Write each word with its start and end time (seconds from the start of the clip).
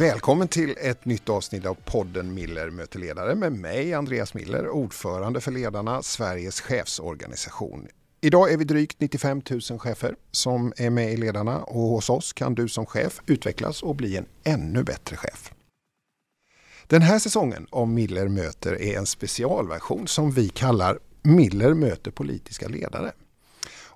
Välkommen 0.00 0.48
till 0.48 0.74
ett 0.80 1.04
nytt 1.04 1.28
avsnitt 1.28 1.66
av 1.66 1.74
podden 1.74 2.34
Miller 2.34 2.70
möter 2.70 2.98
ledare 2.98 3.34
med 3.34 3.52
mig 3.52 3.94
Andreas 3.94 4.34
Miller, 4.34 4.68
ordförande 4.68 5.40
för 5.40 5.50
Ledarna, 5.50 6.02
Sveriges 6.02 6.60
chefsorganisation. 6.60 7.88
Idag 8.20 8.52
är 8.52 8.56
vi 8.56 8.64
drygt 8.64 9.00
95 9.00 9.42
000 9.70 9.78
chefer 9.78 10.14
som 10.30 10.72
är 10.76 10.90
med 10.90 11.12
i 11.12 11.16
Ledarna 11.16 11.58
och 11.62 11.80
hos 11.80 12.10
oss 12.10 12.32
kan 12.32 12.54
du 12.54 12.68
som 12.68 12.86
chef 12.86 13.20
utvecklas 13.26 13.82
och 13.82 13.96
bli 13.96 14.16
en 14.16 14.26
ännu 14.44 14.84
bättre 14.84 15.16
chef. 15.16 15.52
Den 16.86 17.02
här 17.02 17.18
säsongen 17.18 17.66
av 17.70 17.88
Miller 17.88 18.28
möter 18.28 18.82
är 18.82 18.98
en 18.98 19.06
specialversion 19.06 20.08
som 20.08 20.30
vi 20.30 20.48
kallar 20.48 20.98
Miller 21.22 21.74
möter 21.74 22.10
politiska 22.10 22.68
ledare. 22.68 23.12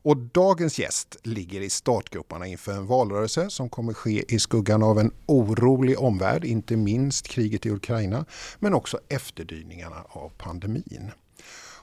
Och 0.05 0.17
dagens 0.17 0.79
gäst 0.79 1.17
ligger 1.23 1.61
i 1.61 1.71
startgroparna 1.71 2.47
inför 2.47 2.73
en 2.73 2.87
valrörelse 2.87 3.51
som 3.51 3.69
kommer 3.69 3.93
ske 3.93 4.35
i 4.35 4.39
skuggan 4.39 4.83
av 4.83 4.99
en 4.99 5.13
orolig 5.27 6.01
omvärld, 6.01 6.45
inte 6.45 6.77
minst 6.77 7.29
kriget 7.29 7.67
i 7.67 7.71
Ukraina, 7.71 8.25
men 8.59 8.75
också 8.75 9.01
efterdyningarna 9.09 10.05
av 10.09 10.33
pandemin. 10.39 11.11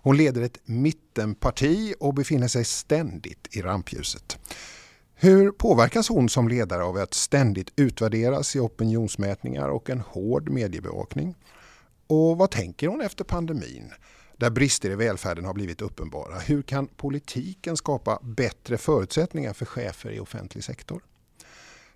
Hon 0.04 0.18
leder 0.18 0.42
ett 0.42 0.60
mittenparti 0.66 1.94
och 2.00 2.14
befinner 2.14 2.48
sig 2.48 2.66
ständigt 2.66 3.48
i 3.56 3.62
rampljuset. 3.62 4.38
Hur 5.16 5.52
påverkas 5.52 6.10
hon 6.10 6.30
som 6.30 6.48
ledare 6.48 6.84
av 6.84 6.98
att 6.98 7.14
ständigt 7.14 7.74
utvärderas 7.76 8.56
i 8.56 8.60
opinionsmätningar 8.60 9.70
och 9.70 9.90
en 9.90 10.02
hård 10.02 10.50
mediebevakning? 10.50 11.36
Och 12.08 12.38
vad 12.38 12.52
tänker 12.52 12.88
hon 12.88 13.02
efter 13.02 13.24
pandemin? 13.24 13.92
Där 14.42 14.50
brister 14.50 14.90
i 14.90 14.96
välfärden 14.96 15.46
har 15.46 15.54
blivit 15.54 15.82
uppenbara. 15.82 16.40
Hur 16.40 16.62
kan 16.62 16.88
politiken 16.88 17.78
skapa 17.78 18.20
bättre 18.22 18.78
förutsättningar 18.78 19.54
för 19.54 19.66
chefer 19.66 20.12
i 20.12 20.20
offentlig 20.20 20.64
sektor? 20.64 21.02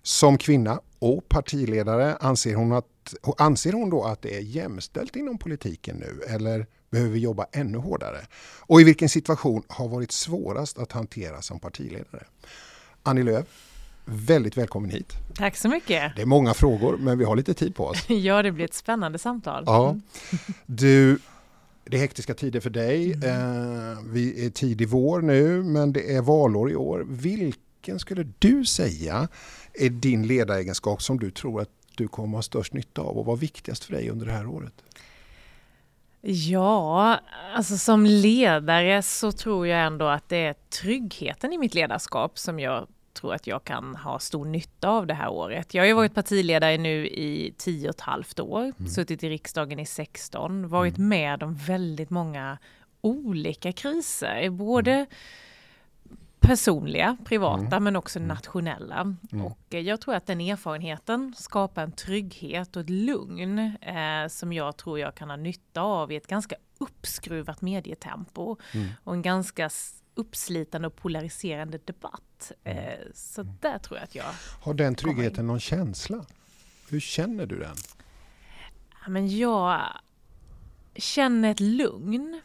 Som 0.02 0.38
kvinna 0.38 0.80
och 0.98 1.28
partiledare 1.28 2.16
anser 2.16 2.54
hon, 2.54 2.72
att, 2.72 3.14
anser 3.38 3.72
hon 3.72 3.90
då 3.90 4.04
att 4.04 4.22
det 4.22 4.36
är 4.36 4.40
jämställt 4.40 5.16
inom 5.16 5.38
politiken 5.38 5.96
nu 5.96 6.22
eller 6.28 6.66
behöver 6.90 7.10
vi 7.10 7.18
jobba 7.18 7.46
ännu 7.52 7.78
hårdare? 7.78 8.26
Och 8.58 8.80
i 8.80 8.84
vilken 8.84 9.08
situation 9.08 9.62
har 9.68 9.88
varit 9.88 10.12
svårast 10.12 10.78
att 10.78 10.92
hantera 10.92 11.42
som 11.42 11.60
partiledare? 11.60 12.26
Annie 13.02 13.22
Lööf, 13.22 13.46
väldigt 14.04 14.56
välkommen 14.56 14.90
hit. 14.90 15.12
Tack 15.34 15.56
så 15.56 15.68
mycket. 15.68 16.16
Det 16.16 16.22
är 16.22 16.26
många 16.26 16.54
frågor 16.54 16.96
men 16.96 17.18
vi 17.18 17.24
har 17.24 17.36
lite 17.36 17.54
tid 17.54 17.74
på 17.74 17.86
oss. 17.86 18.04
ja, 18.10 18.42
det 18.42 18.52
blir 18.52 18.64
ett 18.64 18.74
spännande 18.74 19.18
samtal. 19.18 19.62
Ja. 19.66 19.88
Mm. 19.88 20.02
Du, 20.66 21.18
det 21.90 21.96
är 21.96 22.00
hektiska 22.00 22.34
tider 22.34 22.60
för 22.60 22.70
dig. 22.70 23.12
Mm. 23.12 23.22
Eh, 23.22 23.98
vi 24.12 24.46
är 24.46 24.50
tidig 24.50 24.88
vår 24.88 25.22
nu 25.22 25.62
men 25.62 25.92
det 25.92 26.14
är 26.14 26.22
valår 26.22 26.70
i 26.70 26.76
år. 26.76 27.06
Vilken 27.08 27.98
skulle 27.98 28.26
du 28.38 28.64
säga 28.64 29.28
är 29.74 29.90
din 29.90 30.26
ledaregenskap 30.26 31.02
som 31.02 31.18
du 31.18 31.30
tror 31.30 31.60
att 31.60 31.70
du 31.96 32.08
kommer 32.08 32.38
ha 32.38 32.42
störst 32.42 32.72
nytta 32.72 33.02
av 33.02 33.18
och 33.18 33.24
vad 33.24 33.38
viktigast 33.38 33.84
för 33.84 33.92
dig 33.92 34.10
under 34.10 34.26
det 34.26 34.32
här 34.32 34.46
året? 34.46 34.74
Ja, 36.28 37.20
alltså 37.54 37.78
som 37.78 38.06
ledare 38.06 39.02
så 39.02 39.32
tror 39.32 39.66
jag 39.66 39.86
ändå 39.86 40.06
att 40.06 40.28
det 40.28 40.36
är 40.36 40.54
tryggheten 40.82 41.52
i 41.52 41.58
mitt 41.58 41.74
ledarskap 41.74 42.38
som 42.38 42.60
jag 42.60 42.86
tror 43.16 43.34
att 43.34 43.46
jag 43.46 43.64
kan 43.64 43.96
ha 43.96 44.18
stor 44.18 44.44
nytta 44.44 44.88
av 44.88 45.06
det 45.06 45.14
här 45.14 45.28
året. 45.28 45.74
Jag 45.74 45.82
har 45.82 45.86
ju 45.86 45.92
varit 45.92 46.14
partiledare 46.14 46.78
nu 46.78 47.06
i 47.06 47.54
tio 47.58 47.88
och 47.88 47.94
ett 47.94 48.00
halvt 48.00 48.40
år, 48.40 48.62
mm. 48.62 48.88
suttit 48.88 49.24
i 49.24 49.28
riksdagen 49.28 49.78
i 49.78 49.86
16, 49.86 50.68
varit 50.68 50.98
mm. 50.98 51.08
med 51.08 51.42
om 51.42 51.54
väldigt 51.54 52.10
många 52.10 52.58
olika 53.00 53.72
kriser, 53.72 54.50
både 54.50 54.92
mm. 54.92 55.06
personliga, 56.40 57.16
privata, 57.24 57.76
mm. 57.76 57.84
men 57.84 57.96
också 57.96 58.18
mm. 58.18 58.28
nationella. 58.28 59.00
Mm. 59.00 59.46
Och 59.46 59.60
eh, 59.70 59.80
jag 59.80 60.00
tror 60.00 60.14
att 60.14 60.26
den 60.26 60.40
erfarenheten 60.40 61.34
skapar 61.36 61.82
en 61.82 61.92
trygghet 61.92 62.76
och 62.76 62.82
ett 62.82 62.90
lugn 62.90 63.58
eh, 63.80 64.28
som 64.28 64.52
jag 64.52 64.76
tror 64.76 64.98
jag 64.98 65.14
kan 65.14 65.30
ha 65.30 65.36
nytta 65.36 65.80
av 65.80 66.12
i 66.12 66.16
ett 66.16 66.26
ganska 66.26 66.56
uppskruvat 66.78 67.62
medietempo 67.62 68.56
och 69.04 69.14
en 69.14 69.22
ganska 69.22 69.70
uppslitande 70.16 70.88
och 70.88 70.96
polariserande 70.96 71.78
debatt. 71.84 72.52
Mm. 72.64 72.78
Eh, 72.78 72.98
så 73.14 73.42
där 73.42 73.78
tror 73.78 73.98
jag 73.98 74.04
att 74.04 74.14
jag... 74.14 74.24
Har 74.62 74.74
den 74.74 74.94
tryggheten 74.94 75.46
någon 75.46 75.60
känsla? 75.60 76.24
Hur 76.88 77.00
känner 77.00 77.46
du 77.46 77.58
den? 77.58 77.76
men 79.08 79.38
jag 79.38 79.92
känner 80.94 81.50
ett 81.50 81.60
lugn. 81.60 82.40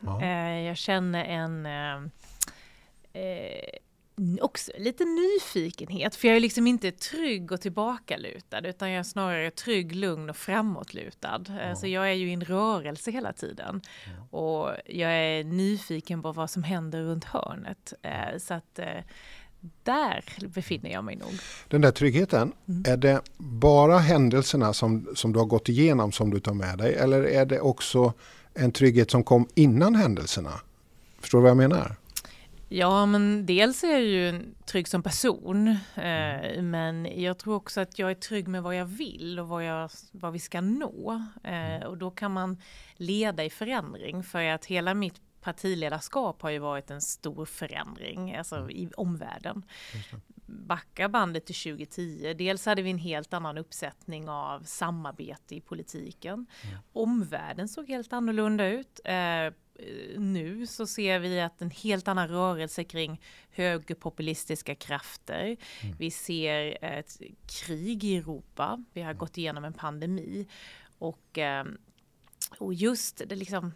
Ja. 0.00 0.22
Eh, 0.22 0.60
jag 0.60 0.76
känner 0.76 1.24
en 1.24 1.66
eh, 1.66 2.10
också 4.40 4.72
lite 4.78 5.04
nyfikenhet, 5.04 6.16
för 6.16 6.28
jag 6.28 6.36
är 6.36 6.40
liksom 6.40 6.66
inte 6.66 6.92
trygg 6.92 7.52
och 7.52 7.60
tillbakalutad, 7.60 8.60
utan 8.66 8.90
jag 8.90 8.98
är 8.98 9.02
snarare 9.02 9.50
trygg, 9.50 9.96
lugn 9.96 10.30
och 10.30 10.36
framåtlutad. 10.36 11.44
Ja. 11.48 11.76
Så 11.76 11.86
jag 11.86 12.08
är 12.08 12.12
ju 12.12 12.30
i 12.30 12.32
en 12.32 12.44
rörelse 12.44 13.10
hela 13.10 13.32
tiden. 13.32 13.80
Ja. 14.06 14.38
Och 14.38 14.70
jag 14.86 15.10
är 15.12 15.44
nyfiken 15.44 16.22
på 16.22 16.32
vad 16.32 16.50
som 16.50 16.62
händer 16.62 17.02
runt 17.02 17.24
hörnet. 17.24 17.92
Eh, 18.02 18.38
så 18.38 18.54
att 18.54 18.78
eh, 18.78 18.86
där 19.82 20.24
befinner 20.54 20.90
jag 20.90 21.04
mig 21.04 21.16
nog. 21.16 21.32
Den 21.68 21.80
där 21.80 21.90
tryggheten, 21.90 22.52
mm. 22.68 22.84
är 22.86 22.96
det 22.96 23.20
bara 23.38 23.98
händelserna 23.98 24.72
som, 24.72 25.08
som 25.14 25.32
du 25.32 25.38
har 25.38 25.46
gått 25.46 25.68
igenom 25.68 26.12
som 26.12 26.30
du 26.30 26.40
tar 26.40 26.54
med 26.54 26.78
dig? 26.78 26.94
Eller 26.94 27.22
är 27.22 27.46
det 27.46 27.60
också 27.60 28.12
en 28.54 28.72
trygghet 28.72 29.10
som 29.10 29.24
kom 29.24 29.48
innan 29.54 29.94
händelserna? 29.94 30.52
Förstår 31.20 31.38
du 31.38 31.42
vad 31.42 31.50
jag 31.50 31.56
menar? 31.56 31.96
Ja, 32.74 33.06
men 33.06 33.46
dels 33.46 33.84
är 33.84 33.88
jag 33.88 34.02
ju 34.02 34.54
trygg 34.66 34.88
som 34.88 35.02
person, 35.02 35.68
eh, 35.94 36.62
men 36.62 37.20
jag 37.22 37.38
tror 37.38 37.54
också 37.54 37.80
att 37.80 37.98
jag 37.98 38.10
är 38.10 38.14
trygg 38.14 38.48
med 38.48 38.62
vad 38.62 38.76
jag 38.76 38.84
vill 38.84 39.38
och 39.38 39.48
vad, 39.48 39.64
jag, 39.64 39.90
vad 40.12 40.32
vi 40.32 40.38
ska 40.38 40.60
nå. 40.60 41.22
Eh, 41.44 41.86
och 41.86 41.98
då 41.98 42.10
kan 42.10 42.32
man 42.32 42.60
leda 42.94 43.44
i 43.44 43.50
förändring, 43.50 44.22
för 44.22 44.44
att 44.44 44.64
hela 44.64 44.94
mitt 44.94 45.20
partiledarskap 45.40 46.42
har 46.42 46.50
ju 46.50 46.58
varit 46.58 46.90
en 46.90 47.00
stor 47.00 47.44
förändring, 47.44 48.36
alltså 48.36 48.56
mm. 48.56 48.70
i 48.70 48.90
omvärlden. 48.96 49.62
Backa 50.46 51.08
bandet 51.08 51.46
till 51.46 51.54
2010, 51.54 52.34
dels 52.38 52.66
hade 52.66 52.82
vi 52.82 52.90
en 52.90 52.98
helt 52.98 53.34
annan 53.34 53.58
uppsättning 53.58 54.28
av 54.28 54.60
samarbete 54.60 55.54
i 55.54 55.60
politiken. 55.60 56.46
Mm. 56.64 56.78
Omvärlden 56.92 57.68
såg 57.68 57.88
helt 57.88 58.12
annorlunda 58.12 58.66
ut. 58.66 59.00
Eh, 59.04 59.52
nu 60.18 60.66
så 60.66 60.86
ser 60.86 61.18
vi 61.18 61.40
att 61.40 61.62
en 61.62 61.70
helt 61.70 62.08
annan 62.08 62.28
rörelse 62.28 62.84
kring 62.84 63.20
högerpopulistiska 63.50 64.74
krafter. 64.74 65.56
Mm. 65.82 65.96
Vi 65.98 66.10
ser 66.10 66.84
ett 66.84 67.20
krig 67.46 68.04
i 68.04 68.16
Europa. 68.16 68.84
Vi 68.92 69.00
har 69.00 69.10
mm. 69.10 69.18
gått 69.18 69.38
igenom 69.38 69.64
en 69.64 69.72
pandemi 69.72 70.46
och, 70.98 71.38
ehm, 71.38 71.78
och 72.58 72.74
just 72.74 73.22
det 73.26 73.36
liksom 73.36 73.72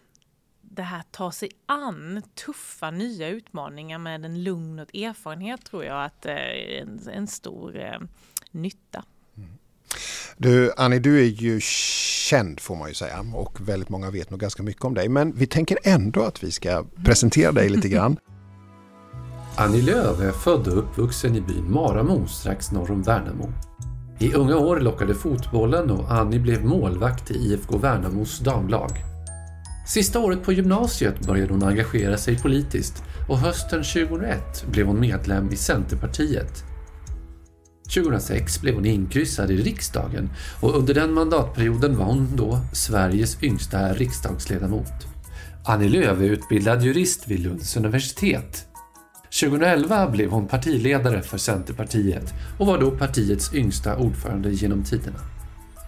det 0.60 0.82
här 0.82 1.02
ta 1.10 1.32
sig 1.32 1.50
an 1.66 2.22
tuffa 2.34 2.90
nya 2.90 3.28
utmaningar 3.28 3.98
med 3.98 4.24
en 4.24 4.42
lugn 4.42 4.78
och 4.78 4.94
erfarenhet 4.94 5.64
tror 5.64 5.84
jag 5.84 6.04
att 6.04 6.22
är 6.32 6.82
en, 6.82 7.08
en 7.08 7.26
stor 7.26 7.78
eh, 7.78 8.00
nytta. 8.50 9.04
Du, 10.38 10.72
Annie, 10.76 10.98
du 10.98 11.20
är 11.20 11.28
ju 11.28 11.60
känd 11.60 12.60
får 12.60 12.76
man 12.76 12.88
ju 12.88 12.94
säga 12.94 13.24
och 13.34 13.68
väldigt 13.68 13.88
många 13.88 14.10
vet 14.10 14.30
nog 14.30 14.40
ganska 14.40 14.62
mycket 14.62 14.84
om 14.84 14.94
dig. 14.94 15.08
Men 15.08 15.32
vi 15.32 15.46
tänker 15.46 15.78
ändå 15.82 16.22
att 16.22 16.44
vi 16.44 16.50
ska 16.50 16.84
presentera 17.04 17.52
dig 17.52 17.68
lite 17.68 17.88
grann. 17.88 18.16
Annie 19.56 19.82
Lööf 19.82 20.20
är 20.20 20.32
född 20.32 20.68
och 20.68 20.78
uppvuxen 20.78 21.36
i 21.36 21.40
byn 21.40 21.72
Maramo 21.72 22.26
strax 22.26 22.72
norr 22.72 22.90
om 22.90 23.02
Värnamo. 23.02 23.52
I 24.18 24.34
unga 24.34 24.56
år 24.56 24.80
lockade 24.80 25.14
fotbollen 25.14 25.90
och 25.90 26.12
Annie 26.12 26.38
blev 26.38 26.64
målvakt 26.64 27.30
i 27.30 27.34
IFK 27.34 27.78
Värnamos 27.78 28.38
damlag. 28.38 28.90
Sista 29.86 30.18
året 30.18 30.42
på 30.42 30.52
gymnasiet 30.52 31.20
började 31.20 31.52
hon 31.52 31.62
engagera 31.62 32.18
sig 32.18 32.38
politiskt 32.38 33.02
och 33.28 33.38
hösten 33.38 33.82
2001 33.84 34.64
blev 34.70 34.86
hon 34.86 35.00
medlem 35.00 35.52
i 35.52 35.56
Centerpartiet 35.56 36.64
2006 37.88 38.60
blev 38.60 38.74
hon 38.74 38.86
inkryssad 38.86 39.50
i 39.50 39.56
riksdagen 39.56 40.30
och 40.60 40.76
under 40.78 40.94
den 40.94 41.12
mandatperioden 41.12 41.96
var 41.96 42.04
hon 42.04 42.36
då 42.36 42.60
Sveriges 42.72 43.42
yngsta 43.42 43.92
riksdagsledamot. 43.92 45.06
Annie 45.64 45.88
Lööf 45.88 46.18
är 46.18 46.24
utbildad 46.24 46.82
jurist 46.82 47.28
vid 47.28 47.40
Lunds 47.40 47.76
universitet. 47.76 48.66
2011 49.40 50.10
blev 50.10 50.30
hon 50.30 50.48
partiledare 50.48 51.22
för 51.22 51.38
Centerpartiet 51.38 52.34
och 52.58 52.66
var 52.66 52.78
då 52.78 52.90
partiets 52.90 53.54
yngsta 53.54 53.96
ordförande 53.96 54.50
genom 54.50 54.84
tiderna. 54.84 55.18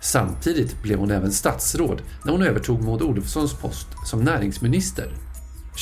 Samtidigt 0.03 0.83
blev 0.83 0.99
hon 0.99 1.11
även 1.11 1.33
statsråd 1.33 2.03
när 2.25 2.33
hon 2.33 2.43
övertog 2.43 2.83
Maud 2.83 3.03
Olofssons 3.03 3.55
post 3.55 3.89
som 4.07 4.25
näringsminister. 4.25 5.09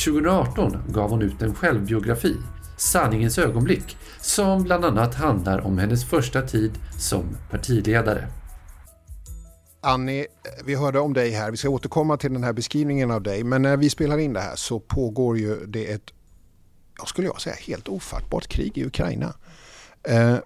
2018 0.05 0.79
gav 0.89 1.11
hon 1.11 1.23
ut 1.23 1.43
en 1.43 1.55
självbiografi 1.55 2.37
Sanningens 2.77 3.39
ögonblick 3.39 3.97
som 4.21 4.63
bland 4.63 4.85
annat 4.85 5.15
handlar 5.15 5.61
om 5.61 5.79
hennes 5.79 6.05
första 6.05 6.43
tid 6.43 6.73
som 6.99 7.37
partiledare. 7.51 8.29
Annie, 9.81 10.27
vi 10.65 10.75
hörde 10.75 11.01
om 11.01 11.13
dig 11.13 11.31
här. 11.31 11.51
Vi 11.51 11.57
ska 11.57 11.69
återkomma 11.69 12.17
till 12.17 12.33
den 12.33 12.45
här 12.45 12.53
beskrivningen 12.53 13.11
av 13.11 13.23
dig. 13.23 13.45
Men 13.45 13.63
när 13.63 13.77
vi 13.77 13.91
spelar 13.91 14.19
in 14.19 14.33
det 14.33 14.41
här 14.41 14.57
så 14.57 14.81
pågår 14.81 15.39
ju 15.39 15.67
det 15.67 15.93
ett, 15.93 16.13
jag 16.99 17.09
skulle 17.09 17.27
jag 17.27 17.41
säga, 17.41 17.57
helt 17.61 17.89
ofattbart 17.89 18.47
krig 18.47 18.79
i 18.79 18.85
Ukraina. 18.85 19.35
Eh, 20.03 20.37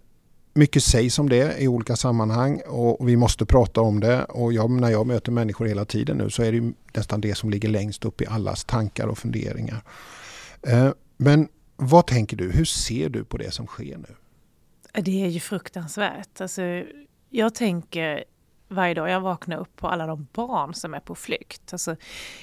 mycket 0.54 0.82
sägs 0.82 1.18
om 1.18 1.28
det 1.28 1.58
i 1.58 1.68
olika 1.68 1.96
sammanhang 1.96 2.60
och 2.66 3.08
vi 3.08 3.16
måste 3.16 3.46
prata 3.46 3.80
om 3.80 4.00
det. 4.00 4.24
Och 4.24 4.52
jag, 4.52 4.70
när 4.70 4.90
jag 4.90 5.06
möter 5.06 5.32
människor 5.32 5.66
hela 5.66 5.84
tiden 5.84 6.16
nu 6.16 6.30
så 6.30 6.42
är 6.42 6.52
det 6.52 6.72
nästan 6.94 7.20
det 7.20 7.34
som 7.34 7.50
ligger 7.50 7.68
längst 7.68 8.04
upp 8.04 8.20
i 8.20 8.26
allas 8.26 8.64
tankar 8.64 9.06
och 9.06 9.18
funderingar. 9.18 9.82
Eh, 10.62 10.90
men 11.16 11.48
vad 11.82 12.06
tänker 12.06 12.36
du? 12.36 12.50
Hur 12.50 12.64
ser 12.64 13.08
du 13.08 13.24
på 13.24 13.38
det 13.38 13.50
som 13.50 13.66
sker 13.66 13.96
nu? 13.96 14.16
Det 15.02 15.24
är 15.24 15.28
ju 15.28 15.40
fruktansvärt. 15.40 16.40
Alltså, 16.40 16.62
jag 17.30 17.54
tänker 17.54 18.24
varje 18.68 18.94
dag 18.94 19.10
jag 19.10 19.20
vaknar 19.20 19.56
upp 19.56 19.76
på 19.76 19.88
alla 19.88 20.06
de 20.06 20.26
barn 20.32 20.74
som 20.74 20.94
är 20.94 21.00
på 21.00 21.14
flykt. 21.14 21.72
Alltså, 21.72 21.96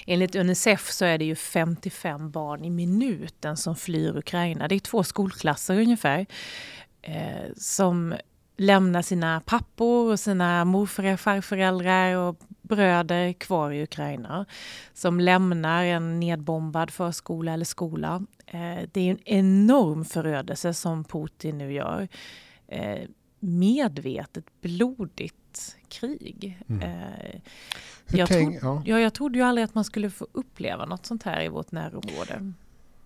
enligt 0.06 0.36
Unicef 0.36 0.92
så 0.92 1.06
är 1.06 1.18
det 1.18 1.25
ju 1.25 1.36
55 1.36 2.31
barn 2.31 2.66
i 2.66 2.69
minuten 2.69 3.57
som 3.57 3.75
flyr 3.75 4.18
Ukraina. 4.18 4.68
Det 4.68 4.75
är 4.75 4.80
två 4.80 5.04
skolklasser 5.04 5.80
ungefär 5.80 6.25
eh, 7.01 7.54
som 7.57 8.16
lämnar 8.57 9.01
sina 9.01 9.42
pappor 9.42 10.12
och 10.12 10.19
sina 10.19 10.66
morföräldrar, 10.66 11.18
farföräldrar 11.18 12.16
och 12.16 12.40
bröder 12.68 13.34
kvar 13.34 13.72
i 13.72 13.84
Ukraina. 13.84 14.46
Som 14.94 15.19
lämnar 15.19 15.84
en 15.84 16.19
nedbombad 16.19 16.92
förskola 16.92 17.54
eller 17.54 17.66
skola. 17.66 18.25
Eh, 18.46 18.90
det 18.92 19.02
är 19.02 19.12
en 19.12 19.19
enorm 19.25 20.06
förödelse 20.06 20.74
som 20.74 21.04
Putin 21.04 21.58
nu 21.58 21.74
gör. 21.74 22.08
Eh, 22.68 23.00
medvetet, 23.40 24.46
blodigt 24.62 25.75
krig. 25.88 26.60
Mm. 26.69 26.81
Eh, 26.81 27.42
jag, 28.08 28.28
tänk, 28.28 28.60
tro, 28.60 28.81
ja. 28.86 29.00
jag 29.00 29.14
trodde 29.14 29.38
ju 29.38 29.46
aldrig 29.46 29.66
att 29.66 29.75
man 29.75 29.84
skulle 29.84 30.10
få 30.10 30.28
uppleva 30.31 30.86
något 30.86 31.06
sånt 31.06 31.24
här 31.24 31.44
i 31.44 31.48
vårt 31.48 31.72
närområde. 31.72 32.54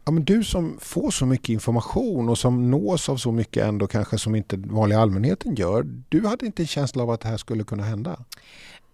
Ja, 0.05 0.11
men 0.11 0.23
du 0.23 0.43
som 0.43 0.77
får 0.79 1.11
så 1.11 1.25
mycket 1.25 1.49
information 1.49 2.29
och 2.29 2.37
som 2.37 2.71
nås 2.71 3.09
av 3.09 3.17
så 3.17 3.31
mycket 3.31 3.63
ändå 3.63 3.87
kanske 3.87 4.17
som 4.17 4.35
inte 4.35 4.57
vanliga 4.57 4.99
allmänheten 4.99 5.55
gör. 5.55 5.83
Du 6.09 6.27
hade 6.27 6.45
inte 6.45 6.63
en 6.63 6.67
känsla 6.67 7.03
av 7.03 7.09
att 7.09 7.21
det 7.21 7.27
här 7.27 7.37
skulle 7.37 7.63
kunna 7.63 7.83
hända? 7.83 8.25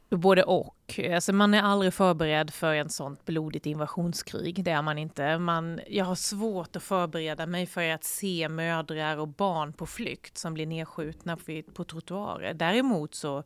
Både 0.10 0.44
och. 0.44 1.00
Alltså 1.14 1.34
man 1.34 1.54
är 1.54 1.62
aldrig 1.62 1.94
förberedd 1.94 2.54
för 2.54 2.74
en 2.74 2.90
sånt 2.90 3.26
blodigt 3.26 3.66
invasionskrig. 3.66 4.64
Det 4.64 4.72
är 4.72 4.82
man 4.82 4.98
inte. 4.98 5.38
Man, 5.38 5.80
jag 5.88 6.06
har 6.06 6.16
svårt 6.16 6.76
att 6.76 6.84
förbereda 6.84 7.46
mig 7.46 7.66
för 7.66 7.90
att 7.90 8.04
se 8.04 8.50
mödrar 8.50 9.18
och 9.18 9.28
barn 9.28 9.74
på 9.74 9.86
flykt 9.86 10.38
som 10.38 10.54
blir 10.54 10.66
nedskjutna 10.66 11.38
på, 11.38 11.62
på 11.74 11.84
trottoarer. 11.84 12.54
Däremot 12.54 13.16
så 13.16 13.44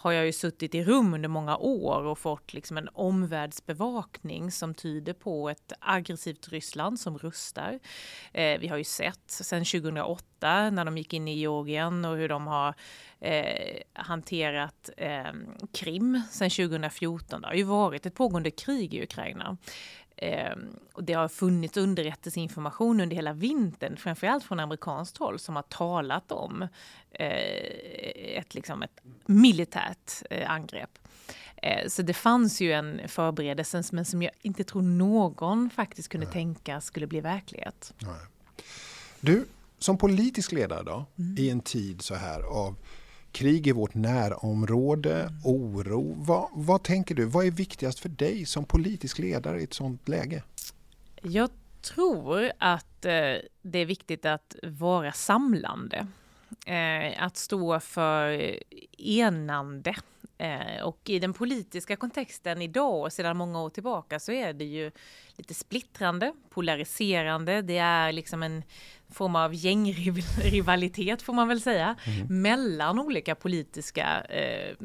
har 0.00 0.12
jag 0.12 0.26
ju 0.26 0.32
suttit 0.32 0.74
i 0.74 0.84
rum 0.84 1.14
under 1.14 1.28
många 1.28 1.56
år 1.56 2.02
och 2.02 2.18
fått 2.18 2.54
liksom 2.54 2.76
en 2.76 2.88
omvärldsbevakning 2.92 4.52
som 4.52 4.74
tyder 4.74 5.12
på 5.12 5.48
ett 5.48 5.72
aggressivt 5.80 6.48
Ryssland 6.48 7.00
som 7.00 7.18
rustar. 7.18 7.78
Eh, 8.32 8.58
vi 8.58 8.68
har 8.68 8.76
ju 8.76 8.84
sett 8.84 9.30
sedan 9.30 9.64
2008 9.64 10.70
när 10.70 10.84
de 10.84 10.98
gick 10.98 11.12
in 11.12 11.28
i 11.28 11.38
Georgien 11.38 12.04
och 12.04 12.16
hur 12.16 12.28
de 12.28 12.46
har 12.46 12.74
eh, 13.20 13.82
hanterat 13.92 14.90
eh, 14.96 15.32
Krim 15.72 16.22
sedan 16.30 16.50
2014. 16.50 17.40
Det 17.40 17.46
har 17.46 17.54
ju 17.54 17.62
varit 17.62 18.06
ett 18.06 18.14
pågående 18.14 18.50
krig 18.50 18.94
i 18.94 19.02
Ukraina. 19.02 19.56
Eh, 20.16 20.56
och 20.92 21.04
det 21.04 21.12
har 21.12 21.28
funnits 21.28 21.76
underrättelseinformation 21.76 23.00
under 23.00 23.16
hela 23.16 23.32
vintern, 23.32 23.96
framförallt 23.96 24.44
från 24.44 24.60
amerikanskt 24.60 25.16
håll, 25.16 25.38
som 25.38 25.56
har 25.56 25.62
talat 25.62 26.32
om 26.32 26.62
eh, 27.10 28.38
ett, 28.38 28.54
liksom 28.54 28.82
ett 28.82 29.00
militärt 29.26 30.12
eh, 30.30 30.50
angrepp. 30.50 30.98
Eh, 31.62 31.88
så 31.88 32.02
det 32.02 32.14
fanns 32.14 32.60
ju 32.60 32.72
en 32.72 33.08
förberedelse, 33.08 33.82
men 33.92 34.04
som 34.04 34.22
jag 34.22 34.32
inte 34.42 34.64
tror 34.64 34.82
någon 34.82 35.70
faktiskt 35.70 36.08
kunde 36.08 36.26
Nej. 36.26 36.32
tänka 36.32 36.80
skulle 36.80 37.06
bli 37.06 37.20
verklighet. 37.20 37.94
Nej. 37.98 38.20
Du, 39.20 39.46
som 39.78 39.98
politisk 39.98 40.52
ledare 40.52 40.82
då, 40.82 41.06
mm. 41.18 41.36
i 41.38 41.50
en 41.50 41.60
tid 41.60 42.02
så 42.02 42.14
här 42.14 42.40
av 42.40 42.76
krig 43.32 43.66
i 43.66 43.72
vårt 43.72 43.94
närområde, 43.94 45.32
oro. 45.44 46.14
Vad, 46.18 46.48
vad 46.52 46.82
tänker 46.82 47.14
du? 47.14 47.24
Vad 47.24 47.46
är 47.46 47.50
viktigast 47.50 48.00
för 48.00 48.08
dig 48.08 48.46
som 48.46 48.64
politisk 48.64 49.18
ledare 49.18 49.60
i 49.60 49.64
ett 49.64 49.74
sådant 49.74 50.08
läge? 50.08 50.42
Jag 51.22 51.50
tror 51.80 52.52
att 52.58 53.04
eh, 53.04 53.34
det 53.62 53.78
är 53.78 53.86
viktigt 53.86 54.24
att 54.24 54.56
vara 54.62 55.12
samlande. 55.12 56.06
Eh, 56.66 57.22
att 57.22 57.36
stå 57.36 57.80
för 57.80 58.56
enande. 58.98 59.94
Eh, 60.38 60.82
och 60.82 60.98
i 61.04 61.18
den 61.18 61.32
politiska 61.32 61.96
kontexten 61.96 62.62
idag 62.62 63.02
och 63.02 63.12
sedan 63.12 63.36
många 63.36 63.62
år 63.62 63.70
tillbaka 63.70 64.20
så 64.20 64.32
är 64.32 64.52
det 64.52 64.64
ju 64.64 64.90
lite 65.36 65.54
splittrande, 65.54 66.32
polariserande. 66.50 67.62
Det 67.62 67.78
är 67.78 68.12
liksom 68.12 68.42
en 68.42 68.62
form 69.10 69.36
av 69.36 69.54
gängrivalitet 69.54 71.22
får 71.22 71.32
man 71.32 71.48
väl 71.48 71.60
säga, 71.60 71.96
mm. 72.04 72.42
mellan 72.42 72.98
olika 72.98 73.34
politiska 73.34 74.20
eh, 74.20 74.76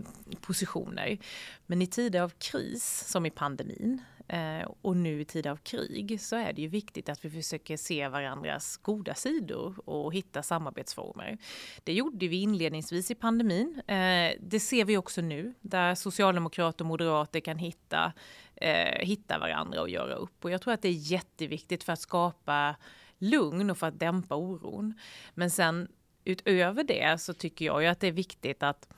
positioner. 0.42 1.18
Men 1.66 1.82
i 1.82 1.88
tider 1.88 2.22
av 2.22 2.30
kris, 2.30 3.04
som 3.08 3.26
i 3.26 3.30
pandemin, 3.30 4.02
eh, 4.28 4.70
och 4.82 4.98
nu 4.98 5.22
i 5.22 5.26
tider 5.26 5.50
av 5.50 5.58
krig, 5.58 6.22
så 6.22 6.36
är 6.36 6.54
det 6.54 6.62
ju 6.62 6.68
viktigt 6.68 7.10
att 7.10 7.26
vi 7.26 7.30
försöker 7.30 7.78
se 7.78 8.08
varandras 8.08 8.78
goda 8.78 9.14
sidor 9.14 9.90
och 9.90 10.14
hitta 10.14 10.44
samarbetsformer. 10.44 11.38
Det 11.84 11.94
gjorde 11.94 12.28
vi 12.28 12.42
inledningsvis 12.42 13.12
i 13.12 13.16
pandemin. 13.16 13.82
Eh, 13.88 14.34
det 14.40 14.60
ser 14.60 14.86
vi 14.86 14.98
också 14.98 15.22
nu, 15.22 15.54
där 15.62 15.96
socialdemokrater 15.96 16.86
och 16.86 16.88
moderater 16.88 17.40
kan 17.40 17.58
hitta, 17.58 18.14
eh, 18.56 19.00
hitta 19.00 19.40
varandra 19.40 19.82
och 19.82 19.90
göra 19.90 20.16
upp. 20.16 20.46
Och 20.46 20.52
jag 20.52 20.62
tror 20.62 20.74
att 20.74 20.82
det 20.82 20.88
är 20.88 21.12
jätteviktigt 21.12 21.84
för 21.84 21.94
att 21.94 22.00
skapa 22.00 22.76
lugn 23.24 23.70
och 23.70 23.78
för 23.78 23.88
att 23.88 24.00
dämpa 24.00 24.36
oron. 24.36 24.94
Men 25.34 25.50
sen 25.50 25.88
utöver 26.26 26.84
det 26.84 27.22
så 27.22 27.34
tycker 27.34 27.66
jag 27.66 27.82
ju 27.82 27.88
att 27.88 28.00
det 28.00 28.08
är 28.08 28.12
viktigt 28.12 28.64
att 28.64 28.94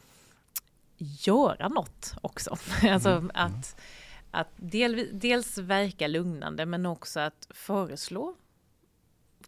göra 0.98 1.68
något 1.68 2.13
också. 2.22 2.57
alltså 2.89 3.10
mm. 3.10 3.31
att, 3.33 3.81
att 4.31 4.50
del, 4.56 5.10
dels 5.13 5.57
verka 5.57 6.07
lugnande 6.07 6.66
men 6.66 6.86
också 6.86 7.19
att 7.19 7.48
föreslå 7.50 8.36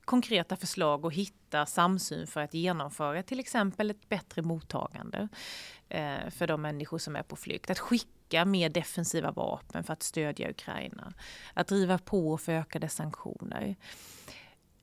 konkreta 0.06 0.56
förslag 0.56 1.06
och 1.06 1.14
hitta 1.14 1.66
samsyn 1.66 2.28
för 2.28 2.42
att 2.42 2.54
genomföra 2.54 3.24
till 3.24 3.40
exempel 3.40 3.92
ett 3.92 4.10
bättre 4.10 4.42
mottagande 4.42 5.28
eh, 5.90 6.30
för 6.30 6.48
de 6.48 6.62
människor 6.62 6.98
som 6.98 7.16
är 7.16 7.24
på 7.24 7.36
flykt. 7.36 7.70
Att 7.70 7.80
skicka 7.80 8.46
mer 8.46 8.70
defensiva 8.70 9.32
vapen 9.32 9.84
för 9.84 9.94
att 9.94 10.04
stödja 10.04 10.50
Ukraina. 10.50 11.14
Att 11.54 11.68
driva 11.68 11.98
på 11.98 12.38
för 12.38 12.52
ökade 12.52 12.90
sanktioner 12.90 13.76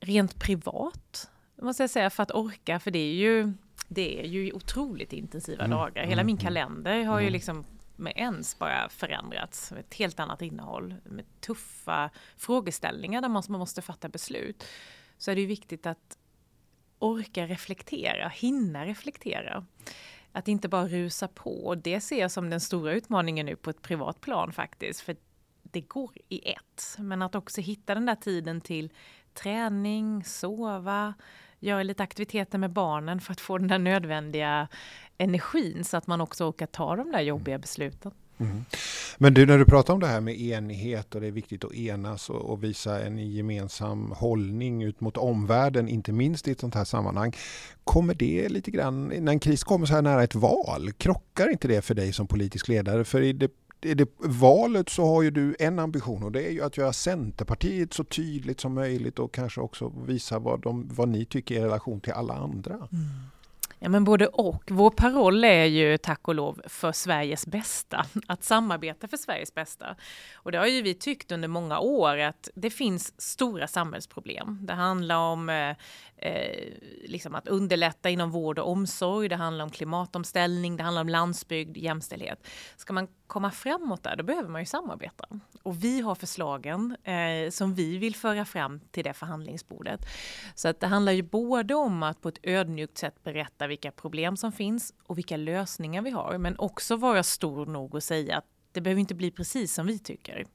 rent 0.05 0.39
privat, 0.39 1.29
måste 1.61 1.83
jag 1.83 1.89
säga, 1.89 2.09
för 2.09 2.23
att 2.23 2.31
orka, 2.31 2.79
för 2.79 2.91
det 2.91 2.99
är 2.99 3.13
ju, 3.13 3.53
det 3.87 4.19
är 4.19 4.27
ju 4.27 4.53
otroligt 4.53 5.13
intensiva 5.13 5.65
mm. 5.65 5.77
dagar. 5.77 6.05
Hela 6.05 6.23
min 6.23 6.35
mm. 6.35 6.45
kalender 6.45 7.03
har 7.03 7.19
ju 7.19 7.23
mm. 7.23 7.33
liksom 7.33 7.65
med 7.95 8.13
ens 8.15 8.59
bara 8.59 8.89
förändrats. 8.89 9.71
Ett 9.71 9.93
helt 9.93 10.19
annat 10.19 10.41
innehåll 10.41 10.95
med 11.03 11.25
tuffa 11.41 12.09
frågeställningar 12.37 13.21
där 13.21 13.29
man 13.29 13.43
måste 13.47 13.81
fatta 13.81 14.09
beslut. 14.09 14.63
Så 15.17 15.31
är 15.31 15.35
det 15.35 15.41
ju 15.41 15.47
viktigt 15.47 15.85
att 15.85 16.17
orka 16.99 17.47
reflektera, 17.47 18.29
hinna 18.29 18.85
reflektera. 18.85 19.65
Att 20.31 20.47
inte 20.47 20.67
bara 20.67 20.87
rusa 20.87 21.27
på. 21.27 21.65
Och 21.65 21.77
det 21.77 22.01
ser 22.01 22.19
jag 22.19 22.31
som 22.31 22.49
den 22.49 22.59
stora 22.59 22.93
utmaningen 22.93 23.45
nu 23.45 23.55
på 23.55 23.69
ett 23.69 23.81
privat 23.81 24.21
plan 24.21 24.51
faktiskt. 24.51 25.01
För 25.01 25.15
det 25.61 25.81
går 25.81 26.11
i 26.29 26.49
ett. 26.49 26.95
Men 26.99 27.21
att 27.21 27.35
också 27.35 27.61
hitta 27.61 27.95
den 27.95 28.05
där 28.05 28.15
tiden 28.15 28.61
till 28.61 28.89
träning, 29.35 30.23
sova, 30.23 31.13
göra 31.59 31.83
lite 31.83 32.03
aktiviteter 32.03 32.57
med 32.57 32.71
barnen 32.71 33.21
för 33.21 33.31
att 33.31 33.41
få 33.41 33.57
den 33.57 33.67
där 33.67 33.79
nödvändiga 33.79 34.67
energin 35.17 35.83
så 35.83 35.97
att 35.97 36.07
man 36.07 36.21
också 36.21 36.49
orkar 36.49 36.65
ta 36.65 36.95
de 36.95 37.11
där 37.11 37.21
jobbiga 37.21 37.57
besluten. 37.57 38.11
Mm. 38.37 38.65
Men 39.17 39.33
du, 39.33 39.45
när 39.45 39.57
du 39.57 39.65
pratar 39.65 39.93
om 39.93 39.99
det 39.99 40.07
här 40.07 40.21
med 40.21 40.41
enighet 40.41 41.15
och 41.15 41.21
det 41.21 41.27
är 41.27 41.31
viktigt 41.31 41.63
att 41.63 41.73
enas 41.73 42.29
och, 42.29 42.41
och, 42.41 42.63
visa 42.63 43.05
en 43.05 43.31
gemensam 43.31 44.11
hållning 44.11 44.83
ut 44.83 45.01
mot 45.01 45.17
omvärlden, 45.17 45.87
inte 45.87 46.11
minst 46.11 46.47
i 46.47 46.51
ett 46.51 46.59
sånt 46.59 46.75
här 46.75 46.83
sammanhang. 46.83 47.35
Kommer 47.83 48.13
det 48.13 48.49
lite 48.49 48.71
grann, 48.71 49.07
när 49.07 49.31
en 49.31 49.39
kris 49.39 49.63
kommer 49.63 49.85
så 49.85 49.93
här 49.93 50.01
nära 50.01 50.23
ett 50.23 50.35
val, 50.35 50.91
krockar 50.91 51.51
inte 51.51 51.67
det 51.67 51.81
för 51.81 51.95
dig 51.95 52.13
som 52.13 52.27
politisk 52.27 52.67
ledare? 52.67 53.03
För 53.03 53.21
i 53.21 53.33
det 53.33 53.51
i 53.85 53.93
det 53.93 54.09
valet 54.19 54.89
så 54.89 55.05
har 55.05 55.21
ju 55.21 55.31
du 55.31 55.55
en 55.59 55.79
ambition 55.79 56.23
och 56.23 56.31
det 56.31 56.43
är 56.47 56.51
ju 56.51 56.61
att 56.61 56.77
göra 56.77 56.93
Centerpartiet 56.93 57.93
så 57.93 58.03
tydligt 58.03 58.59
som 58.59 58.73
möjligt 58.73 59.19
och 59.19 59.33
kanske 59.33 59.61
också 59.61 59.93
visa 60.05 60.39
vad, 60.39 60.61
de, 60.61 60.89
vad 60.91 61.09
ni 61.09 61.25
tycker 61.25 61.55
i 61.55 61.59
relation 61.59 62.01
till 62.01 62.13
alla 62.13 62.33
andra. 62.33 62.73
Mm. 62.73 62.89
Ja, 63.79 63.89
men 63.89 64.03
både 64.03 64.27
och. 64.27 64.63
Vår 64.67 64.89
paroll 64.89 65.43
är 65.43 65.65
ju 65.65 65.97
tack 65.97 66.27
och 66.27 66.35
lov 66.35 66.61
för 66.67 66.91
Sveriges 66.91 67.47
bästa, 67.47 68.05
att 68.27 68.43
samarbeta 68.43 69.07
för 69.07 69.17
Sveriges 69.17 69.53
bästa. 69.53 69.95
Och 70.33 70.51
det 70.51 70.57
har 70.57 70.67
ju 70.67 70.81
vi 70.81 70.93
tyckt 70.93 71.31
under 71.31 71.47
många 71.47 71.79
år 71.79 72.17
att 72.17 72.49
det 72.55 72.69
finns 72.69 73.21
stora 73.21 73.67
samhällsproblem. 73.67 74.59
Det 74.61 74.73
handlar 74.73 75.17
om 75.17 75.49
eh, 75.49 75.75
eh, 76.17 76.73
liksom 77.03 77.35
att 77.35 77.47
underlätta 77.47 78.09
inom 78.09 78.31
vård 78.31 78.59
och 78.59 78.71
omsorg, 78.71 79.29
det 79.29 79.35
handlar 79.35 79.63
om 79.63 79.71
klimatomställning, 79.71 80.77
det 80.77 80.83
handlar 80.83 81.01
om 81.01 81.09
landsbygd, 81.09 81.77
jämställdhet. 81.77 82.47
Ska 82.77 82.93
man 82.93 83.07
komma 83.27 83.51
framåt 83.51 84.03
där, 84.03 84.15
då 84.15 84.23
behöver 84.23 84.49
man 84.49 84.61
ju 84.61 84.65
samarbeta. 84.65 85.25
Och 85.63 85.83
vi 85.83 86.01
har 86.01 86.15
förslagen 86.15 86.97
eh, 87.03 87.49
som 87.49 87.73
vi 87.73 87.97
vill 87.97 88.15
föra 88.15 88.45
fram 88.45 88.79
till 88.91 89.03
det 89.03 89.13
förhandlingsbordet. 89.13 90.01
Så 90.55 90.67
att 90.67 90.79
det 90.79 90.87
handlar 90.87 91.11
ju 91.11 91.21
både 91.21 91.75
om 91.75 92.03
att 92.03 92.21
på 92.21 92.29
ett 92.29 92.39
ödmjukt 92.43 92.97
sätt 92.97 93.23
berätta 93.23 93.64
berätta 93.65 93.67
vilka 93.67 93.91
problem 93.91 94.37
som 94.37 94.51
finns 94.51 94.93
och 95.07 95.17
vilka 95.17 95.37
lösningar 95.37 96.01
vi 96.01 96.11
har, 96.11 96.37
men 96.37 96.55
också 96.57 96.97
vara 96.97 97.23
stor 97.23 97.65
nog 97.65 97.95
att 97.95 98.03
säga 98.03 98.37
att 98.37 98.45
det 98.73 98.81
behöver 98.81 98.99
inte 98.99 99.15
bli 99.15 99.31
precis 99.31 99.73
som 99.73 99.87
vi 99.87 99.99
tycker. 99.99 100.45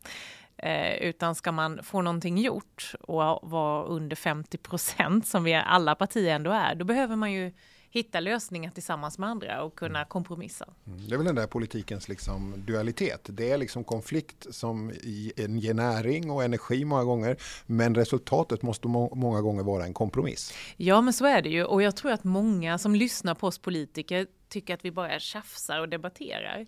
Eh, 0.56 0.94
utan 1.08 1.34
ska 1.34 1.52
man 1.52 1.80
få 1.82 2.02
någonting 2.02 2.38
gjort 2.38 2.94
och 3.00 3.50
vara 3.50 3.84
under 3.84 4.16
50 4.16 4.58
procent 4.58 5.26
som 5.26 5.44
vi 5.44 5.54
alla 5.54 5.94
partier 5.94 6.34
ändå 6.34 6.50
är, 6.50 6.74
då 6.74 6.84
behöver 6.84 7.16
man 7.16 7.32
ju 7.32 7.52
hitta 7.90 8.20
lösningar 8.20 8.70
tillsammans 8.70 9.18
med 9.18 9.28
andra 9.28 9.62
och 9.62 9.74
kunna 9.74 10.04
kompromissa. 10.04 10.68
Mm. 10.86 11.08
Det 11.08 11.14
är 11.14 11.16
väl 11.16 11.26
den 11.26 11.34
där 11.34 11.46
politikens 11.46 12.08
liksom 12.08 12.54
dualitet. 12.66 13.20
Det 13.32 13.50
är 13.50 13.58
liksom 13.58 13.84
konflikt 13.84 14.46
som 14.54 14.92
ger 15.02 15.74
näring 15.74 16.30
och 16.30 16.44
energi 16.44 16.84
många 16.84 17.04
gånger. 17.04 17.36
Men 17.66 17.94
resultatet 17.94 18.62
måste 18.62 18.88
må 18.88 19.14
många 19.14 19.40
gånger 19.40 19.62
vara 19.62 19.84
en 19.84 19.94
kompromiss. 19.94 20.52
Ja, 20.76 21.00
men 21.00 21.12
så 21.12 21.26
är 21.26 21.42
det 21.42 21.48
ju. 21.48 21.64
Och 21.64 21.82
jag 21.82 21.96
tror 21.96 22.12
att 22.12 22.24
många 22.24 22.78
som 22.78 22.94
lyssnar 22.94 23.34
på 23.34 23.46
oss 23.46 23.58
politiker 23.58 24.26
tycker 24.48 24.74
att 24.74 24.84
vi 24.84 24.90
bara 24.90 25.18
tjafsar 25.18 25.80
och 25.80 25.88
debatterar. 25.88 26.66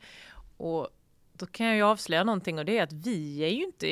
Och 0.56 0.88
då 1.32 1.46
kan 1.46 1.66
jag 1.66 1.76
ju 1.76 1.82
avslöja 1.82 2.24
någonting 2.24 2.58
och 2.58 2.64
det 2.64 2.78
är 2.78 2.82
att 2.82 2.92
vi 2.92 3.44
är 3.44 3.48
ju 3.48 3.64
inte 3.64 3.86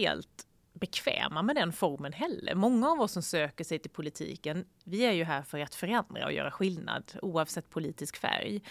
helt 0.00 0.45
bekväma 0.80 1.42
med 1.42 1.56
den 1.56 1.72
formen 1.72 2.12
heller. 2.12 2.54
Många 2.54 2.90
av 2.90 3.00
oss 3.00 3.12
som 3.12 3.22
söker 3.22 3.64
sig 3.64 3.78
till 3.78 3.90
politiken, 3.90 4.64
vi 4.84 5.04
är 5.04 5.12
ju 5.12 5.24
här 5.24 5.42
för 5.42 5.58
att 5.58 5.74
förändra 5.74 6.24
och 6.24 6.32
göra 6.32 6.50
skillnad 6.50 7.12
oavsett 7.22 7.70
politisk 7.70 8.16
färg. 8.16 8.62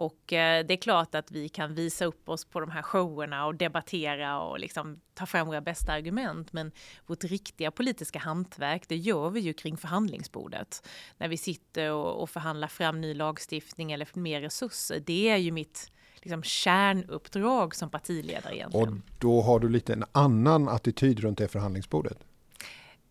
Och 0.00 0.32
eh, 0.32 0.66
det 0.66 0.74
är 0.74 0.76
klart 0.76 1.14
att 1.14 1.30
vi 1.30 1.48
kan 1.48 1.74
visa 1.74 2.04
upp 2.04 2.28
oss 2.28 2.44
på 2.44 2.60
de 2.60 2.70
här 2.70 2.82
showerna 2.82 3.46
och 3.46 3.54
debattera 3.54 4.40
och 4.40 4.58
liksom 4.58 5.00
ta 5.14 5.26
fram 5.26 5.46
våra 5.46 5.60
bästa 5.60 5.92
argument. 5.92 6.52
Men 6.52 6.72
vårt 7.06 7.24
riktiga 7.24 7.70
politiska 7.70 8.18
hantverk, 8.18 8.88
det 8.88 8.96
gör 8.96 9.30
vi 9.30 9.40
ju 9.40 9.52
kring 9.52 9.76
förhandlingsbordet. 9.76 10.88
När 11.16 11.28
vi 11.28 11.36
sitter 11.36 11.92
och, 11.92 12.22
och 12.22 12.30
förhandlar 12.30 12.68
fram 12.68 13.00
ny 13.00 13.14
lagstiftning 13.14 13.92
eller 13.92 14.08
mer 14.18 14.40
resurser. 14.40 15.00
Det 15.06 15.28
är 15.28 15.36
ju 15.36 15.52
mitt 15.52 15.90
liksom 16.22 16.42
kärnuppdrag 16.42 17.74
som 17.74 17.90
partiledare 17.90 18.56
egentligen. 18.56 18.88
Och 18.88 18.94
då 19.18 19.42
har 19.42 19.60
du 19.60 19.68
lite 19.68 19.92
en 19.92 20.04
annan 20.12 20.68
attityd 20.68 21.20
runt 21.20 21.38
det 21.38 21.48
förhandlingsbordet? 21.48 22.18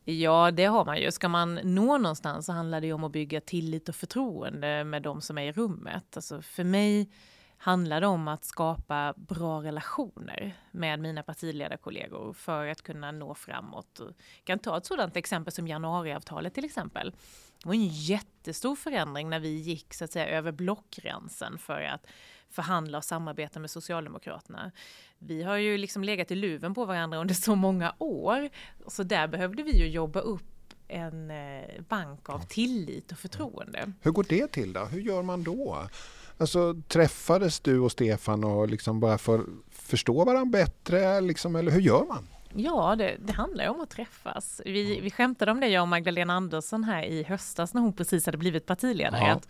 Ja, 0.06 0.52
det 0.52 0.66
har 0.66 0.86
man 0.86 1.02
ju. 1.02 1.12
Ska 1.12 1.30
man 1.30 1.60
nå 1.64 1.98
någonstans 1.98 2.46
så 2.46 2.52
handlar 2.52 2.82
det 2.82 2.94
om 2.94 3.04
att 3.04 3.12
bygga 3.12 3.42
tillit 3.42 3.90
och 3.90 3.96
förtroende 3.96 4.84
med 4.84 5.02
de 5.02 5.22
som 5.22 5.38
är 5.38 5.44
i 5.44 5.52
rummet. 5.52 6.16
Alltså 6.16 6.42
för 6.42 6.64
mig 6.64 7.10
handlar 7.58 8.02
det 8.02 8.08
om 8.08 8.28
att 8.28 8.46
skapa 8.46 9.14
bra 9.18 9.64
relationer 9.64 10.58
med 10.72 11.00
mina 11.00 11.24
partiledarkollegor 11.24 12.34
för 12.34 12.68
att 12.68 12.82
kunna 12.82 13.12
nå 13.12 13.36
framåt. 13.36 14.00
Jag 14.00 14.14
kan 14.44 14.60
ta 14.60 14.78
ett 14.78 14.86
sådant 14.86 15.18
exempel 15.18 15.54
som 15.54 15.68
januariavtalet 15.68 16.54
till 16.54 16.66
exempel. 16.66 17.14
Det 17.64 17.70
var 17.70 17.76
en 17.76 17.88
jättestor 17.88 18.76
förändring 18.76 19.30
när 19.30 19.40
vi 19.40 19.50
gick 19.50 19.94
så 19.94 20.04
att 20.04 20.12
säga 20.12 20.28
över 20.28 20.52
blockgränsen 20.52 21.58
för 21.58 21.82
att 21.82 22.06
förhandla 22.50 22.98
och 22.98 23.04
samarbeta 23.04 23.60
med 23.60 23.72
Socialdemokraterna. 23.72 24.72
Vi 25.20 25.44
har 25.44 25.58
ju 25.58 25.78
liksom 25.78 26.04
legat 26.04 26.32
i 26.32 26.36
luven 26.36 26.74
på 26.74 26.86
varandra 26.86 27.18
under 27.18 27.36
så 27.36 27.56
många 27.56 27.96
år, 27.98 28.50
så 28.88 29.04
där 29.04 29.28
behövde 29.28 29.64
vi 29.64 29.78
ju 29.78 29.88
jobba 29.88 30.20
upp 30.20 30.44
en 30.88 31.32
eh, 31.32 31.82
bank 31.90 32.30
av 32.30 32.40
tillit 32.40 33.12
och 33.12 33.18
förtroende. 33.18 33.92
Hur 34.02 34.12
går 34.12 34.26
det 34.30 34.48
till 34.48 34.74
då? 34.74 34.86
Hur 34.86 35.02
gör 35.02 35.22
man 35.22 35.44
då? 35.44 35.88
Alltså 36.38 36.82
träffades 36.88 37.60
du 37.60 37.80
och 37.80 37.92
Stefan 37.92 38.44
och 38.44 38.70
liksom 38.70 39.00
bara 39.00 39.18
för 39.18 39.46
förstå 39.70 40.26
varandra 40.26 40.60
bättre 40.60 41.22
liksom, 41.22 41.56
eller 41.56 41.72
hur 41.72 41.82
gör 41.82 42.06
man? 42.06 42.28
Ja, 42.54 42.96
det, 42.96 43.18
det 43.20 43.34
handlar 43.34 43.64
ju 43.64 43.70
om 43.70 43.82
att 43.82 43.90
träffas. 43.90 44.62
Vi, 44.66 45.00
vi 45.00 45.12
skämtade 45.12 45.52
om 45.52 45.60
det, 45.60 45.68
jag 45.68 45.82
och 45.82 45.88
Magdalena 45.88 46.34
Andersson 46.34 46.84
här 46.84 47.04
i 47.04 47.24
höstas 47.24 47.74
när 47.74 47.82
hon 47.82 47.94
precis 47.94 48.26
hade 48.26 48.38
blivit 48.38 48.66
partiledare. 48.66 49.22
Ja. 49.22 49.32
Att 49.32 49.48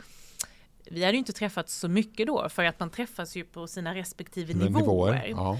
vi 0.92 1.04
hade 1.04 1.14
ju 1.14 1.20
inte 1.20 1.34
träffats 1.34 1.76
så 1.76 1.88
mycket 1.88 2.28
då, 2.28 2.50
för 2.50 2.64
att 2.64 2.80
man 2.80 2.90
träffas 2.90 3.36
ju 3.36 3.44
på 3.44 3.68
sina 3.68 3.96
respektive 3.96 4.54
nivåer. 4.54 4.80
nivåer 4.80 5.28
ja. 5.30 5.60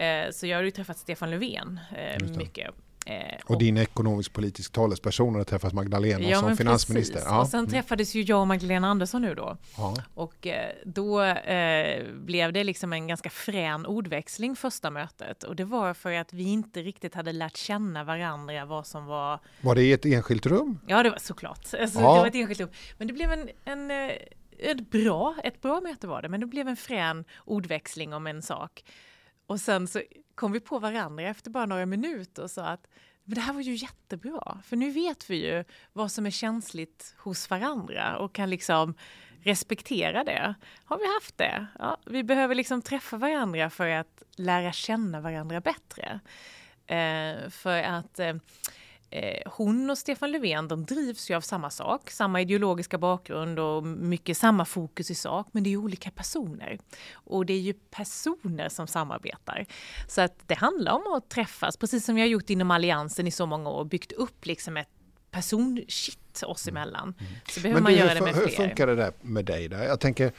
Eh, 0.00 0.30
så 0.30 0.46
jag 0.46 0.56
hade 0.56 0.66
ju 0.66 0.70
träffat 0.70 0.98
Stefan 0.98 1.30
Löfven 1.30 1.80
eh, 1.96 2.36
mycket. 2.36 2.74
Eh, 3.08 3.36
och, 3.44 3.50
och 3.50 3.58
din 3.58 3.76
ekonomisk-politisk 3.76 4.72
talesperson 4.72 5.34
har 5.34 5.44
träffat 5.44 5.72
Magdalena 5.72 6.28
ja, 6.28 6.40
som 6.40 6.56
finansminister. 6.56 7.22
Ja. 7.24 7.40
Och 7.40 7.46
sen 7.46 7.60
mm. 7.60 7.70
träffades 7.70 8.14
ju 8.14 8.22
jag 8.22 8.40
och 8.40 8.46
Magdalena 8.46 8.88
Andersson 8.88 9.22
nu 9.22 9.34
då. 9.34 9.56
Ja. 9.76 9.96
Och 10.14 10.46
eh, 10.46 10.72
då 10.84 11.22
eh, 11.22 12.04
blev 12.14 12.52
det 12.52 12.64
liksom 12.64 12.92
en 12.92 13.06
ganska 13.06 13.30
frän 13.30 13.86
ordväxling 13.86 14.56
första 14.56 14.90
mötet. 14.90 15.42
Och 15.42 15.56
det 15.56 15.64
var 15.64 15.94
för 15.94 16.12
att 16.12 16.32
vi 16.32 16.42
inte 16.42 16.82
riktigt 16.82 17.14
hade 17.14 17.32
lärt 17.32 17.56
känna 17.56 18.04
varandra 18.04 18.64
vad 18.64 18.86
som 18.86 19.06
var... 19.06 19.40
Var 19.60 19.74
det 19.74 19.82
i 19.82 19.92
ett 19.92 20.06
enskilt 20.06 20.46
rum? 20.46 20.78
Ja, 20.86 21.02
det 21.02 21.10
var 21.10 21.18
såklart. 21.18 21.74
Alltså, 21.80 22.00
ja. 22.00 22.14
Det 22.14 22.20
var 22.20 22.26
ett 22.26 22.34
enskilt 22.34 22.60
rum. 22.60 22.70
Men 22.98 23.06
det 23.06 23.12
blev 23.12 23.32
en, 23.32 23.48
en 23.64 23.90
eh, 23.90 24.16
ett 24.58 24.90
bra, 24.90 25.34
ett 25.44 25.62
bra 25.62 25.80
möte 25.80 26.06
var 26.06 26.22
det, 26.22 26.28
men 26.28 26.40
det 26.40 26.46
blev 26.46 26.68
en 26.68 26.76
frän 26.76 27.24
ordväxling 27.44 28.14
om 28.14 28.26
en 28.26 28.42
sak. 28.42 28.84
Och 29.46 29.60
sen 29.60 29.88
så 29.88 30.02
kom 30.38 30.52
vi 30.52 30.60
på 30.60 30.78
varandra 30.78 31.22
efter 31.22 31.50
bara 31.50 31.66
några 31.66 31.86
minuter 31.86 32.42
och 32.42 32.50
sa 32.50 32.64
att 32.64 32.86
men 33.24 33.34
det 33.34 33.40
här 33.40 33.52
var 33.52 33.60
ju 33.60 33.74
jättebra, 33.74 34.58
för 34.64 34.76
nu 34.76 34.90
vet 34.90 35.30
vi 35.30 35.46
ju 35.46 35.64
vad 35.92 36.12
som 36.12 36.26
är 36.26 36.30
känsligt 36.30 37.14
hos 37.18 37.50
varandra 37.50 38.18
och 38.18 38.32
kan 38.32 38.50
liksom 38.50 38.94
respektera 39.42 40.24
det. 40.24 40.54
Har 40.84 40.98
vi 40.98 41.14
haft 41.14 41.38
det? 41.38 41.66
Ja, 41.78 41.96
vi 42.06 42.24
behöver 42.24 42.54
liksom 42.54 42.82
träffa 42.82 43.16
varandra 43.16 43.70
för 43.70 43.88
att 43.88 44.22
lära 44.36 44.72
känna 44.72 45.20
varandra 45.20 45.60
bättre. 45.60 46.20
Eh, 46.86 47.50
för 47.50 47.82
att 47.82 48.18
eh, 48.18 48.34
hon 49.46 49.90
och 49.90 49.98
Stefan 49.98 50.32
Löfven 50.32 50.68
de 50.68 50.84
drivs 50.84 51.30
ju 51.30 51.34
av 51.34 51.40
samma 51.40 51.70
sak, 51.70 52.10
samma 52.10 52.40
ideologiska 52.40 52.98
bakgrund 52.98 53.58
och 53.58 53.86
mycket 53.86 54.36
samma 54.36 54.64
fokus 54.64 55.10
i 55.10 55.14
sak, 55.14 55.48
men 55.52 55.62
det 55.64 55.72
är 55.72 55.76
olika 55.76 56.10
personer. 56.10 56.78
Och 57.12 57.46
det 57.46 57.52
är 57.52 57.60
ju 57.60 57.72
personer 57.72 58.68
som 58.68 58.86
samarbetar. 58.86 59.66
Så 60.08 60.20
att 60.20 60.34
det 60.46 60.54
handlar 60.54 60.92
om 60.92 61.12
att 61.12 61.28
träffas, 61.28 61.76
precis 61.76 62.04
som 62.04 62.14
vi 62.14 62.20
har 62.20 62.28
gjort 62.28 62.50
inom 62.50 62.70
Alliansen 62.70 63.26
i 63.26 63.30
så 63.30 63.46
många 63.46 63.70
år, 63.70 63.84
byggt 63.84 64.12
upp 64.12 64.46
liksom 64.46 64.76
ett 64.76 64.88
personshit 65.30 66.42
oss 66.42 66.68
mm. 66.68 66.76
emellan. 66.76 67.14
Så 67.48 67.60
behöver 67.60 67.80
men 67.80 67.82
man 67.82 67.94
göra 67.94 68.14
det 68.14 68.20
med 68.20 68.34
fler. 68.34 68.46
Hur 68.46 68.52
funkar 68.52 68.86
det 68.86 68.94
där 68.94 69.12
med 69.20 69.44
dig? 69.44 69.68
Där? 69.68 69.84
Jag 69.84 70.00
tänker, 70.00 70.32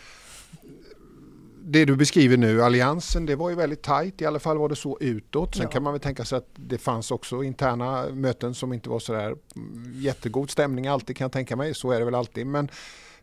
det 1.63 1.85
du 1.85 1.95
beskriver 1.95 2.37
nu, 2.37 2.63
alliansen, 2.63 3.25
det 3.25 3.35
var 3.35 3.49
ju 3.49 3.55
väldigt 3.55 3.81
tajt. 3.81 4.21
I 4.21 4.25
alla 4.25 4.39
fall 4.39 4.57
var 4.57 4.69
det 4.69 4.75
så 4.75 4.97
utåt. 5.01 5.55
Sen 5.55 5.63
ja. 5.63 5.69
kan 5.69 5.83
man 5.83 5.93
väl 5.93 6.01
tänka 6.01 6.25
sig 6.25 6.37
att 6.37 6.49
det 6.55 6.77
fanns 6.77 7.11
också 7.11 7.43
interna 7.43 8.09
möten 8.09 8.53
som 8.53 8.73
inte 8.73 8.89
var 8.89 8.99
sådär 8.99 9.35
mm, 9.55 9.93
jättegod 9.95 10.49
stämning 10.49 10.87
alltid 10.87 11.17
kan 11.17 11.25
jag 11.25 11.31
tänka 11.31 11.55
mig. 11.55 11.73
Så 11.73 11.91
är 11.91 11.99
det 11.99 12.05
väl 12.05 12.15
alltid. 12.15 12.47
Men, 12.47 12.69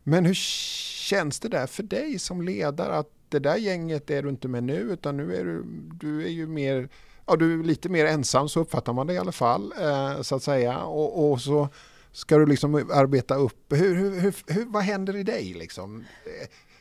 men 0.02 0.24
hur 0.24 0.34
känns 0.34 1.40
det 1.40 1.48
där 1.48 1.66
för 1.66 1.82
dig 1.82 2.18
som 2.18 2.42
ledare 2.42 2.96
att 2.96 3.10
det 3.28 3.38
där 3.38 3.56
gänget 3.56 4.10
är 4.10 4.22
du 4.22 4.28
inte 4.28 4.48
med 4.48 4.64
nu 4.64 4.78
utan 4.78 5.16
nu 5.16 5.36
är 5.36 5.44
du, 5.44 5.64
du 5.92 6.24
är 6.24 6.30
ju 6.30 6.46
mer, 6.46 6.88
ja 7.26 7.36
du 7.36 7.60
är 7.60 7.64
lite 7.64 7.88
mer 7.88 8.06
ensam 8.06 8.48
så 8.48 8.60
uppfattar 8.60 8.92
man 8.92 9.06
det 9.06 9.14
i 9.14 9.18
alla 9.18 9.32
fall 9.32 9.72
eh, 9.80 10.22
så 10.22 10.34
att 10.34 10.42
säga. 10.42 10.78
Och, 10.78 11.30
och, 11.30 11.40
så 11.40 11.68
ska 12.12 12.38
du 12.38 12.46
liksom 12.46 12.74
arbeta 12.74 13.34
upp, 13.34 13.72
hur, 13.72 13.94
hur, 14.20 14.34
hur, 14.52 14.64
vad 14.64 14.82
händer 14.82 15.16
i 15.16 15.22
dig 15.22 15.54
liksom? 15.54 16.04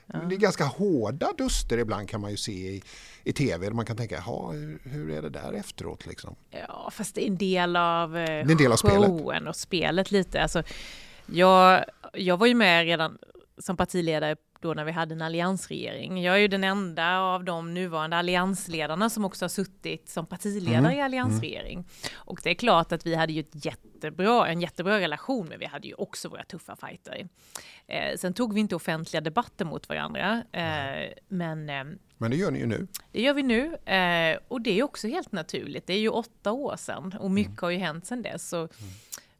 Ja. 0.08 0.20
Det 0.20 0.36
är 0.36 0.40
ganska 0.40 0.66
hårda 0.66 1.34
duster 1.38 1.78
ibland 1.78 2.10
kan 2.10 2.22
man 2.22 2.32
ju 2.32 2.38
se 2.38 2.52
i, 2.52 2.84
i 3.24 3.34
tv. 3.34 3.70
Man 3.70 3.86
kan 3.86 3.98
tänka, 3.98 4.22
hur, 4.22 4.90
hur 4.90 5.12
är 5.12 5.22
det 5.22 5.30
där 5.30 5.54
efteråt? 5.54 6.06
Liksom? 6.06 6.36
Ja, 6.50 6.90
fast 6.92 7.16
det 7.16 7.26
är 7.26 7.28
en 7.28 7.38
del 7.38 7.76
av, 7.76 8.18
eh, 8.18 8.40
en 8.40 8.58
del 8.58 8.72
av 8.72 8.78
showen 8.78 9.20
spelet. 9.20 9.48
och 9.48 9.56
spelet 9.56 10.12
lite. 10.12 10.42
Alltså, 10.42 10.64
jag, 11.26 11.86
jag 12.14 12.38
var 12.38 12.48
ju 12.48 12.56
med 12.56 12.86
redan 12.86 13.18
som 13.58 13.78
partiledare 13.78 14.36
då 14.66 14.74
när 14.74 14.86
vi 14.86 14.92
hade 14.92 15.14
en 15.14 15.22
alliansregering. 15.22 16.24
Jag 16.24 16.36
är 16.36 16.40
ju 16.40 16.48
den 16.48 16.64
enda 16.64 17.20
av 17.20 17.44
de 17.44 17.74
nuvarande 17.74 18.18
alliansledarna 18.18 19.10
som 19.10 19.26
också 19.26 19.46
har 19.46 19.50
suttit 19.50 20.10
som 20.10 20.26
partiledare 20.26 20.78
mm. 20.78 20.98
i 20.98 21.02
alliansregering. 21.02 21.74
Mm. 21.74 21.86
Och 22.16 22.40
det 22.44 22.50
är 22.50 22.54
klart 22.54 22.92
att 22.92 23.06
vi 23.06 23.16
hade 23.16 23.34
ju 23.34 23.40
ett 23.40 23.66
jättebra, 23.66 24.48
en 24.48 24.62
jättebra 24.62 25.00
relation, 25.00 25.48
men 25.48 25.60
vi 25.60 25.66
hade 25.66 25.88
ju 25.88 25.94
också 25.94 26.30
våra 26.30 26.44
tuffa 26.44 26.76
fighter. 26.76 27.28
Eh, 27.88 28.18
sen 28.18 28.34
tog 28.34 28.54
vi 28.54 28.60
inte 28.60 28.76
offentliga 28.76 29.22
debatter 29.22 29.66
mot 29.66 29.90
varandra, 29.90 30.44
eh, 30.52 31.14
men 31.28 31.70
eh, 31.70 31.84
men 32.18 32.32
det 32.32 32.38
gör 32.38 32.52
ni 32.52 32.60
ju 32.60 32.66
nu. 32.66 32.88
Det 33.12 33.22
gör 33.22 33.34
vi 33.34 33.44
nu 33.44 33.76
eh, 33.76 34.40
och 34.48 34.62
det 34.62 34.80
är 34.80 34.84
också 34.84 35.08
helt 35.08 35.32
naturligt. 35.32 35.88
Det 35.88 35.94
är 35.94 36.00
ju 36.00 36.10
åtta 36.10 36.52
år 36.52 36.76
sedan 36.78 37.16
och 37.20 37.32
mycket 37.32 37.52
mm. 37.52 37.62
har 37.62 37.70
ju 37.70 37.78
hänt 37.78 38.06
sedan 38.06 38.22
dess. 38.22 38.50
Så 38.50 38.58
mm. 38.58 38.70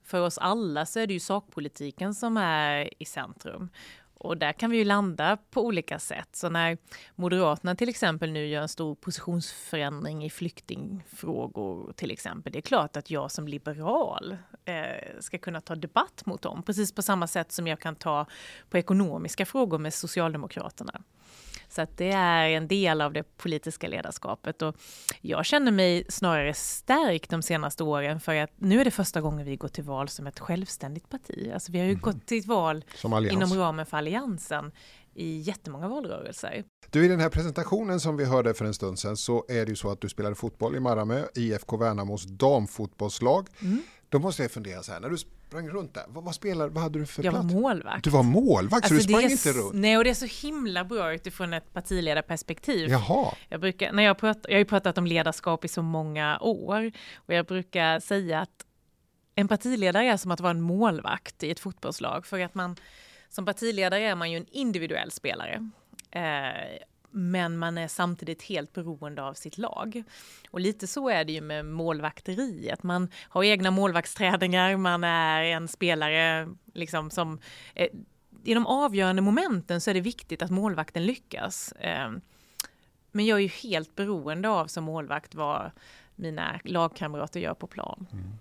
För 0.06 0.22
oss 0.22 0.38
alla 0.38 0.86
så 0.86 1.00
är 1.00 1.08
det 1.08 1.14
ju 1.14 1.20
sakpolitiken 1.20 2.16
som 2.16 2.38
är 2.38 2.90
i 3.00 3.06
centrum. 3.06 3.70
Och 4.18 4.38
där 4.38 4.54
kan 4.54 4.70
vi 4.70 4.78
ju 4.78 4.84
landa 4.84 5.38
på 5.52 5.66
olika 5.66 6.00
sätt. 6.00 6.30
Så 6.32 6.50
när 6.50 6.78
Moderaterna 7.16 7.76
till 7.76 7.90
exempel 7.90 8.32
nu 8.32 8.48
gör 8.48 8.62
en 8.62 8.70
stor 8.70 8.96
positionsförändring 8.96 10.26
i 10.26 10.30
flyktingfrågor 10.30 11.94
till 11.96 12.12
exempel. 12.12 12.54
Det 12.54 12.60
är 12.60 12.62
klart 12.62 12.98
att 12.98 13.10
jag 13.10 13.32
som 13.32 13.48
liberal 13.48 14.38
eh, 14.66 15.20
ska 15.20 15.38
kunna 15.38 15.62
ta 15.62 15.76
debatt 15.76 16.26
mot 16.26 16.42
dem. 16.42 16.64
Precis 16.64 16.92
på 16.92 17.02
samma 17.02 17.28
sätt 17.28 17.52
som 17.52 17.68
jag 17.68 17.80
kan 17.80 17.96
ta 17.96 18.26
på 18.70 18.78
ekonomiska 18.78 19.46
frågor 19.46 19.78
med 19.78 19.94
Socialdemokraterna. 19.94 21.02
Så 21.76 21.82
att 21.82 21.98
det 21.98 22.12
är 22.12 22.50
en 22.50 22.68
del 22.68 23.02
av 23.02 23.14
det 23.14 23.38
politiska 23.38 23.88
ledarskapet 23.88 24.62
och 24.62 24.76
jag 25.22 25.46
känner 25.46 25.72
mig 25.72 26.06
snarare 26.10 26.54
stärkt 26.54 27.30
de 27.30 27.42
senaste 27.42 27.84
åren 27.84 28.20
för 28.20 28.36
att 28.36 28.52
nu 28.58 28.82
är 28.82 28.86
det 28.86 28.92
första 28.92 29.22
gången 29.22 29.46
vi 29.46 29.56
går 29.56 29.68
till 29.68 29.84
val 29.84 30.10
som 30.10 30.28
ett 30.28 30.40
självständigt 30.40 31.10
parti. 31.10 31.52
Alltså 31.54 31.72
vi 31.72 31.78
har 31.78 31.86
ju 31.86 31.92
mm. 31.92 32.02
gått 32.02 32.26
till 32.26 32.44
val 32.44 32.86
inom 33.32 33.54
ramen 33.54 33.86
för 33.86 33.98
Alliansen 33.98 34.72
i 35.14 35.38
jättemånga 35.38 35.88
valrörelser. 35.88 36.64
Du, 36.90 37.06
i 37.06 37.08
den 37.08 37.20
här 37.20 37.30
presentationen 37.30 38.00
som 38.00 38.18
vi 38.18 38.26
hörde 38.26 38.54
för 38.54 38.66
en 38.66 38.74
stund 38.74 39.00
sedan 39.00 39.18
så 39.18 39.46
är 39.48 39.66
det 39.66 39.70
ju 39.70 39.76
så 39.76 39.92
att 39.92 40.02
du 40.02 40.10
spelade 40.10 40.36
fotboll 40.36 40.76
i 40.76 40.80
Maramö, 40.80 41.24
IFK 41.36 41.78
Värnamos 41.78 42.24
damfotbollslag. 42.24 43.48
Mm. 43.62 43.82
Då 44.16 44.20
måste 44.20 44.42
jag 44.42 44.52
fundera 44.52 44.84
så 44.84 44.92
här, 44.92 45.00
när 45.00 45.10
du 45.10 45.18
sprang 45.18 45.70
runt 45.70 45.94
där, 45.94 46.04
vad, 46.08 46.24
vad, 46.24 46.36
spelade, 46.36 46.70
vad 46.70 46.84
hade 46.84 47.00
du 47.00 47.06
för 47.06 47.24
jag 47.24 47.34
plats? 47.34 47.46
Jag 47.48 47.54
var 47.54 47.62
målvakt. 47.62 48.04
Du 48.04 48.10
var 48.10 48.24
målvakt, 48.24 48.74
alltså, 48.74 48.90
så 48.90 49.08
du 49.08 49.14
sprang 49.14 49.32
inte 49.32 49.52
runt? 49.52 49.74
Nej, 49.74 49.98
och 49.98 50.04
det 50.04 50.10
är 50.10 50.14
så 50.14 50.48
himla 50.48 50.84
bra 50.84 51.14
utifrån 51.14 51.54
ett 51.54 51.74
partiledarperspektiv. 51.74 52.90
Jaha. 52.90 53.34
Jag, 53.50 53.62
brukar, 53.62 53.92
när 53.92 54.04
jag, 54.04 54.18
pratar, 54.18 54.50
jag 54.50 54.56
har 54.56 54.60
ju 54.60 54.66
pratat 54.66 54.98
om 54.98 55.08
ledarskap 55.08 55.66
i 55.66 55.68
så 55.68 55.82
många 55.82 56.40
år 56.40 56.92
och 57.16 57.34
jag 57.34 57.46
brukar 57.46 58.00
säga 58.00 58.42
att 58.42 58.66
en 59.36 59.48
partiledare 59.48 60.06
är 60.06 60.18
som 60.18 60.32
att 60.32 60.40
vara 60.40 60.52
en 60.52 60.62
målvakt 60.62 61.44
i 61.44 61.52
ett 61.52 61.60
fotbollslag 61.60 62.26
för 62.26 62.40
att 62.40 62.56
man 62.56 62.76
som 63.30 63.46
partiledare 63.46 64.02
är 64.02 64.16
man 64.16 64.32
ju 64.32 64.38
en 64.38 64.48
individuell 64.52 65.12
spelare. 65.12 65.70
Eh, 66.12 66.86
men 67.16 67.58
man 67.58 67.78
är 67.78 67.88
samtidigt 67.88 68.44
helt 68.44 68.74
beroende 68.74 69.24
av 69.24 69.34
sitt 69.34 69.58
lag. 69.58 70.04
Och 70.52 70.60
lite 70.60 70.88
så 70.88 71.10
är 71.10 71.26
det 71.26 71.34
ju 71.34 71.42
med 71.42 71.66
målvakteriet. 71.66 72.84
Man 72.84 73.10
har 73.30 73.44
egna 73.44 73.72
målvaktsträningar, 73.72 74.78
man 74.78 75.04
är 75.04 75.44
en 75.44 75.68
spelare 75.68 76.50
liksom 76.74 77.10
som... 77.10 77.40
Eh, 77.74 77.88
I 78.44 78.54
de 78.54 78.68
avgörande 78.68 79.22
momenten 79.22 79.82
så 79.82 79.90
är 79.90 79.94
det 79.94 80.02
viktigt 80.02 80.42
att 80.42 80.52
målvakten 80.52 81.06
lyckas. 81.06 81.72
Eh, 81.72 82.12
men 83.12 83.26
jag 83.26 83.38
är 83.38 83.42
ju 83.44 83.48
helt 83.48 83.96
beroende 83.96 84.50
av 84.50 84.68
som 84.68 84.84
målvakt 84.84 85.36
vad 85.36 85.72
mina 86.16 86.60
lagkamrater 86.64 87.40
gör 87.40 87.54
på 87.54 87.68
plan. 87.68 88.08
Mm. 88.12 88.32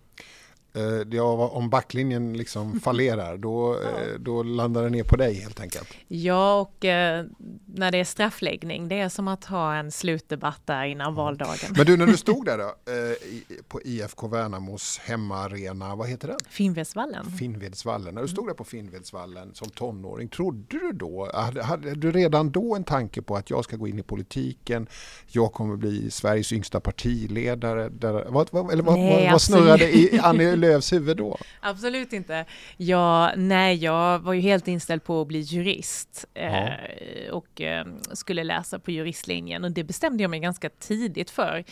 Eh, 0.77 1.07
ja, 1.11 1.49
om 1.49 1.71
backlinjen 1.71 2.37
liksom 2.37 2.81
fallerar 2.85 3.37
då, 3.37 3.79
ja. 3.83 3.89
Eh, 3.89 4.19
då 4.19 4.43
landar 4.43 4.83
det 4.83 4.91
ner 4.91 5.05
på 5.05 5.17
dig 5.17 5.35
helt 5.35 5.61
enkelt. 5.61 5.89
Ja, 6.09 6.61
och 6.61 6.85
eh, 6.85 7.25
när 7.67 7.91
det 7.91 7.99
är 7.99 8.05
straffläggning, 8.05 8.89
det 8.89 9.01
är 9.01 9.09
som 9.09 9.29
att 9.29 9.45
ha 9.45 9.75
en 9.75 9.91
slutdebatt 9.91 10.61
där 10.65 10.85
innan 10.85 11.07
mm. 11.07 11.15
valdagen. 11.15 11.75
Men 11.77 11.87
du, 11.87 11.97
när 11.97 12.07
du 12.07 12.17
stod 12.17 12.45
där 12.45 12.59
då, 12.59 12.65
eh, 12.93 13.59
på 13.69 13.83
IFK 13.83 14.29
Värnamos 14.29 14.99
hemmaarena, 14.99 15.95
vad 15.95 16.09
heter 16.09 16.29
den? 16.29 16.39
Finnvedsvallen. 16.49 17.27
Finnvedsvallen. 17.27 18.15
När 18.15 18.23
du 18.23 18.29
stod 18.29 18.47
där 18.47 18.55
på 18.55 18.65
Finnvedsvallen 18.65 19.55
som 19.55 19.71
tonåring, 19.71 20.29
trodde 20.29 20.79
du 20.79 20.93
då, 20.93 21.31
hade, 21.35 21.63
hade, 21.63 21.95
du 21.95 22.13
redan 22.13 22.51
då 22.51 22.75
en 22.75 22.85
tanke 22.85 23.23
på 23.23 23.37
att 23.37 23.51
jag 23.51 23.65
ska 23.65 23.77
gå 23.77 23.89
in 23.89 23.99
i 23.99 24.03
politiken, 24.03 24.87
jag 25.27 25.53
kommer 25.53 25.77
bli 25.77 26.11
Sveriges 26.11 26.53
yngsta 26.53 26.81
partiledare? 26.81 27.89
Där, 27.89 28.27
vad, 28.29 28.49
vad, 28.51 28.73
eller 28.73 28.83
vad, 28.83 28.99
Nej, 28.99 29.29
vad 29.33 29.41
snurrade 29.41 29.97
i 29.97 30.19
Annie 30.23 30.57
Lööfs 30.65 30.93
huvud 30.93 31.17
då? 31.17 31.39
Absolut 31.61 32.13
inte. 32.13 32.45
Ja, 32.77 33.33
nej, 33.37 33.77
jag 33.77 34.19
var 34.19 34.33
ju 34.33 34.41
helt 34.41 34.69
inställd 34.69 35.05
på 35.05 35.21
att 35.21 35.29
bli 35.29 35.41
jurist 35.41 36.25
eh, 36.35 37.31
och 37.31 37.61
eh, 37.61 37.87
skulle 38.13 38.45
läsa 38.45 38.79
på 38.79 38.91
juristlinjen 38.91 39.65
och 39.65 39.73
det 39.73 39.85
bestämde 39.85 40.23
jag 40.23 40.31
mig 40.31 40.41
ganska 40.41 40.71
tidigt 40.71 41.31
för 41.31 41.65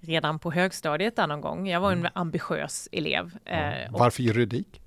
redan 0.00 0.38
på 0.38 0.50
högstadiet 0.50 1.16
där 1.16 1.26
någon 1.26 1.40
gång. 1.40 1.68
Jag 1.68 1.80
var 1.80 1.92
en 1.92 1.98
mm. 1.98 2.12
ambitiös 2.14 2.88
elev. 2.92 3.38
Eh, 3.44 3.90
Varför 3.90 4.22
juridik? 4.22 4.80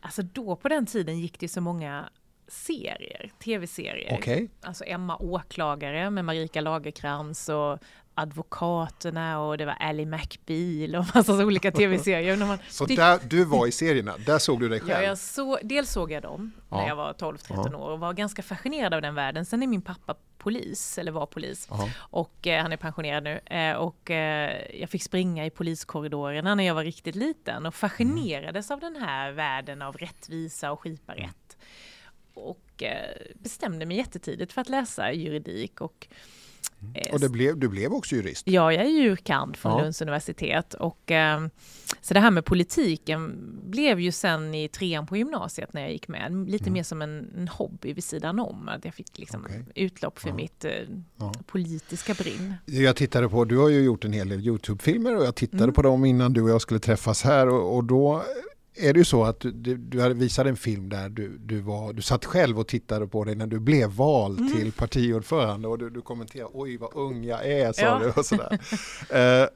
Alltså 0.00 0.22
då 0.22 0.56
på 0.56 0.68
den 0.68 0.86
tiden 0.86 1.18
gick 1.18 1.40
det 1.40 1.48
så 1.48 1.60
många 1.60 2.08
serier, 2.48 3.32
tv-serier. 3.44 4.18
Okay. 4.18 4.48
Alltså 4.60 4.84
Emma 4.84 5.16
Åklagare 5.16 6.10
med 6.10 6.24
Marika 6.24 6.60
Lagerkrans 6.60 7.48
och 7.48 7.78
Advokaterna 8.14 9.40
och 9.40 9.58
det 9.58 9.64
var 9.64 9.76
Ally 9.80 10.06
McBeal 10.06 10.96
och 10.96 11.04
massa 11.14 11.32
olika 11.32 11.72
tv-serier. 11.72 12.58
Så 12.70 12.84
där, 12.84 13.18
du 13.28 13.44
var 13.44 13.66
i 13.66 13.72
serierna, 13.72 14.14
där 14.26 14.38
såg 14.38 14.60
du 14.60 14.68
dig 14.68 14.80
själv? 14.80 14.90
Ja, 14.90 15.02
jag 15.02 15.18
så, 15.18 15.58
dels 15.62 15.90
såg 15.90 16.12
jag 16.12 16.22
dem 16.22 16.52
ja. 16.68 16.76
när 16.76 16.88
jag 16.88 16.96
var 16.96 17.12
12-13 17.12 17.68
ja. 17.72 17.76
år 17.76 17.90
och 17.90 18.00
var 18.00 18.12
ganska 18.12 18.42
fascinerad 18.42 18.94
av 18.94 19.02
den 19.02 19.14
världen. 19.14 19.44
Sen 19.44 19.62
är 19.62 19.66
min 19.66 19.82
pappa 19.82 20.14
polis, 20.40 20.98
eller 20.98 21.12
var 21.12 21.26
polis, 21.26 21.66
ja. 21.70 21.88
och 21.98 22.46
eh, 22.46 22.62
han 22.62 22.72
är 22.72 22.76
pensionerad 22.76 23.24
nu. 23.24 23.40
Eh, 23.56 23.76
och 23.76 24.10
eh, 24.10 24.80
jag 24.80 24.90
fick 24.90 25.02
springa 25.02 25.46
i 25.46 25.50
poliskorridorerna 25.50 26.54
när 26.54 26.64
jag 26.64 26.74
var 26.74 26.84
riktigt 26.84 27.14
liten 27.14 27.66
och 27.66 27.74
fascinerades 27.74 28.70
mm. 28.70 28.76
av 28.76 28.92
den 28.92 29.02
här 29.02 29.32
världen 29.32 29.82
av 29.82 29.96
rättvisa 29.96 30.72
och 30.72 30.80
skipa 30.80 31.14
rätt. 31.14 31.56
Och 32.34 32.82
eh, 32.82 33.16
bestämde 33.34 33.86
mig 33.86 33.96
jättetidigt 33.96 34.52
för 34.52 34.60
att 34.60 34.68
läsa 34.68 35.12
juridik 35.12 35.80
och. 35.80 36.08
Och 37.12 37.20
det 37.20 37.28
blev, 37.28 37.58
du 37.58 37.68
blev 37.68 37.92
också 37.92 38.14
jurist? 38.14 38.46
Ja, 38.46 38.72
jag 38.72 38.84
är 38.84 38.88
jurkand 38.88 39.56
från 39.56 39.72
ja. 39.72 39.82
Lunds 39.82 40.02
universitet. 40.02 40.74
Och, 40.74 41.10
eh, 41.10 41.46
så 42.00 42.14
det 42.14 42.20
här 42.20 42.30
med 42.30 42.44
politiken 42.44 43.38
blev 43.64 44.00
ju 44.00 44.12
sen 44.12 44.54
i 44.54 44.68
trean 44.68 45.06
på 45.06 45.16
gymnasiet 45.16 45.72
när 45.72 45.80
jag 45.80 45.92
gick 45.92 46.08
med, 46.08 46.46
lite 46.48 46.64
mm. 46.64 46.72
mer 46.72 46.82
som 46.82 47.02
en, 47.02 47.30
en, 47.36 47.48
hobby 47.48 47.92
vid 47.92 48.04
sidan 48.04 48.40
om. 48.40 48.68
Att 48.68 48.84
jag 48.84 48.94
fick 48.94 49.18
liksom 49.18 49.44
okay. 49.44 49.62
utlopp 49.74 50.18
för 50.18 50.28
ja. 50.28 50.34
mitt 50.34 50.64
eh, 50.64 50.72
ja. 51.16 51.32
politiska 51.46 52.14
brinn. 52.14 52.54
Jag 52.64 52.96
tittade 52.96 53.28
på, 53.28 53.44
du 53.44 53.56
har 53.56 53.68
ju 53.68 53.80
gjort 53.80 54.04
en 54.04 54.12
hel 54.12 54.28
del 54.28 54.40
Youtube-filmer 54.40 55.16
och 55.16 55.24
jag 55.24 55.34
tittade 55.34 55.62
mm. 55.62 55.74
på 55.74 55.82
dem 55.82 56.04
innan 56.04 56.32
du 56.32 56.42
och 56.42 56.50
jag 56.50 56.62
skulle 56.62 56.80
träffas 56.80 57.22
här 57.22 57.48
och, 57.48 57.76
och 57.76 57.84
då 57.84 58.22
är 58.74 58.92
det 58.92 58.98
ju 58.98 59.04
så 59.04 59.24
att 59.24 59.40
du, 59.40 59.76
du, 59.76 60.14
visade 60.14 60.50
en 60.50 60.56
film 60.56 60.88
där 60.88 61.08
du, 61.08 61.38
du, 61.38 61.60
var, 61.60 61.92
du 61.92 62.02
satt 62.02 62.24
själv 62.24 62.58
och 62.58 62.68
tittade 62.68 63.06
på 63.06 63.24
dig 63.24 63.34
när 63.34 63.46
du 63.46 63.60
blev 63.60 63.90
vald 63.90 64.40
mm. 64.40 64.52
till 64.52 64.72
partiordförande 64.72 65.68
och 65.68 65.78
du, 65.78 65.90
du 65.90 66.00
kommenterade 66.00 66.50
oj 66.54 66.76
vad 66.76 66.90
ung 66.94 67.24
jag 67.24 67.46
är 67.46 67.72
sa 67.72 67.82
ja. 67.82 67.98
du 67.98 68.10
och 68.10 68.26
sådär. 68.26 68.52
eh, 69.10 69.48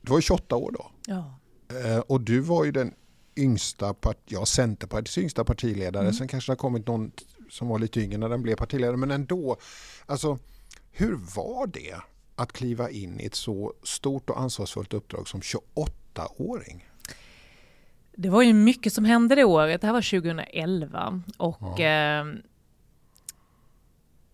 du 0.00 0.10
var 0.10 0.18
ju 0.18 0.22
28 0.22 0.56
år 0.56 0.70
då. 0.72 0.90
Ja. 1.06 1.38
Eh, 1.68 1.98
och 1.98 2.20
du 2.20 2.40
var 2.40 2.64
ju 2.64 2.72
den 2.72 2.94
yngsta, 3.36 3.94
part, 3.94 4.18
ja 4.24 4.46
Centerpartiets 4.46 5.18
yngsta 5.18 5.44
partiledare. 5.44 6.02
Mm. 6.02 6.14
Sen 6.14 6.28
kanske 6.28 6.50
det 6.50 6.52
har 6.52 6.58
kommit 6.58 6.86
någon 6.86 7.12
som 7.50 7.68
var 7.68 7.78
lite 7.78 8.00
yngre 8.00 8.18
när 8.18 8.28
den 8.28 8.42
blev 8.42 8.56
partiledare 8.56 8.96
men 8.96 9.10
ändå. 9.10 9.56
Alltså 10.06 10.38
hur 10.90 11.14
var 11.36 11.66
det 11.66 11.96
att 12.34 12.52
kliva 12.52 12.90
in 12.90 13.20
i 13.20 13.26
ett 13.26 13.34
så 13.34 13.74
stort 13.82 14.30
och 14.30 14.40
ansvarsfullt 14.40 14.94
uppdrag 14.94 15.28
som 15.28 15.40
28-åring? 15.40 16.84
Det 18.18 18.28
var 18.28 18.42
ju 18.42 18.52
mycket 18.52 18.92
som 18.92 19.04
hände 19.04 19.34
det 19.34 19.44
året. 19.44 19.80
Det 19.80 19.86
här 19.86 19.94
var 19.94 20.20
2011 20.20 21.22
och 21.36 21.80
ja. 21.80 21.84
eh, 21.84 22.24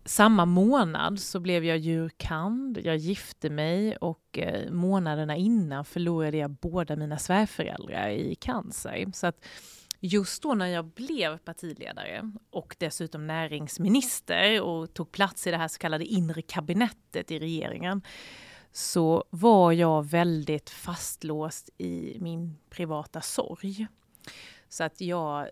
samma 0.04 0.44
månad 0.44 1.20
så 1.20 1.40
blev 1.40 1.64
jag 1.64 1.78
djurkand, 1.78 2.78
jag 2.84 2.96
gifte 2.96 3.50
mig 3.50 3.96
och 3.96 4.38
eh, 4.38 4.70
månaderna 4.70 5.36
innan 5.36 5.84
förlorade 5.84 6.36
jag 6.36 6.50
båda 6.50 6.96
mina 6.96 7.18
svärföräldrar 7.18 8.08
i 8.08 8.34
cancer. 8.34 9.06
Så 9.14 9.26
att 9.26 9.44
just 10.00 10.42
då 10.42 10.54
när 10.54 10.66
jag 10.66 10.84
blev 10.84 11.38
partiledare 11.38 12.32
och 12.50 12.76
dessutom 12.78 13.26
näringsminister 13.26 14.60
och 14.60 14.94
tog 14.94 15.12
plats 15.12 15.46
i 15.46 15.50
det 15.50 15.56
här 15.56 15.68
så 15.68 15.78
kallade 15.78 16.04
inre 16.04 16.42
kabinettet 16.42 17.30
i 17.30 17.38
regeringen 17.38 18.02
så 18.72 19.24
var 19.30 19.72
jag 19.72 20.06
väldigt 20.06 20.70
fastlåst 20.70 21.70
i 21.78 22.16
min 22.20 22.56
privata 22.70 23.20
sorg. 23.20 23.86
Så 24.68 24.84
att 24.84 25.00
jag 25.00 25.48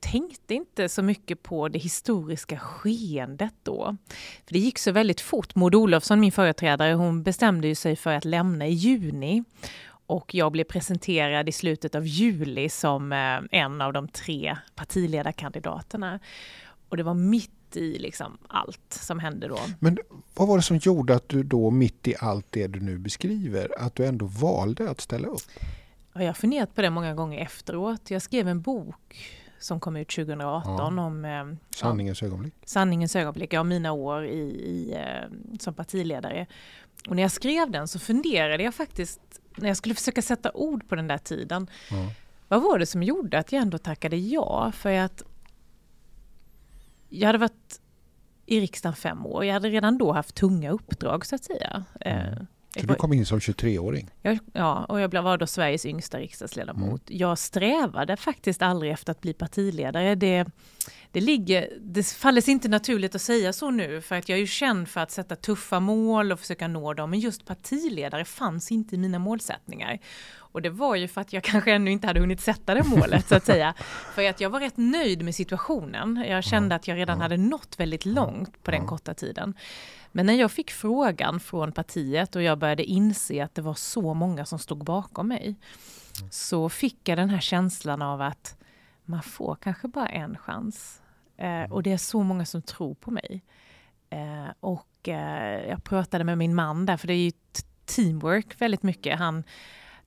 tänkte 0.00 0.54
inte 0.54 0.88
så 0.88 1.02
mycket 1.02 1.42
på 1.42 1.68
det 1.68 1.78
historiska 1.78 2.58
skeendet 2.58 3.54
då. 3.62 3.96
För 4.46 4.52
det 4.52 4.58
gick 4.58 4.78
så 4.78 4.92
väldigt 4.92 5.20
fort. 5.20 5.54
Maud 5.54 5.74
Olofsson, 5.74 6.20
min 6.20 6.32
företrädare, 6.32 6.94
hon 6.94 7.22
bestämde 7.22 7.68
ju 7.68 7.74
sig 7.74 7.96
för 7.96 8.12
att 8.12 8.24
lämna 8.24 8.66
i 8.66 8.72
juni. 8.72 9.44
Och 10.06 10.34
jag 10.34 10.52
blev 10.52 10.64
presenterad 10.64 11.48
i 11.48 11.52
slutet 11.52 11.94
av 11.94 12.06
juli 12.06 12.68
som 12.68 13.12
eh, 13.12 13.60
en 13.60 13.80
av 13.80 13.92
de 13.92 14.08
tre 14.08 14.56
partiledarkandidaterna. 14.74 16.20
Och 16.88 16.96
det 16.96 17.02
var 17.02 17.14
mitt 17.14 17.61
i 17.76 17.98
liksom 17.98 18.38
allt 18.48 18.80
som 19.00 19.18
hände 19.18 19.48
då. 19.48 19.58
Men 19.78 19.98
vad 20.34 20.48
var 20.48 20.56
det 20.56 20.62
som 20.62 20.76
gjorde 20.76 21.14
att 21.14 21.28
du 21.28 21.42
då 21.42 21.70
mitt 21.70 22.08
i 22.08 22.14
allt 22.18 22.46
det 22.50 22.66
du 22.66 22.80
nu 22.80 22.98
beskriver, 22.98 23.74
att 23.78 23.94
du 23.94 24.06
ändå 24.06 24.26
valde 24.26 24.90
att 24.90 25.00
ställa 25.00 25.28
upp? 25.28 25.42
Ja, 26.12 26.20
jag 26.20 26.28
har 26.28 26.34
funderat 26.34 26.74
på 26.74 26.82
det 26.82 26.90
många 26.90 27.14
gånger 27.14 27.38
efteråt. 27.38 28.10
Jag 28.10 28.22
skrev 28.22 28.48
en 28.48 28.60
bok 28.60 29.30
som 29.58 29.80
kom 29.80 29.96
ut 29.96 30.08
2018 30.08 30.96
ja. 30.96 31.04
om 31.06 31.24
eh, 31.24 31.44
Sanningens 31.76 32.22
ögonblick. 32.22 32.54
Sanningens 32.64 33.16
ögonblick, 33.16 33.52
ja 33.52 33.62
mina 33.62 33.92
år 33.92 34.24
i, 34.26 34.40
i 34.40 34.94
eh, 34.94 35.58
som 35.58 35.74
partiledare. 35.74 36.46
Och 37.08 37.16
när 37.16 37.22
jag 37.22 37.32
skrev 37.32 37.70
den 37.70 37.88
så 37.88 37.98
funderade 37.98 38.62
jag 38.62 38.74
faktiskt, 38.74 39.20
när 39.56 39.68
jag 39.68 39.76
skulle 39.76 39.94
försöka 39.94 40.22
sätta 40.22 40.50
ord 40.52 40.88
på 40.88 40.94
den 40.94 41.08
där 41.08 41.18
tiden, 41.18 41.66
ja. 41.90 42.10
vad 42.48 42.62
var 42.62 42.78
det 42.78 42.86
som 42.86 43.02
gjorde 43.02 43.38
att 43.38 43.52
jag 43.52 43.62
ändå 43.62 43.78
tackade 43.78 44.16
ja? 44.16 44.72
För 44.74 44.92
att 44.92 45.22
jag 47.12 47.26
hade 47.26 47.38
varit 47.38 47.80
i 48.46 48.60
riksdagen 48.60 48.96
fem 48.96 49.26
år. 49.26 49.44
Jag 49.44 49.52
hade 49.52 49.68
redan 49.68 49.98
då 49.98 50.12
haft 50.12 50.34
tunga 50.34 50.70
uppdrag 50.70 51.26
så 51.26 51.34
att 51.34 51.44
säga. 51.44 51.84
Mm. 52.00 52.32
Eh, 52.32 52.38
så 52.80 52.86
du 52.86 52.94
kom 52.94 53.12
in 53.12 53.26
som 53.26 53.38
23-åring? 53.38 54.10
Ja, 54.52 54.84
och 54.84 55.00
jag 55.00 55.22
var 55.22 55.38
då 55.38 55.46
Sveriges 55.46 55.86
yngsta 55.86 56.18
riksdagsledamot. 56.18 57.10
Mm. 57.10 57.20
Jag 57.20 57.38
strävade 57.38 58.16
faktiskt 58.16 58.62
aldrig 58.62 58.92
efter 58.92 59.10
att 59.10 59.20
bli 59.20 59.32
partiledare. 59.32 60.14
Det, 60.14 60.46
det, 61.12 61.20
ligger, 61.20 61.68
det 61.80 62.06
faller 62.06 62.40
sig 62.40 62.52
inte 62.52 62.68
naturligt 62.68 63.14
att 63.14 63.22
säga 63.22 63.52
så 63.52 63.70
nu 63.70 64.00
för 64.00 64.16
att 64.16 64.28
jag 64.28 64.36
är 64.36 64.40
ju 64.40 64.46
känd 64.46 64.88
för 64.88 65.00
att 65.00 65.10
sätta 65.10 65.36
tuffa 65.36 65.80
mål 65.80 66.32
och 66.32 66.40
försöka 66.40 66.68
nå 66.68 66.94
dem 66.94 67.10
men 67.10 67.20
just 67.20 67.44
partiledare 67.44 68.24
fanns 68.24 68.72
inte 68.72 68.94
i 68.94 68.98
mina 68.98 69.18
målsättningar. 69.18 69.98
Och 70.34 70.62
det 70.62 70.70
var 70.70 70.96
ju 70.96 71.08
för 71.08 71.20
att 71.20 71.32
jag 71.32 71.44
kanske 71.44 71.72
ännu 71.72 71.90
inte 71.90 72.06
hade 72.06 72.20
hunnit 72.20 72.40
sätta 72.40 72.74
det 72.74 72.84
målet 72.84 73.28
så 73.28 73.34
att 73.34 73.46
säga. 73.46 73.74
För 74.14 74.28
att 74.28 74.40
jag 74.40 74.50
var 74.50 74.60
rätt 74.60 74.76
nöjd 74.76 75.22
med 75.24 75.34
situationen. 75.34 76.24
Jag 76.28 76.44
kände 76.44 76.74
att 76.74 76.88
jag 76.88 76.96
redan 76.96 77.20
hade 77.20 77.36
nått 77.36 77.80
väldigt 77.80 78.06
långt 78.06 78.62
på 78.62 78.70
den 78.70 78.86
korta 78.86 79.14
tiden. 79.14 79.54
Men 80.12 80.26
när 80.26 80.34
jag 80.34 80.52
fick 80.52 80.70
frågan 80.70 81.40
från 81.40 81.72
partiet 81.72 82.36
och 82.36 82.42
jag 82.42 82.58
började 82.58 82.84
inse 82.84 83.44
att 83.44 83.54
det 83.54 83.62
var 83.62 83.74
så 83.74 84.14
många 84.14 84.44
som 84.44 84.58
stod 84.58 84.84
bakom 84.84 85.28
mig 85.28 85.56
så 86.30 86.68
fick 86.68 87.08
jag 87.08 87.18
den 87.18 87.30
här 87.30 87.40
känslan 87.40 88.02
av 88.02 88.20
att 88.20 88.56
man 89.04 89.22
får 89.22 89.56
kanske 89.60 89.88
bara 89.88 90.08
en 90.08 90.38
chans. 90.38 91.01
Eh, 91.36 91.72
och 91.72 91.82
det 91.82 91.92
är 91.92 91.96
så 91.96 92.22
många 92.22 92.44
som 92.44 92.62
tror 92.62 92.94
på 92.94 93.10
mig. 93.10 93.42
Eh, 94.10 94.48
och 94.60 95.08
eh, 95.08 95.68
jag 95.68 95.84
pratade 95.84 96.24
med 96.24 96.38
min 96.38 96.54
man 96.54 96.86
där, 96.86 96.96
för 96.96 97.06
det 97.06 97.14
är 97.14 97.24
ju 97.24 97.32
teamwork 97.84 98.60
väldigt 98.60 98.82
mycket. 98.82 99.18
Han, 99.18 99.44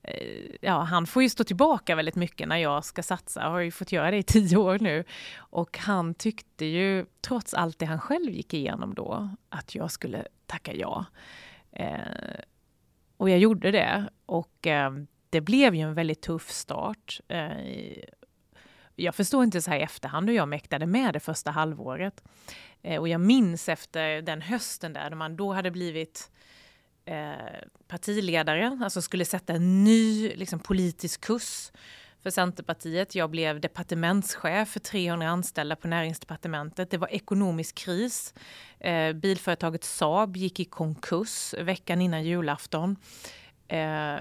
eh, 0.02 0.56
ja, 0.62 0.82
han 0.82 1.08
får 1.08 1.24
ju 1.24 1.30
stå 1.30 1.44
tillbaka 1.44 1.96
väldigt 1.96 2.16
mycket 2.16 2.48
när 2.48 2.58
jag 2.58 2.86
ska 2.86 3.04
satsa. 3.04 3.42
Jag 3.42 3.50
har 3.50 3.60
ju 3.60 3.72
fått 3.72 3.92
göra 3.92 4.12
det 4.12 4.18
i 4.18 4.24
tio 4.24 4.58
år 4.58 4.80
nu. 4.80 5.04
Och 5.38 5.78
han 5.78 6.14
tyckte 6.14 6.66
ju, 6.66 7.06
trots 7.22 7.54
allt 7.54 7.80
det 7.80 7.86
han 7.86 8.00
själv 8.00 8.30
gick 8.30 8.54
igenom 8.54 8.94
då, 8.94 9.30
att 9.50 9.76
jag 9.76 9.92
skulle 9.92 10.28
tacka 10.46 10.74
ja. 10.74 11.06
Eh, 11.72 12.40
och 13.18 13.30
jag 13.30 13.40
gjorde 13.40 13.72
det. 13.72 14.10
Och 14.26 14.68
eh, 14.68 14.92
det 15.30 15.42
blev 15.42 15.76
ju 15.76 15.82
en 15.82 15.94
väldigt 15.94 16.22
tuff 16.22 16.52
start. 16.52 17.20
Eh, 17.28 18.04
jag 18.96 19.16
förstår 19.16 19.44
inte 19.44 19.62
så 19.62 19.72
här 19.72 19.78
i 19.78 19.82
efterhand 19.82 20.30
hur 20.30 20.36
jag 20.36 20.48
mäktade 20.48 20.86
med 20.86 21.14
det 21.14 21.20
första 21.20 21.52
halvåret. 21.52 22.24
Eh, 22.82 23.00
och 23.00 23.08
jag 23.08 23.22
minns 23.22 23.70
efter 23.70 24.22
den 24.22 24.42
hösten 24.42 24.94
där, 24.94 25.10
när 25.10 25.18
man 25.18 25.36
då 25.36 25.54
hade 25.54 25.72
blivit 25.72 26.32
eh, 27.06 27.34
partiledare, 27.88 28.80
alltså 28.84 29.02
skulle 29.02 29.26
sätta 29.26 29.54
en 29.54 29.84
ny 29.84 30.36
liksom, 30.36 30.60
politisk 30.60 31.22
kurs 31.22 31.72
för 32.24 32.30
Centerpartiet. 32.30 33.16
Jag 33.16 33.30
blev 33.30 33.62
departementschef 33.62 34.70
för 34.70 34.80
300 34.80 35.28
anställda 35.28 35.76
på 35.76 35.88
näringsdepartementet. 35.88 36.92
Det 36.92 36.98
var 36.98 37.08
ekonomisk 37.08 37.76
kris. 37.76 38.34
Eh, 38.80 39.14
bilföretaget 39.14 39.84
Saab 39.84 40.38
gick 40.38 40.60
i 40.60 40.66
konkurs 40.66 41.54
veckan 41.54 42.02
innan 42.02 42.24
julafton. 42.24 42.96
Eh, 43.68 44.16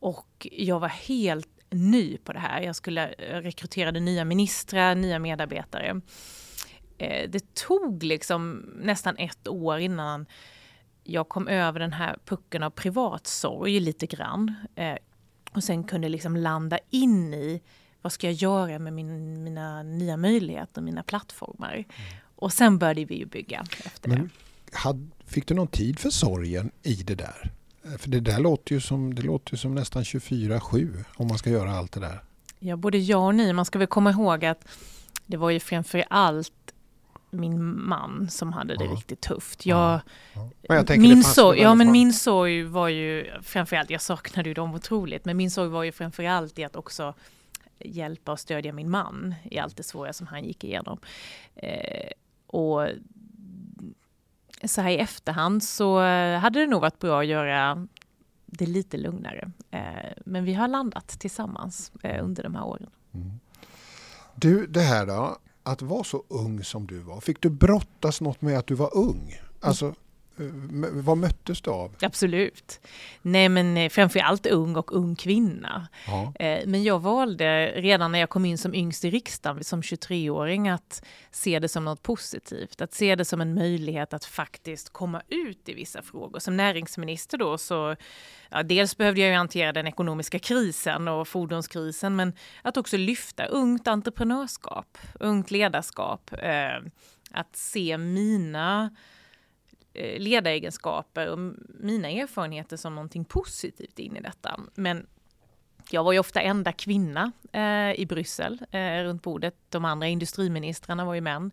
och 0.00 0.46
jag 0.52 0.80
var 0.80 0.88
helt 0.88 1.55
ny 1.70 2.18
på 2.18 2.32
det 2.32 2.38
här. 2.38 2.60
Jag 2.60 2.76
skulle 2.76 3.12
eh, 3.12 3.40
rekrytera 3.40 3.90
nya 3.90 4.24
ministrar, 4.24 4.94
nya 4.94 5.18
medarbetare. 5.18 6.00
Eh, 6.98 7.30
det 7.30 7.54
tog 7.54 8.02
liksom 8.02 8.64
nästan 8.76 9.16
ett 9.16 9.48
år 9.48 9.78
innan 9.78 10.26
jag 11.04 11.28
kom 11.28 11.48
över 11.48 11.80
den 11.80 11.92
här 11.92 12.18
pucken 12.24 12.62
av 12.62 12.70
privatsorg 12.70 13.80
lite 13.80 14.06
grann. 14.06 14.54
Eh, 14.74 14.96
och 15.52 15.64
sen 15.64 15.84
kunde 15.84 16.08
liksom 16.08 16.36
landa 16.36 16.78
in 16.90 17.34
i 17.34 17.62
vad 18.02 18.12
ska 18.12 18.26
jag 18.26 18.34
göra 18.34 18.78
med 18.78 18.92
min, 18.92 19.44
mina 19.44 19.82
nya 19.82 20.16
möjligheter, 20.16 20.82
mina 20.82 21.02
plattformar. 21.02 21.74
Mm. 21.74 21.86
Och 22.36 22.52
sen 22.52 22.78
började 22.78 23.04
vi 23.04 23.14
ju 23.14 23.26
bygga 23.26 23.64
efter 23.84 24.08
Men, 24.08 24.18
det. 24.18 24.76
Had, 24.76 25.10
fick 25.24 25.46
du 25.46 25.54
någon 25.54 25.68
tid 25.68 25.98
för 25.98 26.10
sorgen 26.10 26.70
i 26.82 26.94
det 26.94 27.14
där? 27.14 27.52
För 27.98 28.10
det 28.10 28.20
där 28.20 28.38
låter 28.38 28.74
ju 28.74 28.80
som, 28.80 29.14
det 29.14 29.22
låter 29.22 29.52
ju 29.52 29.58
som 29.58 29.74
nästan 29.74 30.02
24-7 30.02 31.04
om 31.16 31.28
man 31.28 31.38
ska 31.38 31.50
göra 31.50 31.72
allt 31.72 31.92
det 31.92 32.00
där. 32.00 32.22
Ja, 32.58 32.76
både 32.76 32.98
ja 32.98 33.16
och 33.16 33.34
nej. 33.34 33.52
Man 33.52 33.64
ska 33.64 33.78
väl 33.78 33.88
komma 33.88 34.10
ihåg 34.10 34.44
att 34.44 34.68
det 35.26 35.36
var 35.36 35.50
ju 35.50 35.60
framför 35.60 36.04
allt 36.10 36.52
min 37.30 37.86
man 37.88 38.28
som 38.30 38.52
hade 38.52 38.76
det 38.76 38.84
ja. 38.84 38.90
riktigt 38.90 39.20
tufft. 39.20 39.66
Jag, 39.66 40.00
ja. 40.32 40.50
jag 40.62 40.98
min, 40.98 41.24
sorg, 41.24 41.60
ja, 41.60 41.74
men 41.74 41.92
min 41.92 42.12
sorg 42.12 42.62
var 42.62 42.88
ju 42.88 43.26
framförallt, 43.42 43.90
jag 43.90 44.00
saknade 44.00 44.48
ju 44.48 44.54
dem 44.54 44.74
otroligt, 44.74 45.24
men 45.24 45.36
min 45.36 45.50
sorg 45.50 45.68
var 45.68 45.84
ju 45.84 45.92
framförallt 45.92 46.58
i 46.58 46.64
att 46.64 46.76
också 46.76 47.14
hjälpa 47.78 48.32
och 48.32 48.40
stödja 48.40 48.72
min 48.72 48.90
man 48.90 49.34
i 49.50 49.58
allt 49.58 49.76
det 49.76 49.82
svåra 49.82 50.12
som 50.12 50.26
han 50.26 50.44
gick 50.44 50.64
igenom. 50.64 50.98
Eh, 51.56 52.10
och 52.46 52.88
så 54.64 54.80
här 54.80 54.90
i 54.90 54.98
efterhand 54.98 55.62
så 55.62 56.02
eh, 56.02 56.38
hade 56.38 56.60
det 56.60 56.66
nog 56.66 56.80
varit 56.80 56.98
bra 56.98 57.20
att 57.20 57.26
göra 57.26 57.86
det 58.46 58.66
lite 58.66 58.96
lugnare. 58.96 59.50
Eh, 59.70 60.12
men 60.24 60.44
vi 60.44 60.54
har 60.54 60.68
landat 60.68 61.08
tillsammans 61.08 61.92
eh, 62.02 62.24
under 62.24 62.42
de 62.42 62.54
här 62.54 62.64
åren. 62.64 62.90
Mm. 63.14 63.30
Du, 64.34 64.66
det 64.66 64.80
här 64.80 65.06
då, 65.06 65.36
att 65.62 65.82
vara 65.82 66.04
så 66.04 66.24
ung 66.28 66.64
som 66.64 66.86
du 66.86 66.98
var, 66.98 67.20
fick 67.20 67.40
du 67.40 67.50
brottas 67.50 68.20
något 68.20 68.42
med 68.42 68.58
att 68.58 68.66
du 68.66 68.74
var 68.74 68.96
ung? 68.96 69.40
Alltså, 69.60 69.94
vad 70.92 71.18
möttes 71.18 71.60
du 71.60 71.70
av? 71.70 71.94
Absolut. 72.00 72.80
Nej 73.22 73.48
men 73.48 73.76
eh, 73.76 73.88
framförallt 73.88 74.46
ung 74.46 74.76
och 74.76 74.96
ung 74.96 75.16
kvinna. 75.16 75.88
Ja. 76.06 76.32
Eh, 76.34 76.66
men 76.66 76.82
jag 76.82 76.98
valde 76.98 77.66
redan 77.66 78.12
när 78.12 78.18
jag 78.18 78.30
kom 78.30 78.44
in 78.44 78.58
som 78.58 78.74
yngst 78.74 79.04
i 79.04 79.10
riksdagen 79.10 79.64
som 79.64 79.82
23-åring 79.82 80.68
att 80.68 81.04
se 81.30 81.58
det 81.58 81.68
som 81.68 81.84
något 81.84 82.02
positivt. 82.02 82.80
Att 82.80 82.94
se 82.94 83.14
det 83.14 83.24
som 83.24 83.40
en 83.40 83.54
möjlighet 83.54 84.14
att 84.14 84.24
faktiskt 84.24 84.92
komma 84.92 85.22
ut 85.28 85.68
i 85.68 85.74
vissa 85.74 86.02
frågor. 86.02 86.38
Som 86.38 86.56
näringsminister 86.56 87.38
då 87.38 87.58
så 87.58 87.96
ja, 88.50 88.62
dels 88.62 88.96
behövde 88.96 89.20
jag 89.20 89.30
ju 89.30 89.36
hantera 89.36 89.72
den 89.72 89.86
ekonomiska 89.86 90.38
krisen 90.38 91.08
och 91.08 91.28
fordonskrisen 91.28 92.16
men 92.16 92.32
att 92.62 92.76
också 92.76 92.96
lyfta 92.96 93.46
ungt 93.46 93.88
entreprenörskap, 93.88 94.98
ungt 95.20 95.50
ledarskap. 95.50 96.30
Eh, 96.42 96.78
att 97.30 97.56
se 97.56 97.98
mina 97.98 98.90
Eh, 98.90 98.90
Eh, 99.96 100.20
ledaregenskaper 100.20 101.28
och 101.28 101.38
mina 101.80 102.08
erfarenheter 102.08 102.76
som 102.76 102.94
någonting 102.94 103.24
positivt 103.24 103.98
in 103.98 104.16
i 104.16 104.20
detta. 104.20 104.60
Men 104.74 105.06
jag 105.90 106.04
var 106.04 106.12
ju 106.12 106.18
ofta 106.18 106.40
enda 106.40 106.72
kvinna 106.72 107.32
eh, 107.52 108.00
i 108.00 108.06
Bryssel 108.08 108.66
eh, 108.70 109.02
runt 109.02 109.22
bordet. 109.22 109.54
De 109.68 109.84
andra 109.84 110.06
industriministrarna 110.06 111.04
var 111.04 111.14
ju 111.14 111.20
män. 111.20 111.50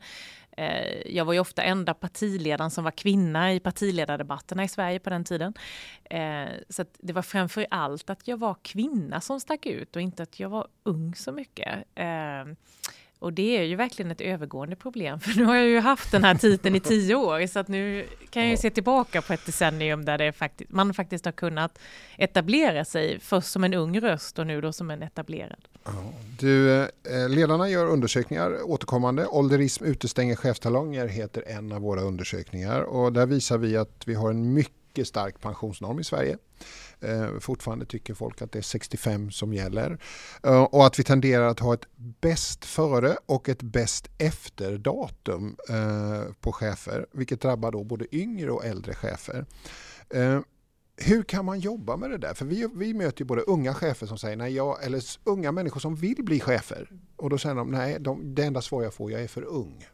Eh, 0.58 1.15
jag 1.15 1.25
var 1.25 1.34
ju 1.34 1.39
ofta 1.39 1.63
enda 1.63 1.93
partiledaren 1.93 2.71
som 2.71 2.84
var 2.84 2.91
kvinna 2.91 3.53
i 3.53 3.60
partiledardebatterna 3.60 4.63
i 4.63 4.67
Sverige 4.67 4.99
på 4.99 5.10
den 5.10 5.23
tiden. 5.23 5.53
Eh, 6.03 6.49
så 6.69 6.86
det 6.99 7.13
var 7.13 7.21
framför 7.21 7.67
allt 7.69 8.10
att 8.10 8.27
jag 8.27 8.38
var 8.38 8.56
kvinna 8.62 9.21
som 9.21 9.39
stack 9.39 9.65
ut 9.65 9.95
och 9.95 10.01
inte 10.01 10.23
att 10.23 10.39
jag 10.39 10.49
var 10.49 10.67
ung 10.84 11.15
så 11.15 11.32
mycket. 11.32 11.84
Eh, 11.95 12.45
och 13.23 13.33
det 13.33 13.57
är 13.57 13.63
ju 13.63 13.75
verkligen 13.75 14.12
ett 14.12 14.21
övergående 14.21 14.75
problem, 14.75 15.19
för 15.19 15.38
nu 15.38 15.45
har 15.45 15.55
jag 15.55 15.67
ju 15.67 15.79
haft 15.79 16.12
den 16.12 16.23
här 16.23 16.36
titeln 16.36 16.75
i 16.75 16.79
tio 16.79 17.15
år, 17.15 17.47
så 17.47 17.59
att 17.59 17.67
nu 17.67 18.05
kan 18.29 18.41
jag 18.41 18.51
ju 18.51 18.57
se 18.57 18.69
tillbaka 18.69 19.21
på 19.21 19.33
ett 19.33 19.45
decennium 19.45 20.05
där 20.05 20.17
det 20.17 20.31
faktiskt, 20.31 20.71
man 20.71 20.93
faktiskt 20.93 21.25
har 21.25 21.31
kunnat 21.31 21.79
etablera 22.17 22.86
sig, 22.86 23.19
först 23.19 23.47
som 23.47 23.63
en 23.63 23.73
ung 23.73 23.99
röst 23.99 24.39
och 24.39 24.47
nu 24.47 24.62
då 24.62 24.73
som 24.73 24.91
en 24.91 25.03
etablerad. 25.03 25.67
Du, 26.39 26.81
eh, 26.81 26.89
ledarna 27.29 27.69
gör 27.69 27.86
undersökningar 27.86 28.71
återkommande. 28.71 29.27
Ålderism 29.27 29.83
utestänger 29.86 30.36
chefstalonger 30.36 31.07
heter 31.07 31.43
en 31.47 31.71
av 31.71 31.81
våra 31.81 32.01
undersökningar 32.01 32.81
och 32.81 33.13
där 33.13 33.25
visar 33.25 33.57
vi 33.57 33.77
att 33.77 34.03
vi 34.05 34.13
har 34.13 34.29
en 34.29 34.53
mycket 34.53 34.83
stark 35.01 35.41
pensionsnorm 35.41 35.99
i 35.99 36.03
Sverige. 36.03 36.38
Eh, 36.99 37.39
fortfarande 37.39 37.86
tycker 37.86 38.13
folk 38.13 38.41
att 38.41 38.51
det 38.51 38.60
är 38.60 38.63
65 38.63 39.32
som 39.32 39.53
gäller. 39.53 39.99
Eh, 40.43 40.63
och 40.63 40.86
att 40.86 40.99
vi 40.99 41.03
tenderar 41.03 41.47
att 41.47 41.60
ha 41.60 41.73
ett 41.73 41.88
bäst 41.95 42.65
före 42.65 43.17
och 43.25 43.49
ett 43.49 43.62
bäst 43.62 44.08
efter 44.17 44.77
datum 44.77 45.58
eh, 45.69 46.34
på 46.41 46.51
chefer, 46.51 47.06
vilket 47.12 47.41
drabbar 47.41 47.71
då 47.71 47.84
både 47.84 48.15
yngre 48.15 48.51
och 48.51 48.65
äldre 48.65 48.93
chefer. 48.93 49.45
Eh, 50.10 50.39
hur 50.97 51.23
kan 51.23 51.45
man 51.45 51.60
jobba 51.60 51.97
med 51.97 52.10
det 52.10 52.17
där? 52.17 52.34
För 52.34 52.45
vi, 52.45 52.69
vi 52.75 52.93
möter 52.93 53.21
ju 53.21 53.25
både 53.25 53.41
unga 53.41 53.73
chefer 53.73 54.08
som 54.08 54.17
säger 54.17 54.38
nej, 54.38 54.56
jag, 54.56 54.84
eller 54.84 55.03
unga 55.23 55.51
människor 55.51 55.79
som 55.79 55.95
vill 55.95 56.23
bli 56.23 56.39
chefer. 56.39 56.89
Och 57.15 57.29
då 57.29 57.38
säger 57.38 57.56
de 57.56 57.71
nej, 57.71 57.97
de, 57.99 58.36
det 58.36 58.43
enda 58.43 58.62
svar 58.62 58.84
jag 58.84 58.93
får, 58.93 59.12
jag 59.12 59.21
är 59.21 59.27
för 59.27 59.43
ung. 59.43 59.86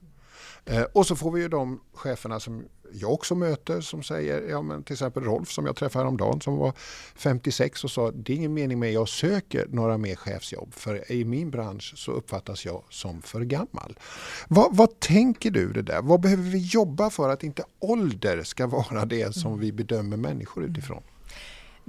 Eh, 0.65 0.83
och 0.83 1.07
så 1.07 1.15
får 1.15 1.31
vi 1.31 1.41
ju 1.41 1.47
de 1.47 1.81
cheferna 1.93 2.39
som 2.39 2.65
jag 2.93 3.13
också 3.13 3.35
möter 3.35 3.81
som 3.81 4.03
säger, 4.03 4.49
ja 4.49 4.61
men 4.61 4.83
till 4.83 4.93
exempel 4.93 5.23
Rolf 5.23 5.51
som 5.51 5.65
jag 5.65 5.75
träffade 5.75 6.03
häromdagen 6.03 6.41
som 6.41 6.57
var 6.57 6.73
56 7.15 7.83
och 7.83 7.91
sa 7.91 8.11
det 8.11 8.33
är 8.33 8.37
ingen 8.37 8.53
mening 8.53 8.79
med 8.79 8.87
att 8.87 8.93
jag 8.93 9.09
söker 9.09 9.67
några 9.69 9.97
mer 9.97 10.15
chefsjobb 10.15 10.73
för 10.73 11.11
i 11.11 11.25
min 11.25 11.51
bransch 11.51 11.93
så 11.97 12.11
uppfattas 12.11 12.65
jag 12.65 12.83
som 12.89 13.21
för 13.21 13.41
gammal. 13.41 13.97
Vad, 14.47 14.75
vad 14.75 14.99
tänker 14.99 15.51
du 15.51 15.73
det 15.73 15.81
där? 15.81 16.01
Vad 16.01 16.19
behöver 16.19 16.43
vi 16.43 16.57
jobba 16.57 17.09
för 17.09 17.29
att 17.29 17.43
inte 17.43 17.63
ålder 17.79 18.43
ska 18.43 18.67
vara 18.67 19.05
det 19.05 19.35
som 19.35 19.59
vi 19.59 19.71
bedömer 19.71 20.17
människor 20.17 20.63
utifrån? 20.63 21.03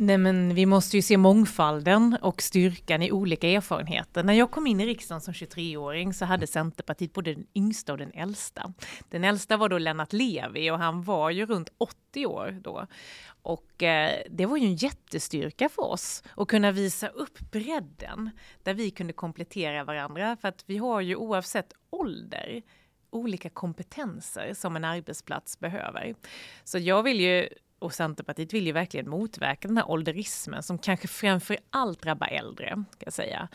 Nej 0.03 0.19
men 0.19 0.55
vi 0.55 0.67
måste 0.67 0.97
ju 0.97 1.03
se 1.03 1.17
mångfalden 1.17 2.17
och 2.23 2.43
styrkan 2.43 3.03
i 3.03 3.13
olika 3.13 3.49
erfarenheter. 3.49 4.23
När 4.23 4.33
jag 4.33 4.51
kom 4.51 4.67
in 4.67 4.81
i 4.81 4.87
riksdagen 4.87 5.21
som 5.21 5.35
23-åring 5.35 6.15
så 6.15 6.25
hade 6.25 6.47
Centerpartiet 6.47 7.13
både 7.13 7.35
den 7.35 7.47
yngsta 7.55 7.93
och 7.93 7.99
den 7.99 8.13
äldsta. 8.13 8.73
Den 9.09 9.25
äldsta 9.25 9.57
var 9.57 9.69
då 9.69 9.79
Lennart 9.79 10.13
Levi 10.13 10.71
och 10.71 10.79
han 10.79 11.03
var 11.03 11.31
ju 11.31 11.47
runt 11.47 11.73
80 11.79 12.27
år 12.27 12.59
då. 12.63 12.87
Och 13.43 13.83
eh, 13.83 14.23
det 14.31 14.47
var 14.47 14.57
ju 14.57 14.67
en 14.67 14.77
jättestyrka 14.77 15.69
för 15.69 15.83
oss 15.83 16.23
att 16.37 16.49
kunna 16.49 16.73
visa 16.73 17.09
upp 17.09 17.39
bredden 17.51 18.31
där 18.63 18.75
vi 18.75 18.91
kunde 18.91 19.13
komplettera 19.13 19.85
varandra. 19.85 20.37
För 20.41 20.49
att 20.49 20.65
vi 20.67 20.77
har 20.77 21.01
ju 21.01 21.17
oavsett 21.17 21.73
ålder 21.91 22.63
olika 23.11 23.51
kompetenser 23.51 24.55
som 24.55 24.77
en 24.77 24.85
arbetsplats 24.85 25.59
behöver. 25.59 26.15
Så 26.65 26.79
jag 26.79 27.03
vill 27.03 27.21
ju 27.21 27.49
och 27.81 27.95
Centerpartiet 27.95 28.55
vill 28.55 28.67
ju 28.67 28.73
verkligen 28.73 29.11
motverka 29.11 29.69
den 29.69 29.77
här 29.77 29.91
ålderismen 29.91 30.63
som 30.63 30.79
kanske 30.79 31.09
framför 31.09 31.59
allt 31.71 32.03
drabbar 32.03 32.27
äldre. 32.27 32.85
Ska 32.93 33.07
jag 33.07 33.13
säga. 33.13 33.49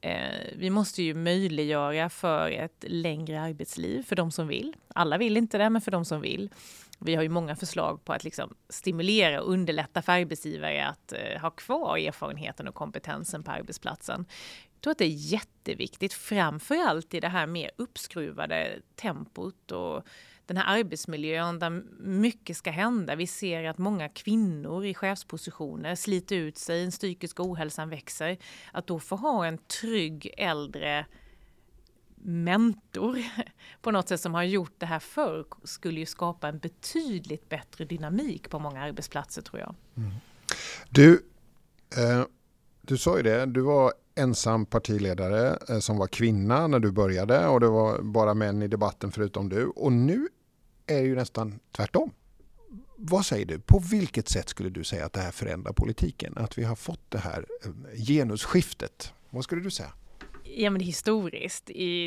Eh, 0.00 0.54
vi 0.56 0.70
måste 0.70 1.02
ju 1.02 1.14
möjliggöra 1.14 2.10
för 2.10 2.50
ett 2.50 2.84
längre 2.86 3.40
arbetsliv 3.40 4.02
för 4.02 4.16
de 4.16 4.30
som 4.30 4.48
vill. 4.48 4.76
Alla 4.94 5.18
vill 5.18 5.36
inte 5.36 5.58
det, 5.58 5.70
men 5.70 5.82
för 5.82 5.90
de 5.90 6.04
som 6.04 6.20
vill. 6.20 6.50
Vi 6.98 7.14
har 7.14 7.22
ju 7.22 7.28
många 7.28 7.56
förslag 7.56 8.04
på 8.04 8.12
att 8.12 8.24
liksom 8.24 8.54
stimulera 8.68 9.42
och 9.42 9.52
underlätta 9.52 10.02
för 10.02 10.12
arbetsgivare 10.12 10.86
att 10.86 11.12
eh, 11.12 11.40
ha 11.40 11.50
kvar 11.50 11.98
erfarenheten 11.98 12.68
och 12.68 12.74
kompetensen 12.74 13.42
på 13.42 13.50
arbetsplatsen. 13.50 14.26
Jag 14.74 14.82
tror 14.82 14.90
att 14.90 14.98
det 14.98 15.04
är 15.04 15.32
jätteviktigt, 15.32 16.12
framför 16.12 16.76
allt 16.76 17.14
i 17.14 17.20
det 17.20 17.28
här 17.28 17.46
mer 17.46 17.70
uppskruvade 17.76 18.80
tempot 18.96 19.72
och 19.72 20.06
den 20.50 20.56
här 20.56 20.78
arbetsmiljön 20.78 21.58
där 21.58 21.70
mycket 22.00 22.56
ska 22.56 22.70
hända. 22.70 23.14
Vi 23.14 23.26
ser 23.26 23.64
att 23.64 23.78
många 23.78 24.08
kvinnor 24.08 24.84
i 24.84 24.94
chefspositioner 24.94 25.94
sliter 25.94 26.36
ut 26.36 26.58
sig, 26.58 26.82
den 26.82 26.90
psykiska 26.90 27.42
ohälsan 27.42 27.88
växer. 27.88 28.38
Att 28.72 28.86
då 28.86 28.98
få 28.98 29.16
ha 29.16 29.46
en 29.46 29.58
trygg 29.58 30.34
äldre 30.36 31.06
mentor 32.22 33.18
på 33.82 33.90
något 33.90 34.08
sätt 34.08 34.20
som 34.20 34.34
har 34.34 34.42
gjort 34.42 34.74
det 34.78 34.86
här 34.86 34.98
förr 34.98 35.44
skulle 35.64 36.00
ju 36.00 36.06
skapa 36.06 36.48
en 36.48 36.58
betydligt 36.58 37.48
bättre 37.48 37.84
dynamik 37.84 38.50
på 38.50 38.58
många 38.58 38.82
arbetsplatser 38.82 39.42
tror 39.42 39.60
jag. 39.60 39.74
Mm. 39.96 40.10
Du, 40.88 41.12
eh, 41.96 42.24
du 42.80 42.98
sa 42.98 43.16
ju 43.16 43.22
det, 43.22 43.46
du 43.46 43.60
var 43.60 43.92
ensam 44.14 44.66
partiledare 44.66 45.58
eh, 45.68 45.78
som 45.78 45.98
var 45.98 46.06
kvinna 46.06 46.66
när 46.66 46.78
du 46.78 46.92
började 46.92 47.46
och 47.46 47.60
det 47.60 47.68
var 47.68 48.02
bara 48.02 48.34
män 48.34 48.62
i 48.62 48.68
debatten 48.68 49.12
förutom 49.12 49.48
du. 49.48 49.66
Och 49.66 49.92
nu 49.92 50.28
är 50.90 51.00
ju 51.00 51.14
nästan 51.14 51.60
tvärtom. 51.72 52.10
Vad 52.96 53.26
säger 53.26 53.46
du? 53.46 53.58
På 53.58 53.78
vilket 53.78 54.28
sätt 54.28 54.48
skulle 54.48 54.70
du 54.70 54.84
säga 54.84 55.06
att 55.06 55.12
det 55.12 55.20
här 55.20 55.30
förändrar 55.30 55.72
politiken? 55.72 56.34
Att 56.36 56.58
vi 56.58 56.64
har 56.64 56.76
fått 56.76 57.10
det 57.10 57.18
här 57.18 57.46
eh, 57.64 58.04
genusskiftet? 58.06 59.12
Vad 59.30 59.44
skulle 59.44 59.62
du 59.62 59.70
säga? 59.70 59.92
Ja 60.56 60.70
men 60.70 60.80
historiskt, 60.80 61.66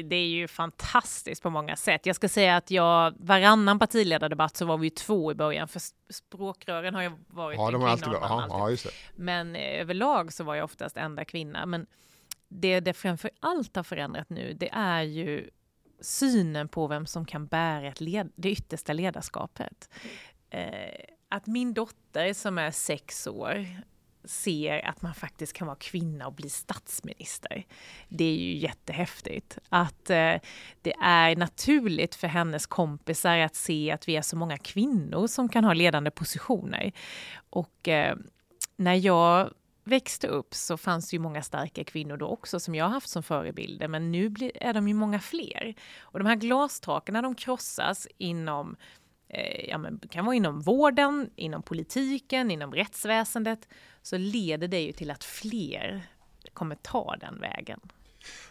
det 0.09 0.15
är 0.15 0.27
ju 0.27 0.47
fantastiskt 0.47 1.43
på 1.43 1.49
många 1.49 1.75
sätt. 1.75 2.05
Jag 2.05 2.15
ska 2.15 2.29
säga 2.29 2.57
att 2.57 2.71
jag, 2.71 3.13
varannan 3.19 3.79
partiledardebatt 3.79 4.57
så 4.57 4.65
var 4.65 4.77
vi 4.77 4.89
två 4.89 5.31
i 5.31 5.35
början, 5.35 5.67
för 5.67 5.81
språkrören 6.09 6.95
har 6.95 7.01
ju 7.01 7.11
varit 7.27 7.57
ja, 7.57 7.67
en 7.67 7.73
kvinna. 7.73 7.89
Alltid, 7.89 8.13
aha, 8.13 8.45
ja, 8.49 8.69
just 8.69 8.83
det. 8.83 8.91
Men 9.15 9.55
eh, 9.55 9.81
överlag 9.81 10.33
så 10.33 10.43
var 10.43 10.55
jag 10.55 10.65
oftast 10.65 10.97
enda 10.97 11.25
kvinna. 11.25 11.65
Men 11.65 11.85
det 12.47 12.79
det 12.79 12.93
framför 12.93 13.31
allt 13.39 13.75
har 13.75 13.83
förändrat 13.83 14.29
nu, 14.29 14.53
det 14.53 14.69
är 14.73 15.01
ju 15.01 15.49
synen 16.01 16.67
på 16.67 16.88
vem 16.88 17.06
som 17.06 17.25
kan 17.25 17.47
bära 17.47 17.88
ett 17.88 18.01
led, 18.01 18.32
det 18.36 18.51
yttersta 18.51 18.93
ledarskapet. 18.93 19.89
Eh, 20.49 21.06
att 21.29 21.47
min 21.47 21.73
dotter 21.73 22.34
som 22.34 22.58
är 22.58 22.71
sex 22.71 23.27
år 23.27 23.67
ser 24.25 24.86
att 24.86 25.01
man 25.01 25.13
faktiskt 25.13 25.53
kan 25.53 25.67
vara 25.67 25.77
kvinna 25.77 26.27
och 26.27 26.34
bli 26.34 26.49
statsminister. 26.49 27.65
Det 28.10 28.23
är 28.23 28.36
ju 28.36 28.58
jättehäftigt. 28.58 29.58
Att 29.69 30.10
eh, 30.10 30.36
det 30.82 30.93
är 31.01 31.36
naturligt 31.36 32.15
för 32.15 32.27
hennes 32.27 32.65
kompisar 32.65 33.38
att 33.38 33.56
se 33.56 33.91
att 33.91 34.08
vi 34.08 34.15
är 34.15 34.21
så 34.21 34.36
många 34.36 34.58
kvinnor 34.58 35.27
som 35.27 35.49
kan 35.49 35.63
ha 35.63 35.73
ledande 35.73 36.12
positioner. 36.12 36.91
Och 37.49 37.88
eh, 37.88 38.15
när 38.75 38.95
jag 38.95 39.53
växte 39.83 40.27
upp 40.27 40.53
så 40.53 40.77
fanns 40.77 41.09
det 41.09 41.15
ju 41.15 41.19
många 41.19 41.41
starka 41.41 41.83
kvinnor 41.83 42.17
då 42.17 42.27
också 42.27 42.59
som 42.59 42.75
jag 42.75 42.89
haft 42.89 43.09
som 43.09 43.23
förebilder, 43.23 43.87
men 43.87 44.11
nu 44.11 44.29
blir, 44.29 44.51
är 44.63 44.73
de 44.73 44.87
ju 44.87 44.93
många 44.93 45.19
fler. 45.19 45.75
Och 45.99 46.19
de 46.19 46.25
här 46.25 46.35
glastaken, 46.35 47.13
när 47.13 47.21
de 47.21 47.35
krossas 47.35 48.07
inom 48.17 48.75
eh, 49.29 49.69
ja, 49.69 49.77
men 49.77 49.99
kan 50.09 50.25
vara 50.25 50.35
inom 50.35 50.61
vården, 50.61 51.29
inom 51.35 51.63
politiken, 51.63 52.51
inom 52.51 52.73
rättsväsendet, 52.73 53.67
så 54.01 54.17
leder 54.17 54.67
det 54.67 54.81
ju 54.81 54.91
till 54.91 55.11
att 55.11 55.23
fler 55.23 56.07
kommer 56.53 56.75
ta 56.75 57.15
den 57.19 57.39
vägen. 57.39 57.79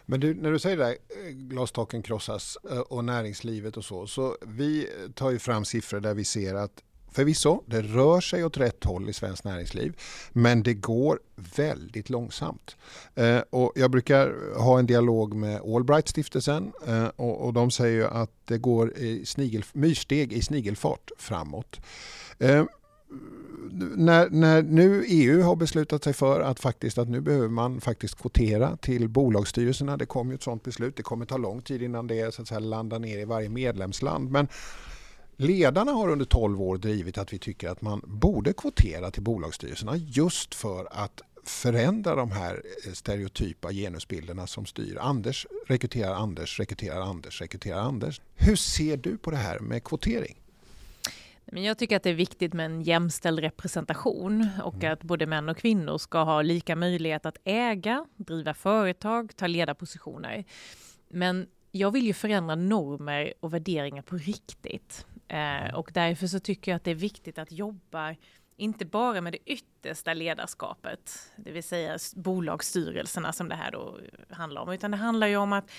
Men 0.05 0.19
du, 0.19 0.33
när 0.33 0.51
du 0.51 0.59
säger 0.59 0.77
det 0.77 0.83
där, 0.83 0.91
eh, 0.91 1.31
glastaken 1.31 2.03
krossas 2.03 2.57
eh, 2.71 2.79
och 2.79 3.05
näringslivet 3.05 3.77
och 3.77 3.85
så, 3.85 4.07
så 4.07 4.37
vi 4.41 4.89
tar 5.15 5.31
ju 5.31 5.39
fram 5.39 5.65
siffror 5.65 5.99
där 5.99 6.13
vi 6.13 6.25
ser 6.25 6.55
att 6.55 6.83
Förvisso, 7.13 7.63
det 7.65 7.81
rör 7.81 8.21
sig 8.21 8.45
åt 8.45 8.57
rätt 8.57 8.83
håll 8.83 9.09
i 9.09 9.13
svenskt 9.13 9.43
näringsliv, 9.43 9.99
men 10.31 10.63
det 10.63 10.73
går 10.73 11.19
väldigt 11.55 12.09
långsamt. 12.09 12.75
Eh, 13.15 13.39
och 13.49 13.71
jag 13.75 13.91
brukar 13.91 14.55
ha 14.59 14.79
en 14.79 14.85
dialog 14.85 15.33
med 15.33 15.61
Allbright-stiftelsen 15.61 16.71
eh, 16.87 17.07
och, 17.15 17.45
och, 17.45 17.53
de 17.53 17.71
säger 17.71 18.05
att 18.05 18.31
det 18.45 18.57
går 18.57 18.97
i 18.97 19.25
snigel, 19.25 19.63
myrsteg 19.73 20.33
i 20.33 20.41
snigelfart 20.41 21.11
framåt. 21.17 21.79
Eh, 22.39 22.65
när, 23.95 24.29
när, 24.29 24.61
nu 24.61 25.03
EU 25.07 25.41
har 25.41 25.55
beslutat 25.55 26.03
sig 26.03 26.13
för 26.13 26.41
att 26.41 26.59
faktiskt 26.59 26.97
att 26.97 27.09
nu 27.09 27.21
behöver 27.21 27.47
man 27.47 27.81
faktiskt 27.81 28.21
kvotera 28.21 28.77
till 28.77 29.09
bolagsstyrelserna. 29.09 29.97
Det 29.97 30.05
kom 30.05 30.29
ju 30.29 30.35
ett 30.35 30.43
sådant 30.43 30.63
beslut. 30.63 30.97
Det 30.97 31.03
kommer 31.03 31.25
ta 31.25 31.37
lång 31.37 31.61
tid 31.61 31.81
innan 31.81 32.07
det 32.07 32.33
så 32.33 32.41
att 32.41 32.47
säga, 32.47 32.59
landar 32.59 32.99
ner 32.99 33.19
i 33.19 33.25
varje 33.25 33.49
medlemsland. 33.49 34.31
Men 34.31 34.47
Ledarna 35.37 35.91
har 35.91 36.09
under 36.09 36.25
12 36.25 36.61
år 36.61 36.77
drivit 36.77 37.17
att 37.17 37.33
vi 37.33 37.39
tycker 37.39 37.69
att 37.69 37.81
man 37.81 38.01
borde 38.03 38.53
kvotera 38.53 39.11
till 39.11 39.23
bolagsstyrelserna 39.23 39.95
just 39.95 40.55
för 40.55 40.87
att 40.91 41.21
förändra 41.43 42.15
de 42.15 42.31
här 42.31 42.63
eh, 42.85 42.91
stereotypa 42.91 43.71
genusbilderna 43.71 44.47
som 44.47 44.65
styr. 44.65 44.97
Anders 45.01 45.47
rekryterar 45.67 46.13
Anders, 46.13 46.59
rekryterar 46.59 47.01
Anders, 47.01 47.41
rekryterar 47.41 47.79
Anders. 47.79 48.21
Hur 48.35 48.55
ser 48.55 48.97
du 48.97 49.17
på 49.17 49.31
det 49.31 49.37
här 49.37 49.59
med 49.59 49.83
kvotering? 49.83 50.39
Men 51.45 51.63
jag 51.63 51.77
tycker 51.77 51.95
att 51.95 52.03
det 52.03 52.09
är 52.09 52.13
viktigt 52.13 52.53
med 52.53 52.65
en 52.65 52.81
jämställd 52.81 53.39
representation 53.39 54.49
och 54.63 54.75
mm. 54.75 54.93
att 54.93 55.03
både 55.03 55.25
män 55.25 55.49
och 55.49 55.57
kvinnor 55.57 55.97
ska 55.97 56.23
ha 56.23 56.41
lika 56.41 56.75
möjlighet 56.75 57.25
att 57.25 57.37
äga, 57.43 58.05
driva 58.15 58.53
företag, 58.53 59.35
ta 59.35 59.47
ledarpositioner. 59.47 60.45
Men 61.09 61.47
jag 61.71 61.91
vill 61.91 62.05
ju 62.05 62.13
förändra 62.13 62.55
normer 62.55 63.33
och 63.39 63.53
värderingar 63.53 64.01
på 64.01 64.17
riktigt. 64.17 65.05
Eh, 65.33 65.73
och 65.75 65.91
därför 65.93 66.27
så 66.27 66.39
tycker 66.39 66.71
jag 66.71 66.75
att 66.75 66.83
det 66.83 66.91
är 66.91 66.95
viktigt 66.95 67.37
att 67.37 67.51
jobba 67.51 68.15
inte 68.55 68.85
bara 68.85 69.21
med 69.21 69.33
det 69.33 69.51
yttersta 69.51 70.13
ledarskapet, 70.13 71.31
det 71.35 71.51
vill 71.51 71.63
säga 71.63 71.97
bolagsstyrelserna 72.15 73.33
som 73.33 73.49
det 73.49 73.55
här 73.55 73.71
då 73.71 73.99
handlar 74.29 74.61
om, 74.61 74.71
utan 74.71 74.91
det 74.91 74.97
handlar 74.97 75.27
ju 75.27 75.37
om 75.37 75.53
att 75.53 75.71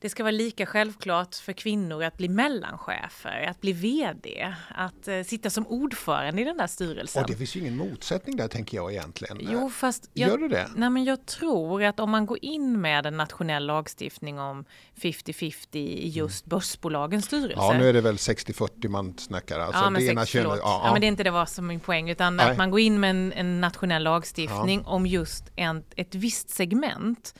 det 0.00 0.08
ska 0.10 0.22
vara 0.22 0.30
lika 0.30 0.66
självklart 0.66 1.34
för 1.34 1.52
kvinnor 1.52 2.04
att 2.04 2.16
bli 2.16 2.28
mellanchefer, 2.28 3.46
att 3.50 3.60
bli 3.60 3.72
VD, 3.72 4.54
att 4.68 5.08
uh, 5.08 5.22
sitta 5.22 5.50
som 5.50 5.66
ordförande 5.66 6.42
i 6.42 6.44
den 6.44 6.56
där 6.56 6.66
styrelsen. 6.66 7.22
Och 7.22 7.30
det 7.30 7.36
finns 7.36 7.56
ju 7.56 7.60
ingen 7.60 7.76
motsättning 7.76 8.36
där 8.36 8.48
tänker 8.48 8.76
jag 8.76 8.92
egentligen. 8.92 9.38
Jo, 9.40 9.70
fast 9.70 10.10
jag, 10.12 10.30
Gör 10.30 10.38
det 10.38 10.48
det? 10.48 10.70
Nej, 10.76 10.90
men 10.90 11.04
jag 11.04 11.26
tror 11.26 11.82
att 11.82 12.00
om 12.00 12.10
man 12.10 12.26
går 12.26 12.38
in 12.42 12.80
med 12.80 13.06
en 13.06 13.16
nationell 13.16 13.66
lagstiftning 13.66 14.38
om 14.38 14.64
50-50 15.00 15.76
i 15.76 16.08
just 16.08 16.46
mm. 16.46 16.50
börsbolagens 16.50 17.24
styrelse. 17.24 17.54
Ja, 17.56 17.76
nu 17.78 17.88
är 17.88 17.92
det 17.92 18.00
väl 18.00 18.16
60-40 18.16 18.88
man 18.88 19.18
snackar. 19.18 19.58
Alltså 19.58 19.82
ja, 19.82 19.90
men, 19.90 20.06
det 20.06 20.16
60, 20.16 20.38
ja, 20.38 20.56
ja. 20.56 20.80
ja, 20.84 20.92
men 20.92 21.00
det 21.00 21.06
är 21.06 21.08
inte 21.08 21.22
det 21.22 21.30
var 21.30 21.46
som 21.46 21.66
min 21.66 21.80
poäng, 21.80 22.10
utan 22.10 22.36
Nej. 22.36 22.50
att 22.50 22.56
man 22.56 22.70
går 22.70 22.80
in 22.80 23.00
med 23.00 23.10
en, 23.10 23.32
en 23.32 23.60
nationell 23.60 24.02
lagstiftning 24.02 24.82
ja. 24.84 24.90
om 24.90 25.06
just 25.06 25.44
en, 25.56 25.84
ett 25.96 26.14
visst 26.14 26.50
segment 26.50 27.34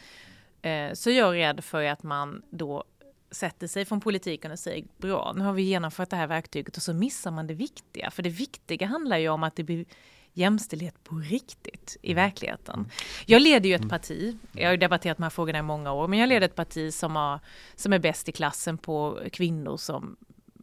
Eh, 0.62 0.92
så 0.92 1.10
jag 1.10 1.28
är 1.28 1.38
rädd 1.38 1.64
för 1.64 1.84
att 1.84 2.02
man 2.02 2.42
då 2.50 2.84
sätter 3.30 3.66
sig 3.66 3.84
från 3.84 4.00
politiken 4.00 4.52
och 4.52 4.58
säger 4.58 4.84
bra, 4.96 5.32
nu 5.36 5.44
har 5.44 5.52
vi 5.52 5.62
genomfört 5.62 6.10
det 6.10 6.16
här 6.16 6.26
verktyget 6.26 6.76
och 6.76 6.82
så 6.82 6.94
missar 6.94 7.30
man 7.30 7.46
det 7.46 7.54
viktiga. 7.54 8.10
För 8.10 8.22
det 8.22 8.30
viktiga 8.30 8.86
handlar 8.86 9.18
ju 9.18 9.28
om 9.28 9.42
att 9.42 9.56
det 9.56 9.64
blir 9.64 9.84
jämställdhet 10.32 11.04
på 11.04 11.16
riktigt 11.16 11.96
i 12.02 12.12
mm. 12.12 12.24
verkligheten. 12.24 12.90
Jag 13.26 13.42
leder 13.42 13.68
ju 13.68 13.74
ett 13.74 13.80
mm. 13.80 13.88
parti, 13.88 14.38
jag 14.52 14.68
har 14.68 14.76
debatterat 14.76 15.16
de 15.16 15.22
här 15.22 15.30
frågorna 15.30 15.58
i 15.58 15.62
många 15.62 15.92
år, 15.92 16.08
men 16.08 16.18
jag 16.18 16.28
leder 16.28 16.46
ett 16.46 16.54
parti 16.54 16.94
som, 16.94 17.16
har, 17.16 17.40
som 17.74 17.92
är 17.92 17.98
bäst 17.98 18.28
i 18.28 18.32
klassen 18.32 18.78
på 18.78 19.20
kvinnor 19.32 19.76
som 19.76 20.16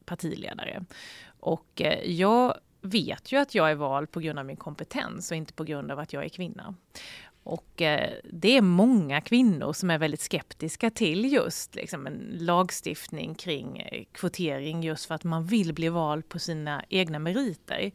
partiledare. 0.05 0.86
Och 1.39 1.81
eh, 1.81 2.12
jag 2.12 2.58
vet 2.81 3.31
ju 3.31 3.38
att 3.38 3.55
jag 3.55 3.71
är 3.71 3.75
vald 3.75 4.12
på 4.12 4.19
grund 4.19 4.39
av 4.39 4.45
min 4.45 4.58
kompetens 4.58 5.31
och 5.31 5.38
inte 5.38 5.53
på 5.53 5.63
grund 5.63 5.91
av 5.91 5.99
att 5.99 6.13
jag 6.13 6.25
är 6.25 6.29
kvinna. 6.29 6.75
Och 7.45 7.81
eh, 7.81 8.10
det 8.23 8.58
är 8.58 8.62
många 8.62 9.21
kvinnor 9.21 9.73
som 9.73 9.89
är 9.89 9.97
väldigt 9.97 10.21
skeptiska 10.21 10.89
till 10.89 11.34
just 11.34 11.75
liksom, 11.75 12.08
en 12.08 12.38
lagstiftning 12.39 13.36
kring 13.36 13.79
eh, 13.79 14.03
kvotering 14.12 14.84
just 14.84 15.05
för 15.05 15.15
att 15.15 15.23
man 15.23 15.45
vill 15.45 15.73
bli 15.73 15.89
vald 15.89 16.29
på 16.29 16.39
sina 16.39 16.84
egna 16.89 17.19
meriter. 17.19 17.91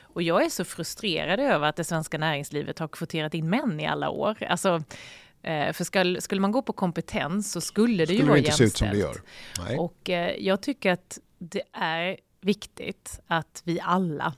Och 0.00 0.22
jag 0.22 0.44
är 0.44 0.48
så 0.48 0.64
frustrerad 0.64 1.40
över 1.40 1.68
att 1.68 1.76
det 1.76 1.84
svenska 1.84 2.18
näringslivet 2.18 2.78
har 2.78 2.88
kvoterat 2.88 3.34
in 3.34 3.50
män 3.50 3.80
i 3.80 3.86
alla 3.86 4.10
år. 4.10 4.42
Alltså, 4.42 4.82
eh, 5.42 5.72
för 5.72 5.84
skulle, 5.84 6.20
skulle 6.20 6.40
man 6.40 6.52
gå 6.52 6.62
på 6.62 6.72
kompetens 6.72 7.52
så 7.52 7.60
skulle 7.60 7.96
det 7.96 8.06
skulle 8.06 8.20
ju 8.20 8.26
vara 8.26 8.34
det 8.34 8.38
inte 8.38 8.62
jämställt. 8.62 8.76
se 8.76 8.84
ut 8.84 8.88
som 8.88 8.88
det 8.88 8.98
gör. 8.98 9.16
Nej. 9.68 9.78
Och 9.78 10.08
jag 10.38 10.60
tycker 10.60 10.92
att 10.92 11.18
det 11.38 11.62
är 11.72 12.16
viktigt 12.40 13.20
att 13.26 13.62
vi 13.64 13.80
alla 13.80 14.34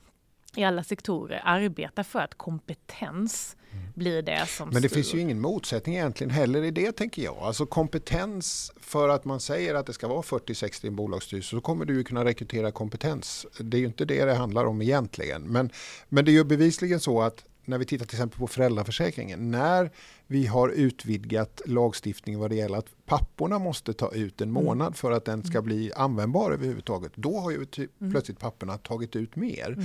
i 0.57 0.65
alla 0.65 0.83
sektorer 0.85 1.41
arbetar 1.45 2.03
för 2.03 2.21
att 2.21 2.35
kompetens 2.35 3.57
blir 3.97 4.23
det 4.23 4.47
som 4.49 4.69
Men 4.69 4.83
det 4.83 4.89
styr. 4.89 4.95
finns 4.97 5.15
ju 5.15 5.21
ingen 5.21 5.41
motsättning 5.41 5.95
egentligen 5.95 6.31
heller 6.31 6.63
i 6.65 6.71
det 6.71 6.93
tänker 6.93 7.23
jag. 7.23 7.37
Alltså 7.37 7.67
kompetens 7.67 8.73
för 8.81 9.09
att 9.09 9.25
man 9.25 9.41
säger 9.41 9.75
att 9.75 9.87
det 9.87 9.93
ska 9.93 10.09
vara 10.09 10.23
40-60 10.23 10.85
i 10.85 10.89
en 10.89 10.97
bolagsstyrelse 10.97 11.51
så 11.51 11.61
kommer 11.61 11.85
du 11.85 11.95
ju 11.95 12.05
kunna 12.05 12.25
rekrytera 12.25 12.73
kompetens. 12.73 13.47
Det 13.61 13.77
är 13.77 13.79
ju 13.81 13.87
inte 13.87 14.05
det 14.05 14.25
det 14.25 14.35
handlar 14.35 14.65
om 14.65 14.83
egentligen. 14.83 15.43
Men, 15.43 15.71
men 16.09 16.25
det 16.25 16.31
är 16.31 16.33
ju 16.33 16.45
bevisligen 16.45 17.01
så 17.01 17.23
att 17.23 17.45
när 17.65 17.79
vi 17.79 17.85
tittar 17.85 18.07
till 18.07 18.17
exempel 18.17 18.39
på 18.39 18.47
föräldraförsäkringen. 18.47 19.51
När 19.51 19.91
vi 20.27 20.47
har 20.47 20.69
utvidgat 20.69 21.61
lagstiftningen 21.67 22.41
vad 22.41 22.51
det 22.51 22.57
gäller 22.57 22.79
att 22.79 22.87
papporna 23.07 23.59
måste 23.59 23.93
ta 23.93 24.13
ut 24.15 24.41
en 24.41 24.51
månad 24.53 24.97
för 24.97 25.13
att 25.13 25.25
den 25.25 25.45
ska 25.45 25.63
bli 25.63 25.93
användbar 25.97 26.51
överhuvudtaget. 26.53 27.13
Då 27.15 27.39
har 27.41 27.51
ju 27.51 27.65
ty- 27.65 27.89
plötsligt 28.13 28.39
papporna 28.39 28.79
tagit 28.79 29.17
ut 29.17 29.37
mer. 29.37 29.77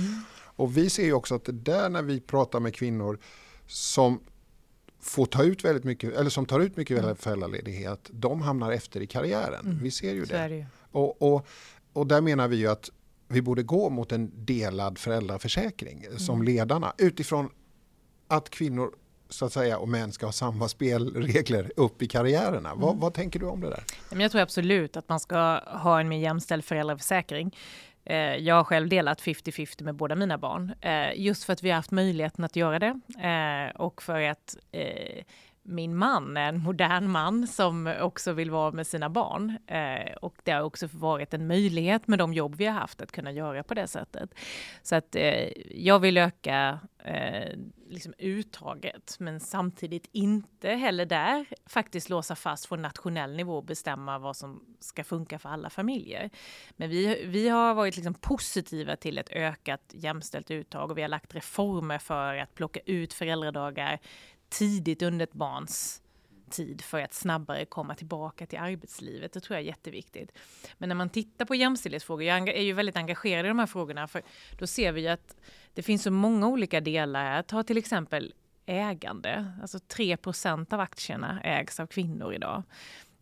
Och 0.56 0.76
vi 0.76 0.90
ser 0.90 1.04
ju 1.04 1.12
också 1.12 1.34
att 1.34 1.44
det 1.44 1.52
där 1.52 1.88
när 1.88 2.02
vi 2.02 2.20
pratar 2.20 2.60
med 2.60 2.74
kvinnor 2.74 3.18
som 3.72 4.20
får 5.00 5.26
ta 5.26 5.44
ut 5.44 5.64
väldigt 5.64 5.84
mycket, 5.84 6.14
eller 6.14 6.30
som 6.30 6.46
tar 6.46 6.60
ut 6.60 6.76
mycket 6.76 7.20
föräldraledighet, 7.20 8.10
de 8.12 8.42
hamnar 8.42 8.72
efter 8.72 9.00
i 9.00 9.06
karriären. 9.06 9.78
Vi 9.82 9.90
ser 9.90 10.12
ju 10.12 10.24
det. 10.24 10.48
det. 10.48 10.66
Och, 10.92 11.22
och, 11.22 11.46
och 11.92 12.06
där 12.06 12.20
menar 12.20 12.48
vi 12.48 12.56
ju 12.56 12.68
att 12.68 12.90
vi 13.28 13.42
borde 13.42 13.62
gå 13.62 13.90
mot 13.90 14.12
en 14.12 14.30
delad 14.34 14.98
föräldraförsäkring 14.98 16.04
som 16.16 16.42
ledarna 16.42 16.92
utifrån 16.98 17.48
att 18.28 18.50
kvinnor 18.50 18.92
så 19.28 19.44
att 19.44 19.52
säga 19.52 19.78
och 19.78 19.88
män 19.88 20.12
ska 20.12 20.26
ha 20.26 20.32
samma 20.32 20.68
spelregler 20.68 21.72
upp 21.76 22.02
i 22.02 22.08
karriärerna. 22.08 22.74
Vad, 22.74 22.96
vad 22.96 23.14
tänker 23.14 23.40
du 23.40 23.46
om 23.46 23.60
det 23.60 23.70
där? 23.70 23.84
Jag 24.22 24.30
tror 24.32 24.40
absolut 24.40 24.96
att 24.96 25.08
man 25.08 25.20
ska 25.20 25.60
ha 25.66 26.00
en 26.00 26.08
mer 26.08 26.18
jämställd 26.18 26.64
föräldraförsäkring. 26.64 27.56
Eh, 28.04 28.16
Jag 28.36 28.54
har 28.54 28.64
själv 28.64 28.88
delat 28.88 29.20
50-50 29.20 29.84
med 29.84 29.94
båda 29.94 30.14
mina 30.14 30.38
barn, 30.38 30.74
eh, 30.80 31.20
just 31.20 31.44
för 31.44 31.52
att 31.52 31.62
vi 31.62 31.70
har 31.70 31.76
haft 31.76 31.90
möjligheten 31.90 32.44
att 32.44 32.56
göra 32.56 32.78
det 32.78 33.00
eh, 33.28 33.80
och 33.80 34.02
för 34.02 34.20
att 34.22 34.56
eh, 34.72 35.24
min 35.62 35.96
man 35.96 36.36
är 36.36 36.48
en 36.48 36.62
modern 36.62 37.10
man 37.10 37.46
som 37.46 37.94
också 38.00 38.32
vill 38.32 38.50
vara 38.50 38.72
med 38.72 38.86
sina 38.86 39.10
barn. 39.10 39.58
Eh, 39.66 40.12
och 40.12 40.36
det 40.42 40.52
har 40.52 40.62
också 40.62 40.88
varit 40.92 41.34
en 41.34 41.46
möjlighet 41.46 42.08
med 42.08 42.18
de 42.18 42.34
jobb 42.34 42.54
vi 42.54 42.66
har 42.66 42.74
haft 42.74 43.02
att 43.02 43.12
kunna 43.12 43.32
göra 43.32 43.62
på 43.62 43.74
det 43.74 43.86
sättet. 43.86 44.34
Så 44.82 44.94
att 44.94 45.16
eh, 45.16 45.48
jag 45.70 45.98
vill 45.98 46.18
öka 46.18 46.78
eh, 47.04 47.58
liksom 47.88 48.14
uttaget, 48.18 49.16
men 49.18 49.40
samtidigt 49.40 50.08
inte 50.12 50.68
heller 50.68 51.06
där 51.06 51.46
faktiskt 51.66 52.10
låsa 52.10 52.34
fast 52.34 52.66
från 52.66 52.82
nationell 52.82 53.36
nivå 53.36 53.56
och 53.56 53.64
bestämma 53.64 54.18
vad 54.18 54.36
som 54.36 54.76
ska 54.80 55.04
funka 55.04 55.38
för 55.38 55.48
alla 55.48 55.70
familjer. 55.70 56.30
Men 56.76 56.90
vi, 56.90 57.24
vi 57.26 57.48
har 57.48 57.74
varit 57.74 57.96
liksom 57.96 58.14
positiva 58.14 58.96
till 58.96 59.18
ett 59.18 59.30
ökat 59.30 59.90
jämställt 59.92 60.50
uttag 60.50 60.90
och 60.90 60.98
vi 60.98 61.02
har 61.02 61.08
lagt 61.08 61.34
reformer 61.34 61.98
för 61.98 62.36
att 62.36 62.54
plocka 62.54 62.80
ut 62.86 63.12
föräldradagar 63.12 63.98
tidigt 64.52 65.02
under 65.02 65.24
ett 65.24 65.32
barns 65.32 66.02
tid 66.50 66.82
för 66.82 67.00
att 67.00 67.14
snabbare 67.14 67.64
komma 67.64 67.94
tillbaka 67.94 68.46
till 68.46 68.58
arbetslivet. 68.58 69.32
Det 69.32 69.40
tror 69.40 69.56
jag 69.56 69.62
är 69.62 69.66
jätteviktigt. 69.66 70.38
Men 70.78 70.88
när 70.88 70.96
man 70.96 71.10
tittar 71.10 71.44
på 71.44 71.54
jämställdhetsfrågor, 71.54 72.24
jag 72.24 72.48
är 72.48 72.62
ju 72.62 72.72
väldigt 72.72 72.96
engagerad 72.96 73.44
i 73.44 73.48
de 73.48 73.58
här 73.58 73.66
frågorna, 73.66 74.08
för 74.08 74.22
då 74.58 74.66
ser 74.66 74.92
vi 74.92 75.00
ju 75.00 75.08
att 75.08 75.36
det 75.74 75.82
finns 75.82 76.02
så 76.02 76.10
många 76.10 76.48
olika 76.48 76.80
delar. 76.80 77.42
Ta 77.42 77.62
till 77.62 77.76
exempel 77.76 78.34
ägande, 78.66 79.52
alltså 79.62 79.78
3 79.78 80.16
av 80.70 80.80
aktierna 80.80 81.40
ägs 81.42 81.80
av 81.80 81.86
kvinnor 81.86 82.34
idag. 82.34 82.62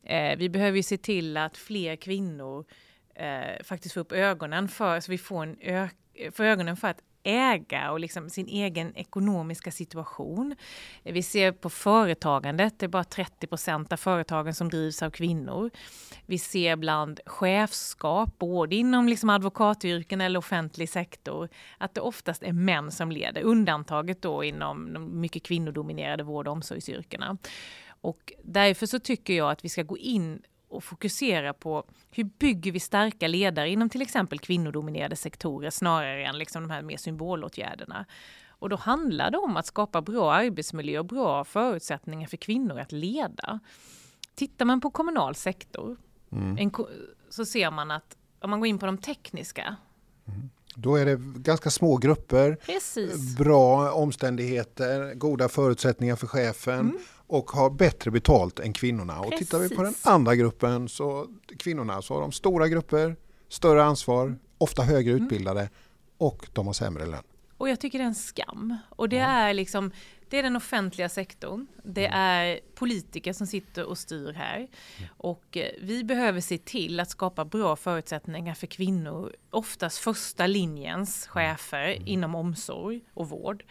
Eh, 0.03 0.37
vi 0.39 0.49
behöver 0.49 0.77
ju 0.77 0.83
se 0.83 0.99
till 0.99 1.37
att 1.37 1.57
fler 1.57 1.97
kvinnor 1.97 2.65
eh, 3.15 3.63
faktiskt 3.65 3.95
får 3.95 4.01
upp 4.01 4.13
ögonen 4.13 4.69
för, 4.69 5.01
så 5.01 5.11
vi 5.11 5.19
får 5.19 5.43
en 5.43 5.57
ö- 5.61 5.89
eh, 6.15 6.33
för 6.33 6.45
ögonen 6.45 6.77
för 6.77 6.89
att 6.89 7.03
äga 7.23 7.91
och 7.91 8.01
liksom 8.01 8.31
sin 8.31 8.49
egen 8.49 8.97
ekonomiska 8.97 9.71
situation. 9.71 10.57
Vi 11.03 11.23
ser 11.23 11.53
på 11.53 11.71
företagandet, 11.71 12.79
det 12.79 12.87
är 12.87 12.89
bara 12.89 13.05
30 13.05 13.47
procent 13.47 13.93
av 13.93 13.97
företagen 13.97 14.55
som 14.55 14.69
drivs 14.69 15.03
av 15.03 15.11
kvinnor. 15.11 15.71
Vi 16.27 16.39
ser 16.39 16.77
bland 16.77 17.21
chefskap, 17.27 18.39
både 18.39 18.77
inom 18.77 19.09
liksom 19.09 19.31
advokatyrken 19.31 20.21
eller 20.21 20.39
offentlig 20.39 20.89
sektor, 20.89 21.49
att 21.79 21.95
det 21.95 22.01
oftast 22.01 22.43
är 22.43 22.53
män 22.53 22.91
som 22.91 23.13
leder. 23.13 23.43
Undantaget 23.43 24.23
då 24.23 24.45
inom 24.45 24.93
de 24.93 25.21
mycket 25.21 25.43
kvinnodominerade 25.43 26.23
vård 26.23 26.47
och 26.47 26.53
omsorgsyrkena. 26.53 27.37
Och 28.01 28.33
därför 28.43 28.87
så 28.87 28.99
tycker 28.99 29.35
jag 29.35 29.51
att 29.51 29.65
vi 29.65 29.69
ska 29.69 29.83
gå 29.83 29.99
in 29.99 30.43
och 30.71 30.85
fokusera 30.85 31.53
på 31.53 31.85
hur 32.11 32.25
bygger 32.25 32.73
vi 32.73 32.81
starka 32.81 33.29
ledare 33.29 33.71
inom 33.71 33.89
till 33.89 34.03
exempel 34.03 34.39
kvinnodominerade 34.39 35.17
sektorer 35.17 35.71
snarare 35.71 36.27
än 36.27 36.39
liksom 36.39 36.63
de 36.63 36.71
här 36.71 36.83
mer 36.83 36.97
symbolåtgärderna. 36.97 38.07
Och 38.49 38.69
då 38.69 38.77
handlar 38.77 39.31
det 39.31 39.39
om 39.39 39.57
att 39.57 39.67
skapa 39.67 40.03
bra 40.03 40.33
arbetsmiljö 40.33 40.99
och 40.99 41.07
bra 41.07 41.45
förutsättningar 41.45 42.29
för 42.29 42.37
kvinnor 42.37 42.79
att 42.79 42.93
leda. 42.93 43.61
Tittar 44.35 44.65
man 44.65 44.81
på 44.81 44.91
kommunal 44.91 45.35
sektor 45.35 45.97
en, 46.59 46.71
ko- 46.71 46.89
så 47.31 47.45
ser 47.45 47.71
man 47.71 47.91
att 47.91 48.17
om 48.41 48.51
man 48.51 48.61
går 48.61 48.67
in 48.67 48.79
på 48.79 48.87
de 48.87 48.99
tekniska, 48.99 49.77
Då 50.75 50.97
är 50.97 51.07
det 51.07 51.17
ganska 51.37 51.71
små 51.71 51.97
grupper, 51.97 52.59
precis, 52.67 53.37
bra 53.39 53.93
omständigheter, 53.93 55.15
goda 55.15 55.49
förutsättningar 55.49 56.17
för 56.17 56.27
chefen 56.27 56.99
och 57.31 57.51
har 57.51 57.71
bättre 57.71 58.11
betalt 58.11 58.61
än 58.61 58.73
kvinnorna. 58.73 59.21
Och 59.21 59.33
tittar 59.33 59.59
vi 59.59 59.69
på 59.69 59.83
den 59.83 59.93
Precis. 59.93 60.07
andra 60.07 60.37
gruppen, 60.37 60.89
så 60.89 61.27
kvinnorna, 61.59 62.03
så 62.03 62.15
har 62.15 62.21
de 62.21 62.33
stora 62.33 62.69
grupper, 62.69 63.17
större 63.49 63.85
ansvar, 63.85 64.39
ofta 64.59 64.83
högre 64.83 65.13
utbildade 65.13 65.71
och 66.19 66.47
de 66.53 66.67
har 66.67 66.73
sämre 66.73 67.07
lön. 67.07 67.23
Och 67.57 67.69
jag 67.69 67.81
tycker 67.81 67.99
det 67.99 68.05
är 68.05 68.07
en 68.07 68.15
skam. 68.15 68.77
Och 68.89 69.09
det 69.09 69.19
är 69.19 69.55
liksom, 69.55 69.91
det 70.29 70.39
är 70.39 70.43
den 70.43 70.57
offentliga 70.57 71.09
sektorn. 71.09 71.67
Det 71.85 72.07
är 72.07 72.61
politiker 72.81 73.33
som 73.33 73.47
sitter 73.47 73.85
och 73.85 73.99
styr 73.99 74.33
här. 74.33 74.69
Och 75.17 75.57
eh, 75.57 75.71
vi 75.83 76.05
behöver 76.05 76.41
se 76.41 76.59
till 76.59 77.01
att 77.01 77.11
skapa 77.11 77.45
bra 77.45 77.77
förutsättningar 77.77 78.55
för 78.55 78.67
kvinnor, 78.67 79.33
oftast 79.51 79.99
första 79.99 80.47
linjens 80.47 81.27
chefer 81.27 82.09
inom 82.09 82.35
omsorg 82.35 83.01
och 83.15 83.29
vård, 83.29 83.65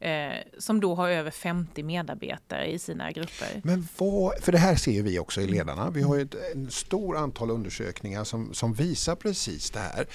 eh, 0.00 0.32
som 0.58 0.80
då 0.80 0.94
har 0.94 1.08
över 1.08 1.30
50 1.30 1.82
medarbetare 1.82 2.66
i 2.66 2.78
sina 2.78 3.12
grupper. 3.12 3.60
Men 3.64 3.88
vad, 3.98 4.32
för 4.40 4.52
det 4.52 4.58
här 4.58 4.76
ser 4.76 5.02
vi 5.02 5.18
också 5.18 5.40
i 5.40 5.46
ledarna. 5.46 5.90
Vi 5.90 6.02
har 6.02 6.16
ju 6.16 6.22
ett 6.22 6.34
en 6.54 6.70
stor 6.70 7.16
antal 7.16 7.50
undersökningar 7.50 8.24
som, 8.24 8.54
som 8.54 8.74
visar 8.74 9.14
precis 9.16 9.70
det 9.70 9.78
här. 9.78 10.06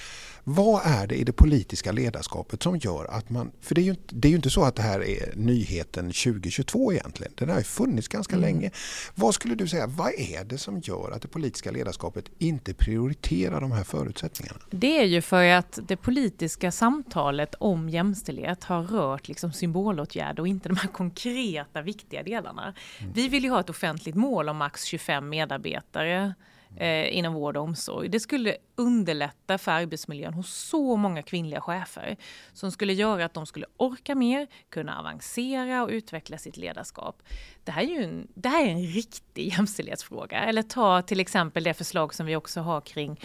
Vad 0.44 0.82
är 0.84 1.06
det 1.06 1.14
i 1.14 1.24
det 1.24 1.32
politiska 1.32 1.92
ledarskapet 1.92 2.62
som 2.62 2.78
gör 2.78 3.04
att 3.04 3.30
man, 3.30 3.52
för 3.60 3.74
det 3.74 3.80
är 3.80 3.84
ju 3.84 3.90
inte, 3.90 4.14
det 4.14 4.28
är 4.28 4.30
ju 4.30 4.36
inte 4.36 4.50
så 4.50 4.64
att 4.64 4.76
det 4.76 4.82
här 4.82 5.04
är 5.04 5.32
nyheten 5.36 6.04
2022 6.04 6.92
egentligen. 6.92 7.32
Den 7.36 7.48
har 7.48 7.58
ju 7.58 7.64
funnits 7.64 8.08
ganska 8.08 8.36
länge. 8.42 8.70
Vad 9.14 9.34
skulle 9.34 9.54
du 9.54 9.68
säga, 9.68 9.86
vad 9.86 10.12
är 10.18 10.44
det 10.44 10.58
som 10.58 10.80
gör 10.80 11.10
att 11.10 11.22
det 11.22 11.28
politiska 11.28 11.70
ledarskapet 11.70 12.24
inte 12.38 12.74
prioriterar 12.74 13.60
de 13.60 13.72
här 13.72 13.84
förutsättningarna? 13.84 14.58
Det 14.70 14.98
är 14.98 15.04
ju 15.04 15.22
för 15.22 15.44
att 15.44 15.78
det 15.88 15.96
politiska 15.96 16.72
samtalet 16.72 17.54
om 17.58 17.88
jämställdhet 17.88 18.64
har 18.64 18.82
rört 18.82 19.28
liksom 19.28 19.52
symbolåtgärder 19.52 20.40
och 20.40 20.48
inte 20.48 20.68
de 20.68 20.76
här 20.76 20.88
konkreta 20.88 21.82
viktiga 21.82 22.22
delarna. 22.22 22.74
Vi 23.14 23.28
vill 23.28 23.44
ju 23.44 23.50
ha 23.50 23.60
ett 23.60 23.70
offentligt 23.70 24.14
mål 24.14 24.48
om 24.48 24.56
max 24.56 24.84
25 24.84 25.28
medarbetare 25.28 26.34
eh, 26.76 27.16
inom 27.16 27.34
vård 27.34 27.56
och 27.56 27.62
omsorg. 27.62 28.08
Det 28.08 28.20
skulle 28.20 28.56
underlätta 28.76 29.58
för 29.58 29.72
arbetsmiljön 29.72 30.34
hos 30.34 30.54
så 30.54 30.96
många 30.96 31.22
kvinnliga 31.22 31.60
chefer 31.60 32.16
som 32.52 32.72
skulle 32.72 32.92
göra 32.92 33.24
att 33.24 33.34
de 33.34 33.46
skulle 33.46 33.66
orka 33.76 34.14
mer, 34.14 34.46
kunna 34.68 34.98
avancera 34.98 35.82
och 35.82 35.88
utveckla 35.88 36.38
sitt 36.38 36.56
ledarskap. 36.56 37.22
Det 37.64 37.72
här 37.72 37.82
är 37.82 37.86
ju 37.86 38.04
en, 38.04 38.28
det 38.34 38.48
här 38.48 38.66
är 38.66 38.70
en 38.70 38.86
riktig 38.86 39.48
jämställdhetsfråga. 39.52 40.38
Eller 40.38 40.62
ta 40.62 41.02
till 41.02 41.20
exempel 41.20 41.64
det 41.64 41.74
förslag 41.74 42.14
som 42.14 42.26
vi 42.26 42.36
också 42.36 42.60
har 42.60 42.80
kring 42.80 43.20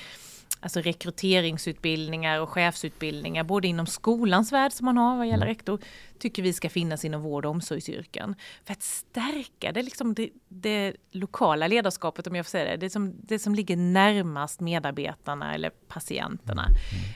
alltså 0.59 0.79
rekryteringsutbildningar 0.79 2.39
och 2.39 2.49
chefsutbildningar, 2.49 3.43
både 3.43 3.67
inom 3.67 3.85
skolans 3.87 4.51
värld 4.51 4.71
som 4.73 4.85
man 4.85 4.97
har 4.97 5.17
vad 5.17 5.27
gäller 5.27 5.45
rektor, 5.45 5.79
tycker 6.19 6.43
vi 6.43 6.53
ska 6.53 6.69
finnas 6.69 7.05
inom 7.05 7.21
vård 7.21 7.45
och 7.45 7.51
omsorgsyrken. 7.51 8.35
För 8.65 8.71
att 8.71 8.83
stärka 8.83 9.71
det, 9.71 9.81
liksom 9.81 10.13
det, 10.13 10.29
det 10.47 10.95
lokala 11.11 11.67
ledarskapet, 11.67 12.27
om 12.27 12.35
jag 12.35 12.45
får 12.45 12.49
säga 12.49 12.71
det, 12.71 12.77
det 12.77 12.89
som, 12.89 13.15
det 13.23 13.39
som 13.39 13.55
ligger 13.55 13.77
närmast 13.77 14.59
medarbetarna 14.59 15.53
eller 15.53 15.69
patienterna, 15.69 16.67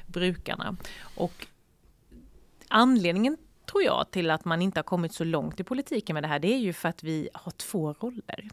brukarna. 0.07 0.75
Och 1.15 1.47
anledningen 2.67 3.37
tror 3.71 3.83
jag 3.83 4.11
till 4.11 4.31
att 4.31 4.45
man 4.45 4.61
inte 4.61 4.79
har 4.79 4.83
kommit 4.83 5.13
så 5.13 5.23
långt 5.23 5.59
i 5.59 5.63
politiken 5.63 6.13
med 6.13 6.23
det 6.23 6.27
här, 6.27 6.39
det 6.39 6.53
är 6.53 6.59
ju 6.59 6.73
för 6.73 6.89
att 6.89 7.03
vi 7.03 7.29
har 7.33 7.51
två 7.51 7.93
roller. 7.93 8.49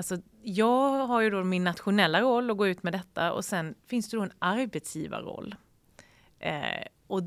Alltså, 0.00 0.18
jag 0.42 1.06
har 1.06 1.20
ju 1.20 1.30
då 1.30 1.44
min 1.44 1.64
nationella 1.64 2.20
roll 2.20 2.50
att 2.50 2.56
gå 2.56 2.66
ut 2.66 2.82
med 2.82 2.92
detta 2.92 3.32
och 3.32 3.44
sen 3.44 3.74
finns 3.86 4.08
det 4.08 4.16
då 4.16 4.22
en 4.22 4.32
arbetsgivarroll. 4.38 5.54
Eh, 6.38 6.86
och 7.06 7.22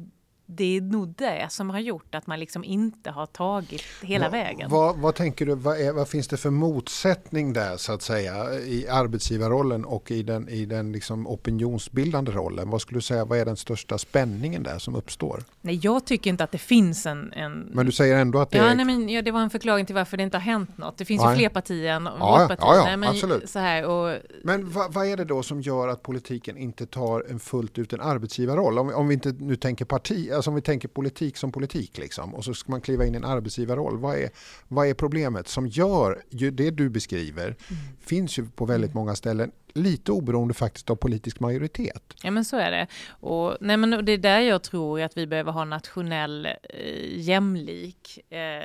det 0.45 0.77
är 0.77 0.81
nog 0.81 1.15
det 1.17 1.47
som 1.49 1.69
har 1.69 1.79
gjort 1.79 2.15
att 2.15 2.27
man 2.27 2.39
liksom 2.39 2.63
inte 2.63 3.11
har 3.11 3.25
tagit 3.25 3.83
hela 4.01 4.25
Va, 4.25 4.31
vägen. 4.31 4.69
Vad, 4.69 4.97
vad 4.97 5.15
tänker 5.15 5.45
du, 5.45 5.55
vad, 5.55 5.81
är, 5.81 5.93
vad, 5.93 6.07
finns 6.07 6.27
det 6.27 6.37
för 6.37 6.49
motsättning 6.49 7.53
där 7.53 7.77
så 7.77 7.93
att 7.93 8.01
säga 8.01 8.53
i 8.59 8.87
arbetsgivarrollen 8.87 9.85
och 9.85 10.11
i 10.11 10.23
den, 10.23 10.49
i 10.49 10.65
den 10.65 10.91
liksom 10.91 11.27
opinionsbildande 11.27 12.31
rollen? 12.31 12.69
Vad 12.69 12.81
skulle 12.81 12.97
du 12.97 13.01
säga, 13.01 13.25
vad 13.25 13.39
är 13.39 13.45
den 13.45 13.57
största 13.57 13.97
spänningen 13.97 14.63
där 14.63 14.79
som 14.79 14.95
uppstår? 14.95 15.43
Nej, 15.65 15.79
jag 15.83 16.05
tycker 16.05 16.29
inte 16.29 16.43
att 16.43 16.51
det 16.51 16.57
finns 16.57 17.05
en... 17.05 17.33
en... 17.33 17.69
Men 17.73 17.85
du 17.85 17.91
säger 17.91 18.15
ändå 18.17 18.39
att 18.39 18.51
det 18.51 18.57
ja, 18.57 18.63
är... 18.63 18.75
Nej, 18.75 18.85
men, 18.85 19.09
ja, 19.09 19.21
det 19.21 19.31
var 19.31 19.41
en 19.41 19.49
förklaring 19.49 19.85
till 19.85 19.95
varför 19.95 20.17
det 20.17 20.23
inte 20.23 20.37
har 20.37 20.41
hänt 20.41 20.77
något. 20.77 20.97
Det 20.97 21.05
finns 21.05 21.23
nej. 21.23 21.31
ju 21.31 21.37
fler 21.37 21.49
partier 21.49 21.93
än 21.93 22.05
ja, 22.05 22.11
vårt 22.11 22.47
parti. 22.47 22.59
Ja, 22.61 22.75
ja, 22.75 22.83
nej, 22.83 22.97
men, 22.97 23.09
absolut. 23.09 23.49
Så 23.49 23.59
här, 23.59 23.85
och... 23.85 24.17
Men 24.43 24.69
vad, 24.69 24.93
vad, 24.93 25.07
är 25.07 25.17
det 25.17 25.25
då 25.25 25.43
som 25.43 25.61
gör 25.61 25.87
att 25.87 26.03
politiken 26.03 26.57
inte 26.57 26.85
tar 26.85 27.25
en 27.29 27.39
fullt 27.39 27.77
ut 27.77 27.93
en 27.93 28.01
arbetsgivarroll? 28.01 28.79
Om, 28.79 28.93
om 28.93 29.07
vi 29.07 29.13
inte 29.13 29.31
nu 29.31 29.55
tänker 29.55 29.85
parti, 29.85 30.31
alltså 30.31 30.49
om 30.49 30.55
vi 30.55 30.61
tänker 30.61 30.87
politik 30.87 31.37
som 31.37 31.51
politik 31.51 31.97
liksom, 31.97 32.35
och 32.35 32.45
så 32.45 32.53
ska 32.53 32.71
man 32.71 32.81
kliva 32.81 33.05
in 33.05 33.13
i 33.13 33.17
en 33.17 33.25
arbetsgivarroll. 33.25 33.97
Vad 33.97 34.17
är, 34.17 34.29
vad 34.67 34.87
är 34.87 34.93
problemet 34.93 35.47
som 35.47 35.67
gör, 35.67 36.23
ju 36.29 36.51
det 36.51 36.71
du 36.71 36.89
beskriver, 36.89 37.45
mm. 37.45 37.81
finns 38.01 38.39
ju 38.39 38.45
på 38.45 38.65
väldigt 38.65 38.93
många 38.93 39.15
ställen, 39.15 39.51
lite 39.73 40.11
oberoende 40.11 40.53
faktiskt 40.53 40.89
av 40.89 40.95
politisk 40.95 41.39
majoritet. 41.39 42.13
Ja 42.23 42.31
men 42.31 42.45
så 42.45 42.57
är 42.57 42.71
det. 42.71 42.87
Och, 43.09 43.57
nej, 43.61 43.77
men 43.77 44.05
det 44.05 44.11
är 44.11 44.17
där 44.17 44.39
jag 44.39 44.63
tror 44.63 45.01
att 45.01 45.17
vi 45.17 45.27
behöver 45.27 45.51
ha 45.51 45.65
nationell 45.65 46.45
eh, 46.45 47.19
jämlik 47.19 48.31
eh, 48.33 48.63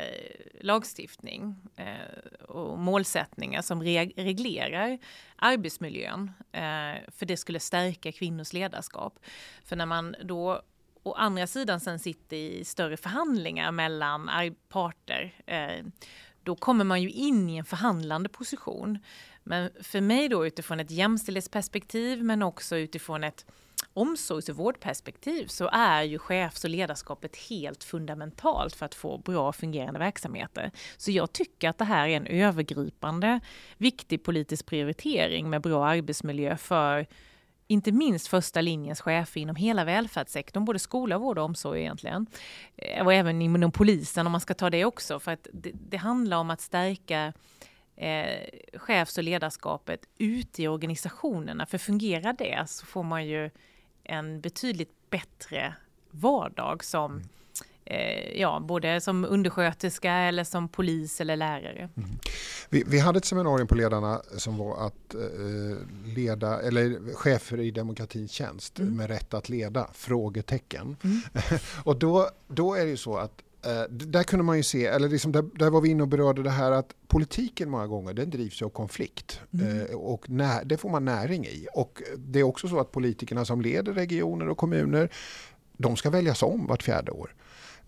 lagstiftning 0.60 1.56
eh, 1.76 2.44
och 2.48 2.78
målsättningar 2.78 3.62
som 3.62 3.82
reg 3.82 4.12
reglerar 4.16 4.98
arbetsmiljön. 5.36 6.30
Eh, 6.52 7.10
för 7.16 7.26
det 7.26 7.36
skulle 7.36 7.60
stärka 7.60 8.12
kvinnors 8.12 8.52
ledarskap. 8.52 9.18
För 9.64 9.76
när 9.76 9.86
man 9.86 10.16
då 10.24 10.62
å 11.02 11.12
andra 11.12 11.46
sidan 11.46 11.80
sen 11.80 11.98
sitter 11.98 12.36
i 12.36 12.64
större 12.64 12.96
förhandlingar 12.96 13.72
mellan 13.72 14.30
parter, 14.68 15.34
eh, 15.46 15.84
då 16.48 16.54
kommer 16.54 16.84
man 16.84 17.02
ju 17.02 17.10
in 17.10 17.50
i 17.50 17.56
en 17.56 17.64
förhandlande 17.64 18.28
position. 18.28 18.98
Men 19.44 19.70
för 19.82 20.00
mig 20.00 20.28
då 20.28 20.46
utifrån 20.46 20.80
ett 20.80 20.90
jämställdhetsperspektiv 20.90 22.24
men 22.24 22.42
också 22.42 22.76
utifrån 22.76 23.24
ett 23.24 23.46
omsorgs 23.94 24.48
och 24.48 24.56
vårdperspektiv 24.56 25.46
så 25.46 25.68
är 25.72 26.02
ju 26.02 26.18
chefs 26.18 26.64
och 26.64 26.70
ledarskapet 26.70 27.36
helt 27.36 27.84
fundamentalt 27.84 28.76
för 28.76 28.86
att 28.86 28.94
få 28.94 29.18
bra 29.18 29.52
fungerande 29.52 29.98
verksamheter. 29.98 30.70
Så 30.96 31.10
jag 31.10 31.32
tycker 31.32 31.68
att 31.68 31.78
det 31.78 31.84
här 31.84 32.08
är 32.08 32.16
en 32.16 32.26
övergripande 32.26 33.40
viktig 33.76 34.22
politisk 34.24 34.66
prioritering 34.66 35.50
med 35.50 35.62
bra 35.62 35.86
arbetsmiljö 35.86 36.56
för 36.56 37.06
inte 37.68 37.92
minst 37.92 38.28
första 38.28 38.60
linjens 38.60 39.00
chefer 39.00 39.40
inom 39.40 39.56
hela 39.56 39.84
välfärdssektorn, 39.84 40.64
både 40.64 40.78
skola, 40.78 41.18
vård 41.18 41.38
och 41.38 41.44
omsorg 41.44 41.80
egentligen. 41.80 42.26
Eh, 42.76 43.06
och 43.06 43.14
även 43.14 43.42
inom 43.42 43.72
polisen 43.72 44.26
om 44.26 44.32
man 44.32 44.40
ska 44.40 44.54
ta 44.54 44.70
det 44.70 44.84
också, 44.84 45.20
för 45.20 45.32
att 45.32 45.46
det, 45.52 45.72
det 45.74 45.96
handlar 45.96 46.36
om 46.36 46.50
att 46.50 46.60
stärka 46.60 47.32
eh, 47.96 48.78
chefs 48.78 49.18
och 49.18 49.24
ledarskapet 49.24 50.00
ute 50.18 50.62
i 50.62 50.68
organisationerna. 50.68 51.66
För 51.66 51.78
fungerar 51.78 52.32
det 52.32 52.64
så 52.68 52.86
får 52.86 53.02
man 53.02 53.26
ju 53.26 53.50
en 54.04 54.40
betydligt 54.40 55.10
bättre 55.10 55.74
vardag 56.10 56.84
som 56.84 57.12
mm 57.12 57.28
eh, 57.90 58.40
ja, 58.40 58.60
både 58.60 59.00
som 59.00 59.24
undersköterska 59.24 60.12
eller 60.12 60.44
som 60.44 60.68
polis 60.68 61.20
eller 61.20 61.36
lärare. 61.36 61.88
Mm. 61.96 62.10
Vi, 62.68 62.84
vi, 62.86 62.98
hade 62.98 63.18
ett 63.18 63.24
seminarium 63.24 63.66
på 63.66 63.74
Ledarna 63.74 64.22
som 64.36 64.58
var 64.58 64.86
att 64.86 65.14
eh, 65.14 65.76
leda, 66.16 66.60
eller 66.60 67.14
chefer 67.14 67.60
i 67.60 67.70
demokratins 67.70 68.30
tjänst 68.30 68.78
mm. 68.78 68.96
med 68.96 69.08
rätt 69.08 69.34
att 69.34 69.48
leda, 69.48 69.88
frågetecken. 69.92 70.96
Mm. 71.04 71.20
och 71.84 71.98
då, 71.98 72.28
då 72.48 72.74
är 72.74 72.84
det 72.84 72.90
ju 72.90 72.96
så 72.96 73.16
att 73.16 73.42
eh, 73.64 73.82
där 73.90 74.22
kunde 74.22 74.44
man 74.44 74.56
ju 74.56 74.62
se, 74.62 74.86
eller 74.86 75.08
liksom 75.08 75.32
där, 75.32 75.44
där, 75.54 75.70
var 75.70 75.80
vi 75.80 75.88
inne 75.88 76.02
och 76.02 76.08
berörde 76.08 76.42
det 76.42 76.50
här 76.50 76.72
att 76.72 76.94
politiken 77.06 77.70
många 77.70 77.86
gånger 77.86 78.14
den 78.14 78.30
drivs 78.30 78.62
av 78.62 78.68
konflikt 78.68 79.40
mm. 79.52 79.80
eh, 79.80 79.96
och 79.96 80.30
när, 80.30 80.64
det 80.64 80.76
får 80.76 80.90
man 80.90 81.04
näring 81.04 81.46
i. 81.46 81.66
Och 81.74 82.02
det 82.16 82.38
är 82.38 82.44
också 82.44 82.68
så 82.68 82.80
att 82.80 82.92
politikerna 82.92 83.44
som 83.44 83.60
leder 83.60 83.92
regioner 83.92 84.48
och 84.48 84.58
kommuner 84.58 85.10
de 85.78 85.96
ska 85.96 86.10
väljas 86.10 86.42
om 86.42 86.66
vart 86.66 86.82
fjärde 86.82 87.12
år. 87.12 87.34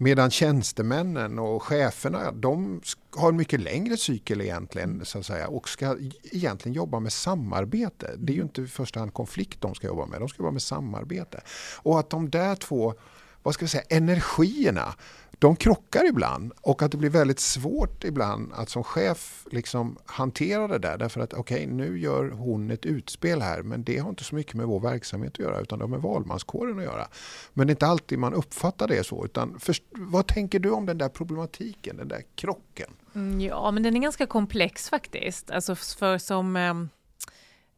Medan 0.02 0.30
tjänstemännen 0.30 1.38
och 1.38 1.62
cheferna 1.62 2.32
de 2.32 2.80
har 3.16 3.28
en 3.28 3.36
mycket 3.36 3.60
längre 3.60 3.96
cykel 3.96 4.40
egentligen 4.40 5.04
så 5.04 5.18
att 5.18 5.26
säga, 5.26 5.48
och 5.48 5.68
ska 5.68 5.96
egentligen 6.22 6.74
jobba 6.74 7.00
med 7.00 7.12
samarbete. 7.12 8.14
Det 8.18 8.32
är 8.32 8.34
ju 8.34 8.42
inte 8.42 8.62
i 8.62 8.66
första 8.66 9.00
hand 9.00 9.14
konflikt 9.14 9.60
de 9.60 9.74
ska 9.74 9.86
jobba 9.86 10.06
med, 10.06 10.20
de 10.20 10.28
ska 10.28 10.42
jobba 10.42 10.50
med 10.50 10.62
samarbete. 10.62 11.40
Och 11.76 11.98
att 11.98 12.10
de 12.10 12.30
där 12.30 12.54
två 12.54 12.94
vad 13.42 13.54
ska 13.54 13.64
vi 13.64 13.68
säga, 13.68 13.84
energierna 13.88 14.94
de 15.40 15.56
krockar 15.56 16.08
ibland 16.08 16.52
och 16.60 16.82
att 16.82 16.90
det 16.90 16.96
blir 16.96 17.10
väldigt 17.10 17.40
svårt 17.40 18.04
ibland 18.04 18.52
att 18.52 18.68
som 18.68 18.84
chef 18.84 19.46
liksom 19.50 19.98
hantera 20.04 20.68
det 20.68 20.78
där 20.78 20.98
därför 20.98 21.20
att 21.20 21.34
okej 21.34 21.64
okay, 21.64 21.66
nu 21.66 21.98
gör 21.98 22.30
hon 22.30 22.70
ett 22.70 22.86
utspel 22.86 23.42
här 23.42 23.62
men 23.62 23.84
det 23.84 23.98
har 23.98 24.10
inte 24.10 24.24
så 24.24 24.34
mycket 24.34 24.54
med 24.54 24.66
vår 24.66 24.80
verksamhet 24.80 25.32
att 25.32 25.38
göra 25.38 25.60
utan 25.60 25.78
det 25.78 25.84
har 25.84 25.88
med 25.88 26.02
valmanskåren 26.02 26.78
att 26.78 26.84
göra. 26.84 27.08
Men 27.52 27.66
det 27.66 27.70
är 27.70 27.74
inte 27.74 27.86
alltid 27.86 28.18
man 28.18 28.34
uppfattar 28.34 28.88
det 28.88 29.06
så 29.06 29.24
utan 29.24 29.60
först, 29.60 29.82
vad 29.90 30.26
tänker 30.26 30.58
du 30.58 30.70
om 30.70 30.86
den 30.86 30.98
där 30.98 31.08
problematiken, 31.08 31.96
den 31.96 32.08
där 32.08 32.22
krocken? 32.34 32.90
Mm, 33.14 33.40
ja 33.40 33.70
men 33.70 33.82
den 33.82 33.96
är 33.96 34.00
ganska 34.00 34.26
komplex 34.26 34.88
faktiskt. 34.88 35.50
Alltså 35.50 35.74
för 35.74 36.18
som 36.18 36.56
eh... 36.56 36.74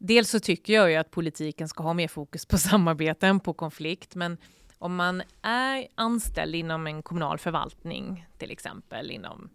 Dels 0.04 0.30
så 0.30 0.40
tycker 0.40 0.72
jag 0.72 0.90
ju 0.90 0.96
att 0.96 1.10
politiken 1.10 1.68
ska 1.68 1.82
ha 1.82 1.94
mer 1.94 2.08
fokus 2.08 2.46
på 2.46 2.58
samarbete 2.58 3.26
än 3.26 3.40
på 3.40 3.52
konflikt 3.52 4.14
men 4.14 4.38
om 4.82 4.96
man 4.96 5.22
är 5.42 5.86
anställd 5.94 6.54
inom 6.54 6.86
en 6.86 7.02
kommunal 7.02 7.38
förvaltning, 7.38 8.26
till 8.38 8.50
exempel 8.50 9.10
inom 9.10 9.48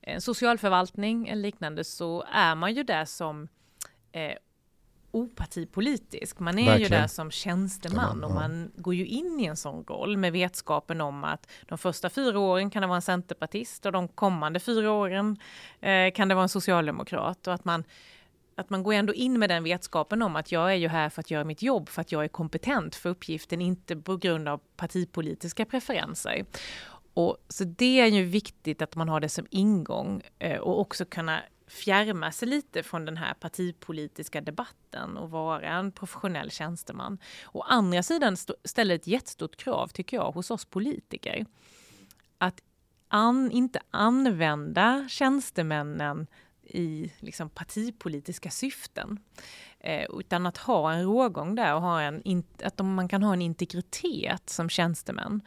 en 0.00 0.20
socialförvaltning 0.20 1.28
eller 1.28 1.42
liknande, 1.42 1.84
så 1.84 2.24
är 2.32 2.54
man 2.54 2.74
ju 2.74 2.82
där 2.82 3.04
som 3.04 3.48
eh, 4.12 4.32
opartipolitisk. 5.10 6.38
Man 6.38 6.58
är 6.58 6.64
Verkligen. 6.64 6.92
ju 6.92 6.98
där 6.98 7.06
som 7.06 7.30
tjänsteman 7.30 8.24
och 8.24 8.30
man 8.30 8.72
går 8.76 8.94
ju 8.94 9.06
in 9.06 9.40
i 9.40 9.44
en 9.44 9.56
sån 9.56 9.84
roll 9.84 10.16
med 10.16 10.32
vetskapen 10.32 11.00
om 11.00 11.24
att 11.24 11.50
de 11.68 11.78
första 11.78 12.10
fyra 12.10 12.38
åren 12.38 12.70
kan 12.70 12.82
det 12.82 12.86
vara 12.86 12.96
en 12.96 13.02
centerpartist 13.02 13.86
och 13.86 13.92
de 13.92 14.08
kommande 14.08 14.60
fyra 14.60 14.92
åren 14.92 15.36
eh, 15.80 16.12
kan 16.12 16.28
det 16.28 16.34
vara 16.34 16.42
en 16.42 16.48
socialdemokrat 16.48 17.46
och 17.46 17.54
att 17.54 17.64
man 17.64 17.84
att 18.56 18.70
man 18.70 18.82
går 18.82 18.92
ändå 18.92 19.14
in 19.14 19.38
med 19.38 19.50
den 19.50 19.64
vetskapen 19.64 20.22
om 20.22 20.36
att 20.36 20.52
jag 20.52 20.70
är 20.70 20.76
ju 20.76 20.88
här 20.88 21.08
för 21.08 21.20
att 21.20 21.30
göra 21.30 21.44
mitt 21.44 21.62
jobb, 21.62 21.88
för 21.88 22.00
att 22.00 22.12
jag 22.12 22.24
är 22.24 22.28
kompetent 22.28 22.94
för 22.94 23.10
uppgiften, 23.10 23.60
inte 23.60 23.96
på 23.96 24.16
grund 24.16 24.48
av 24.48 24.60
partipolitiska 24.76 25.64
preferenser. 25.64 26.44
Och, 27.14 27.36
så 27.48 27.64
det 27.64 28.00
är 28.00 28.06
ju 28.06 28.24
viktigt 28.24 28.82
att 28.82 28.96
man 28.96 29.08
har 29.08 29.20
det 29.20 29.28
som 29.28 29.46
ingång 29.50 30.22
eh, 30.38 30.58
och 30.58 30.80
också 30.80 31.04
kunna 31.04 31.42
fjärma 31.66 32.32
sig 32.32 32.48
lite 32.48 32.82
från 32.82 33.04
den 33.04 33.16
här 33.16 33.34
partipolitiska 33.34 34.40
debatten 34.40 35.16
och 35.16 35.30
vara 35.30 35.68
en 35.68 35.92
professionell 35.92 36.50
tjänsteman. 36.50 37.18
Å 37.52 37.62
andra 37.62 38.02
sidan 38.02 38.36
ställer 38.64 38.94
ett 38.94 39.06
jättestort 39.06 39.56
krav, 39.56 39.88
tycker 39.88 40.16
jag, 40.16 40.32
hos 40.32 40.50
oss 40.50 40.64
politiker. 40.64 41.46
Att 42.38 42.62
an, 43.08 43.50
inte 43.50 43.80
använda 43.90 45.06
tjänstemännen 45.08 46.26
i 46.66 47.12
liksom 47.20 47.50
partipolitiska 47.50 48.50
syften. 48.50 49.18
Eh, 49.80 50.06
utan 50.18 50.46
att 50.46 50.56
ha 50.56 50.92
en 50.92 51.02
rågång 51.02 51.54
där 51.54 51.74
och 51.74 51.82
ha 51.82 52.00
en, 52.00 52.44
att 52.62 52.78
man 52.78 53.08
kan 53.08 53.22
ha 53.22 53.32
en 53.32 53.42
integritet 53.42 54.50
som 54.50 54.68
tjänstemän. 54.68 55.40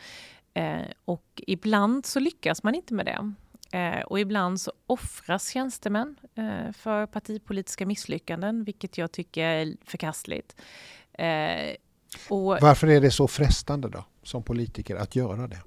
Eh, 0.54 0.82
och 1.06 1.42
ibland 1.48 2.06
så 2.06 2.20
lyckas 2.20 2.64
man 2.64 2.76
inte 2.76 2.94
med 2.94 3.06
det. 3.06 3.34
Eh, 3.72 4.02
och 4.02 4.20
ibland 4.20 4.62
så 4.62 4.72
offras 4.88 5.50
tjänstemän 5.50 6.16
eh, 6.36 6.74
för 6.74 7.06
partipolitiska 7.06 7.86
misslyckanden, 7.86 8.64
vilket 8.64 8.98
jag 8.98 9.12
tycker 9.12 9.44
är 9.44 9.76
förkastligt. 9.86 10.56
Eh, 11.14 11.76
och, 12.30 12.58
Varför 12.62 12.88
är 12.88 13.02
det 13.02 13.12
så 13.12 13.28
frestande 13.28 13.90
då, 13.90 14.06
som 14.24 14.44
politiker, 14.44 14.96
att 14.96 15.16
göra 15.16 15.48
det? 15.48 15.62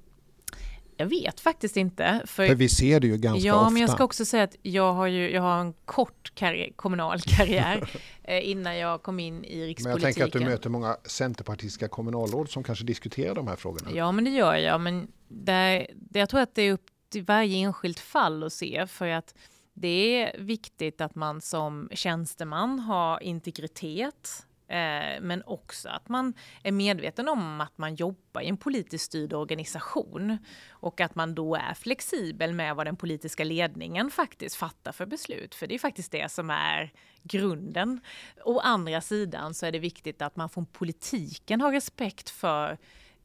Jag 1.01 1.09
vet 1.09 1.39
faktiskt 1.39 1.77
inte. 1.77 2.21
För, 2.25 2.47
för 2.47 2.55
vi 2.55 2.69
ser 2.69 2.99
det 2.99 3.07
ju 3.07 3.17
ganska 3.17 3.47
ja, 3.47 3.53
ofta. 3.53 3.65
Ja, 3.65 3.69
men 3.69 3.81
jag 3.81 3.91
ska 3.91 4.03
också 4.03 4.25
säga 4.25 4.43
att 4.43 4.55
jag 4.61 4.93
har, 4.93 5.07
ju, 5.07 5.31
jag 5.31 5.41
har 5.41 5.59
en 5.59 5.73
kort 5.85 6.35
karriär, 6.35 6.69
kommunal 6.75 7.19
karriär 7.25 7.89
eh, 8.23 8.49
innan 8.49 8.77
jag 8.77 9.03
kom 9.03 9.19
in 9.19 9.43
i 9.43 9.65
rikspolitiken. 9.67 9.83
Men 9.83 9.91
jag 9.91 10.01
tänker 10.01 10.25
att 10.25 10.33
du 10.33 10.39
möter 10.39 10.69
många 10.69 10.97
centerpartistiska 11.05 11.87
kommunalråd 11.87 12.49
som 12.49 12.63
kanske 12.63 12.85
diskuterar 12.85 13.35
de 13.35 13.47
här 13.47 13.55
frågorna. 13.55 13.91
Ja, 13.93 14.11
men 14.11 14.23
det 14.23 14.29
gör 14.29 14.55
jag. 14.55 14.81
Men 14.81 15.07
det, 15.27 15.87
jag 16.13 16.29
tror 16.29 16.39
att 16.41 16.55
det 16.55 16.61
är 16.61 16.73
upp 16.73 16.85
till 17.09 17.23
varje 17.23 17.57
enskilt 17.57 17.99
fall 17.99 18.43
att 18.43 18.53
se. 18.53 18.87
För 18.87 19.07
att 19.07 19.35
det 19.73 20.21
är 20.21 20.39
viktigt 20.39 21.01
att 21.01 21.15
man 21.15 21.41
som 21.41 21.89
tjänsteman 21.93 22.79
har 22.79 23.23
integritet 23.23 24.45
Eh, 24.71 25.21
men 25.21 25.43
också 25.45 25.89
att 25.89 26.09
man 26.09 26.33
är 26.63 26.71
medveten 26.71 27.27
om 27.27 27.61
att 27.61 27.77
man 27.77 27.95
jobbar 27.95 28.41
i 28.41 28.47
en 28.47 28.57
politiskt 28.57 29.05
styrd 29.05 29.33
organisation 29.33 30.37
och 30.69 31.01
att 31.01 31.15
man 31.15 31.35
då 31.35 31.55
är 31.55 31.73
flexibel 31.73 32.53
med 32.53 32.75
vad 32.75 32.87
den 32.87 32.95
politiska 32.95 33.43
ledningen 33.43 34.11
faktiskt 34.11 34.55
fattar 34.55 34.91
för 34.91 35.05
beslut. 35.05 35.55
För 35.55 35.67
det 35.67 35.75
är 35.75 35.79
faktiskt 35.79 36.11
det 36.11 36.31
som 36.31 36.49
är 36.49 36.93
grunden. 37.23 38.01
Å 38.45 38.59
andra 38.59 39.01
sidan 39.01 39.53
så 39.53 39.65
är 39.65 39.71
det 39.71 39.79
viktigt 39.79 40.21
att 40.21 40.35
man 40.35 40.49
från 40.49 40.65
politiken 40.65 41.61
har 41.61 41.71
respekt 41.71 42.29
för 42.29 42.77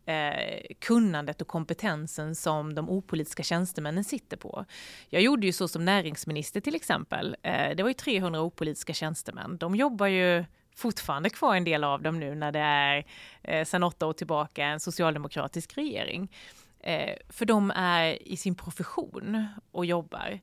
eh, 0.07 0.61
kunnandet 0.79 1.41
och 1.41 1.49
kompetensen 1.49 2.35
som 2.35 2.75
de 2.75 2.91
opolitiska 2.91 3.43
tjänstemännen 3.43 4.05
sitter 4.05 4.37
på. 4.37 4.65
Jag 5.09 5.23
gjorde 5.23 5.47
ju 5.47 5.53
så 5.53 5.69
som 5.69 5.85
näringsminister 5.85 6.61
till 6.61 6.75
exempel. 6.75 7.37
Eh, 7.43 7.77
det 7.77 7.83
var 7.83 7.91
ju 7.91 7.95
300 7.95 8.41
opolitiska 8.41 8.93
tjänstemän. 8.93 9.57
De 9.57 9.75
jobbar 9.77 10.07
ju 10.07 10.45
fortfarande 10.77 11.31
kvar 11.31 11.57
en 11.57 11.65
del 11.65 11.85
av 11.85 12.03
dem 12.03 12.21
nu 12.21 12.35
när 12.35 12.53
det 12.53 12.59
är 12.59 13.05
eh, 13.43 13.65
sedan 13.65 13.83
åtta 13.83 14.07
år 14.07 14.13
tillbaka 14.13 14.65
en 14.65 14.81
socialdemokratisk 14.81 15.77
regering. 15.77 16.33
Eh, 16.81 17.15
för 17.29 17.45
de 17.47 17.71
är 17.71 18.29
i 18.29 18.37
sin 18.37 18.55
profession 18.55 19.47
och 19.71 19.87
jobbar 19.87 20.41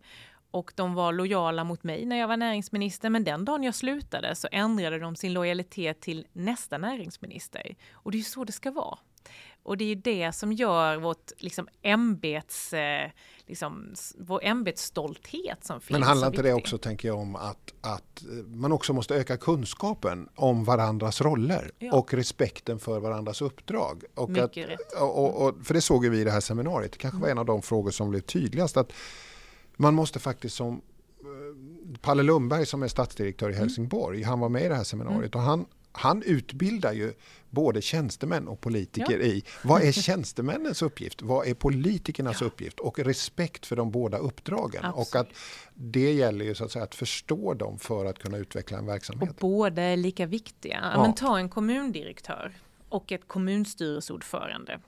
och 0.51 0.73
de 0.75 0.93
var 0.93 1.13
lojala 1.13 1.63
mot 1.63 1.84
mig 1.84 2.05
när 2.05 2.15
jag 2.15 2.27
var 2.27 2.38
näringsminister. 2.38 3.09
Men 3.09 3.23
den 3.23 3.45
dagen 3.45 3.63
jag 3.63 3.75
slutade 3.75 4.36
så 4.36 4.47
ändrade 4.51 4.99
de 4.99 5.15
sin 5.15 5.34
lojalitet 5.34 6.01
till 6.01 6.27
nästa 6.34 6.77
näringsminister. 6.77 7.75
Och 7.93 8.11
det 8.11 8.15
är 8.15 8.19
ju 8.19 8.23
så 8.23 8.43
det 8.43 8.51
ska 8.51 8.71
vara. 8.71 8.97
Och 9.64 9.78
det 9.78 9.84
är 9.84 9.88
ju 9.88 9.95
det 9.95 10.32
som 10.32 10.53
gör 10.53 10.97
vårt 10.97 11.32
liksom, 11.38 11.68
ämbets, 11.82 12.74
eh, 12.74 13.11
liksom, 13.45 13.93
vår 14.18 14.39
ämbetsstolthet 14.43 15.66
som 15.66 15.82
finns. 15.82 15.91
Men 15.91 16.03
handlar 16.03 16.28
inte 16.28 16.41
det 16.41 16.53
också, 16.53 16.78
tänker 16.78 17.07
jag, 17.07 17.18
om 17.18 17.36
att, 17.36 17.74
att 17.82 18.24
man 18.45 18.72
också 18.72 18.93
måste 18.93 19.16
öka 19.16 19.38
kunskapen 19.38 20.30
om 20.36 20.64
varandras 20.64 21.22
roller 21.22 21.72
ja. 21.80 21.93
och 21.93 22.14
respekten 22.14 22.80
för 22.80 22.99
varandras 22.99 23.41
uppdrag? 23.41 24.03
Och 24.16 24.30
Mycket 24.30 24.43
att, 24.43 24.57
rätt. 24.57 25.01
Och, 25.01 25.45
och, 25.45 25.55
för 25.66 25.74
det 25.74 25.82
såg 25.82 26.05
vi 26.05 26.22
i 26.22 26.24
det 26.24 26.32
här 26.32 26.41
seminariet, 26.41 26.91
det 26.91 26.97
kanske 26.97 27.20
var 27.20 27.30
en 27.30 27.38
av 27.38 27.45
de 27.45 27.61
frågor 27.61 27.91
som 27.91 28.09
blev 28.09 28.22
tydligast. 28.22 28.78
att 28.78 28.93
man 29.76 29.93
måste 29.93 30.20
faktiskt 30.20 30.55
som 30.55 30.74
eh, 30.74 31.99
Palle 32.01 32.24
Lundberg 32.24 32.66
som 32.66 32.84
är 32.84 32.88
stadsdirektör 32.88 33.49
i 33.49 33.53
mm. 33.53 33.59
Helsingborg, 33.59 34.18
mm. 34.18 34.30
han 34.30 34.39
var 34.39 34.49
med 34.49 34.66
i 34.66 34.68
det 34.68 34.76
här 34.76 34.84
seminariet 34.84 35.36
mm. 35.36 35.43
och 35.45 35.49
han, 35.49 35.66
han 35.97 36.23
utbildar 36.23 36.93
ju 36.93 37.13
både 37.49 37.81
tjänstemän 37.81 38.47
och 38.47 38.61
politiker 38.61 39.19
ja. 39.19 39.25
i 39.25 39.43
vad 39.63 39.81
är 39.81 39.91
tjänstemännens 39.91 40.81
uppgift, 40.81 41.21
vad 41.21 41.47
är 41.47 41.53
politikernas 41.53 42.41
ja. 42.41 42.47
uppgift 42.47 42.79
och 42.79 42.99
respekt 42.99 43.65
för 43.65 43.75
de 43.75 43.91
båda 43.91 44.17
uppdragen. 44.17 44.85
Absolut. 44.85 45.07
Och 45.07 45.15
att 45.15 45.27
det 45.73 46.13
gäller 46.13 46.45
ju 46.45 46.55
så 46.55 46.65
att 46.65 46.71
säga 46.71 46.83
att 46.83 46.95
förstå 46.95 47.53
dem 47.53 47.79
för 47.79 48.05
att 48.05 48.19
kunna 48.19 48.37
utveckla 48.37 48.77
en 48.77 48.85
verksamhet. 48.85 49.29
Och 49.29 49.35
båda 49.39 49.81
är 49.81 49.97
lika 49.97 50.25
viktiga. 50.25 50.91
Ja. 50.93 51.01
Men 51.01 51.15
ta 51.15 51.37
en 51.37 51.49
kommundirektör 51.49 52.53
och 52.93 53.11
ett 53.11 53.27
kommunstyrelseordförande. 53.27 54.79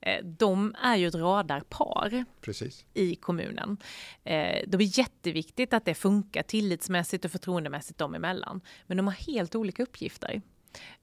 Eh, 0.00 0.24
de 0.24 0.74
är 0.82 0.96
ju 0.96 1.08
ett 1.08 1.14
radarpar 1.14 2.24
Precis. 2.40 2.84
i 2.94 3.14
kommunen. 3.14 3.76
Eh, 4.24 4.64
det 4.66 4.74
är 4.74 4.98
jätteviktigt 4.98 5.72
att 5.72 5.84
det 5.84 5.94
funkar 5.94 6.42
tillitsmässigt 6.42 7.24
och 7.24 7.30
förtroendemässigt 7.30 7.98
dem 7.98 8.14
emellan. 8.14 8.60
Men 8.86 8.96
de 8.96 9.06
har 9.06 9.14
helt 9.14 9.54
olika 9.54 9.82
uppgifter. 9.82 10.42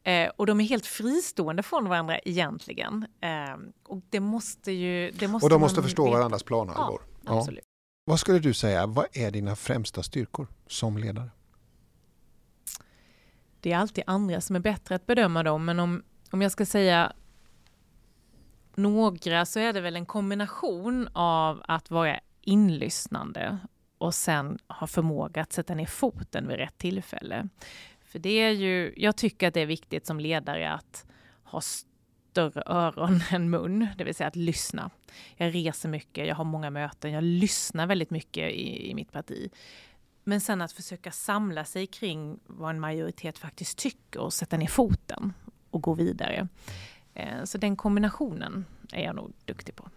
Eh, 0.04 0.30
och 0.36 0.46
de 0.46 0.60
är 0.60 0.66
helt 0.66 0.86
fristående 0.86 1.64
från 1.64 1.90
varandra 1.90 2.20
egentligen. 2.20 3.06
och 3.84 4.02
det 4.10 4.20
måste 4.20 4.72
ju... 4.72 5.12
Det 5.12 5.28
måste 5.28 5.46
och 5.46 5.50
de 5.50 5.62
måste 5.62 5.84
förstå 5.84 6.04
veta. 6.04 6.18
varandras 6.18 6.44
planhalvor. 6.44 7.02
Ja, 7.26 7.38
absolut. 7.38 7.64
Ja. 7.64 7.72
Vad 8.06 8.20
skulle 8.20 8.40
du 8.40 8.54
säga, 8.54 8.86
vad 8.86 9.06
är 9.14 9.32
dina 9.32 9.56
främsta 9.56 10.04
styrkor 10.04 10.48
som 10.68 10.98
ledare? 10.98 11.30
Det 13.62 13.72
är 13.72 13.78
alltid 13.78 14.04
andra 14.08 14.42
som 14.42 14.56
är 14.56 14.60
bättre 14.60 14.96
att 14.96 15.06
bedöma 15.06 15.44
dem, 15.44 15.66
men 15.66 15.80
om, 15.80 16.04
om 16.32 16.42
jag 16.42 16.52
ska 16.52 16.66
säga 16.66 17.14
några 18.76 19.46
så 19.46 19.60
är 19.60 19.74
det 19.74 19.82
väl 19.82 19.96
en 19.96 20.06
kombination 20.06 21.10
av 21.14 21.62
att 21.68 21.92
vara 21.92 22.20
inlyssnande 22.42 23.58
och 23.98 24.16
sen 24.16 24.60
ha 24.68 24.88
förmåga 24.88 25.42
att 25.42 25.54
sätta 25.54 25.76
ner 25.76 25.86
foten 25.86 26.48
vid 26.48 26.58
rätt 26.58 26.78
tillfälle. 26.78 27.48
För 28.02 28.20
det 28.20 28.30
är 28.30 28.52
ju, 28.52 28.94
jag 28.98 29.16
tycker 29.16 29.48
att 29.48 29.54
det 29.54 29.62
är 29.62 29.66
viktigt 29.66 30.06
som 30.06 30.20
ledare 30.20 30.72
att 30.72 31.06
ha 31.44 31.62
större 31.62 32.64
öron 32.66 33.22
än 33.32 33.50
mun, 33.50 33.88
det 33.98 34.04
vill 34.04 34.16
säga 34.16 34.28
att 34.28 34.36
lyssna. 34.36 34.90
Jag 35.36 35.56
reser 35.56 35.90
mycket, 35.90 36.28
jag 36.28 36.36
har 36.36 36.44
många 36.44 36.70
möten, 36.70 37.12
jag 37.12 37.24
lyssnar 37.24 37.88
väldigt 37.88 38.10
mycket 38.10 38.52
i, 38.52 38.90
i 38.92 38.96
mitt 38.96 39.12
parti. 39.12 39.52
Men 40.24 40.42
sen 40.42 40.62
att 40.62 40.72
försöka 40.72 41.12
samla 41.12 41.66
sig 41.66 41.88
kring 41.88 42.40
vad 42.46 42.70
en 42.70 42.80
majoritet 42.80 43.38
faktiskt 43.38 43.78
tycker 43.78 44.20
och 44.20 44.34
sätta 44.34 44.58
ner 44.58 44.68
foten 44.68 45.34
och 45.72 45.82
gå 45.82 45.94
vidare. 45.94 46.48
Eh, 47.14 47.44
så 47.44 47.58
den 47.58 47.76
kombinationen 47.76 48.66
är 48.92 49.04
jag 49.04 49.16
nog 49.16 49.34
duktig 49.46 49.76
på. 49.76 49.90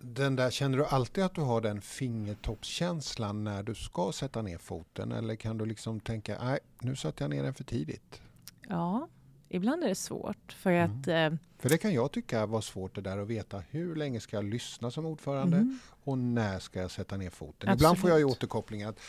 Den 0.00 0.36
där, 0.36 0.50
känner 0.50 0.78
du 0.78 0.86
alltid 0.86 1.24
att 1.24 1.34
du 1.34 1.40
har 1.40 1.60
den 1.60 1.80
fingertoppskänslan 1.80 3.44
när 3.44 3.62
du 3.62 3.74
ska 3.74 4.12
sätta 4.12 4.42
ner 4.42 4.58
foten 4.58 5.12
eller 5.12 5.36
kan 5.36 5.58
du 5.58 5.66
liksom 5.66 6.00
tänka, 6.00 6.38
nej 6.42 6.58
nu 6.80 6.96
satte 6.96 7.24
jag 7.24 7.30
ner 7.30 7.42
den 7.42 7.54
för 7.54 7.64
tidigt? 7.64 8.20
Ja, 8.68 9.08
ibland 9.48 9.84
är 9.84 9.88
det 9.88 9.94
svårt 9.94 10.52
för 10.52 10.70
mm. 10.70 11.00
att... 11.00 11.08
Eh, 11.08 11.38
för 11.58 11.68
det 11.68 11.78
kan 11.78 11.92
jag 11.92 12.12
tycka 12.12 12.46
var 12.46 12.60
svårt 12.60 12.94
det 12.94 13.00
där 13.00 13.18
att 13.18 13.28
veta 13.28 13.62
hur 13.70 13.96
länge 13.96 14.20
ska 14.20 14.36
jag 14.36 14.44
lyssna 14.44 14.90
som 14.90 15.06
ordförande 15.06 15.56
mm. 15.56 15.78
och 16.04 16.18
när 16.18 16.58
ska 16.58 16.80
jag 16.80 16.90
sätta 16.90 17.16
ner 17.16 17.30
foten? 17.30 17.68
Absolut. 17.68 17.80
Ibland 17.80 17.98
får 17.98 18.10
jag 18.10 18.18
ju 18.18 18.24
återkopplingar 18.24 18.88
att 18.88 19.00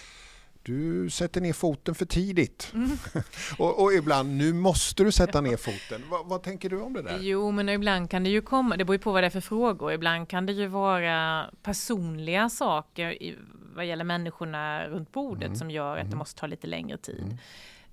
du 0.69 1.09
sätter 1.09 1.41
ner 1.41 1.53
foten 1.53 1.95
för 1.95 2.05
tidigt. 2.05 2.71
Mm. 2.73 2.97
och, 3.57 3.83
och, 3.83 3.93
ibland, 3.93 4.37
nu 4.37 4.53
måste 4.53 5.03
du 5.03 5.11
sätta 5.11 5.41
ner 5.41 5.57
foten. 5.57 6.09
Va, 6.09 6.23
vad 6.25 6.43
tänker 6.43 6.69
du 6.69 6.81
om 6.81 6.93
det 6.93 7.01
där? 7.01 7.17
Jo, 7.21 7.51
men 7.51 7.69
ibland 7.69 8.09
kan 8.09 8.23
det 8.23 8.29
ju 8.29 8.41
komma, 8.41 8.77
det 8.77 8.85
beror 8.85 8.95
ju 8.95 8.99
på 8.99 9.11
vad 9.11 9.23
det 9.23 9.27
är 9.27 9.29
för 9.29 9.41
frågor. 9.41 9.93
Ibland 9.93 10.29
kan 10.29 10.45
det 10.45 10.53
ju 10.53 10.67
vara 10.67 11.45
personliga 11.63 12.49
saker 12.49 13.23
i, 13.23 13.37
vad 13.75 13.85
gäller 13.85 14.03
människorna 14.03 14.87
runt 14.87 15.11
bordet 15.11 15.45
mm. 15.45 15.55
som 15.55 15.71
gör 15.71 15.93
att 15.93 16.01
mm. 16.01 16.11
det 16.11 16.17
måste 16.17 16.39
ta 16.39 16.47
lite 16.47 16.67
längre 16.67 16.97
tid. 16.97 17.23
Mm. 17.23 17.37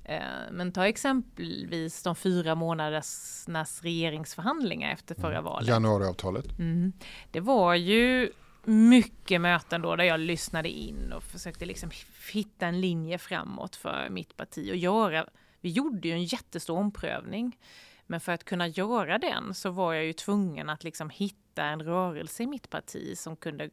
Eh, 0.05 0.53
men 0.53 0.73
ta 0.73 0.87
exempelvis 0.87 2.03
de 2.03 2.17
fyra 2.17 2.55
månadernas 2.55 3.81
regeringsförhandlingar 3.83 4.93
efter 4.93 5.15
förra 5.15 5.39
mm. 5.39 5.45
valet. 5.45 5.69
Januariavtalet. 5.69 6.59
Mm. 6.59 6.93
Det 7.31 7.41
var 7.41 7.75
ju 7.75 8.31
mycket 8.67 9.41
möten 9.41 9.83
då 9.83 9.97
där 9.97 10.05
jag 10.05 10.21
lyssnade 10.21 10.69
in 10.69 11.13
och 11.13 11.23
försökte 11.23 11.65
liksom 11.67 11.91
hitta 12.33 12.67
en 12.67 12.81
linje 12.81 13.19
framåt 13.19 13.77
för 13.77 14.09
mitt 14.11 14.37
parti 14.37 14.71
och 14.71 14.77
göra. 14.77 15.27
Vi 15.61 15.71
gjorde 15.71 16.09
ju 16.09 16.15
en 16.15 16.25
jättestor 16.25 16.79
omprövning, 16.79 17.59
men 18.07 18.21
för 18.21 18.33
att 18.33 18.45
kunna 18.45 18.69
göra 18.69 19.19
den 19.19 19.55
så 19.55 19.71
var 19.71 19.93
jag 19.93 20.05
ju 20.05 20.13
tvungen 20.13 20.71
att 20.71 20.85
liksom 20.85 21.11
hitta 21.11 21.65
en 21.65 21.83
rörelse 21.83 22.43
i 22.43 22.47
mitt 22.47 22.71
parti 22.71 23.19
som 23.19 23.37
kunde 23.37 23.71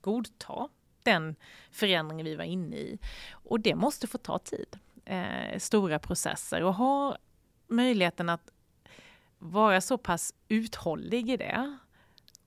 godta 0.00 0.68
den 1.02 1.36
förändring 1.70 2.24
vi 2.24 2.34
var 2.34 2.44
inne 2.44 2.76
i. 2.76 2.98
Och 3.30 3.60
det 3.60 3.74
måste 3.74 4.06
få 4.06 4.18
ta 4.18 4.38
tid. 4.38 4.78
Eh, 5.04 5.58
stora 5.58 5.98
processer 5.98 6.62
och 6.62 6.74
ha 6.74 7.16
möjligheten 7.66 8.28
att 8.28 8.50
vara 9.38 9.80
så 9.80 9.98
pass 9.98 10.34
uthållig 10.48 11.30
i 11.30 11.36
det 11.36 11.78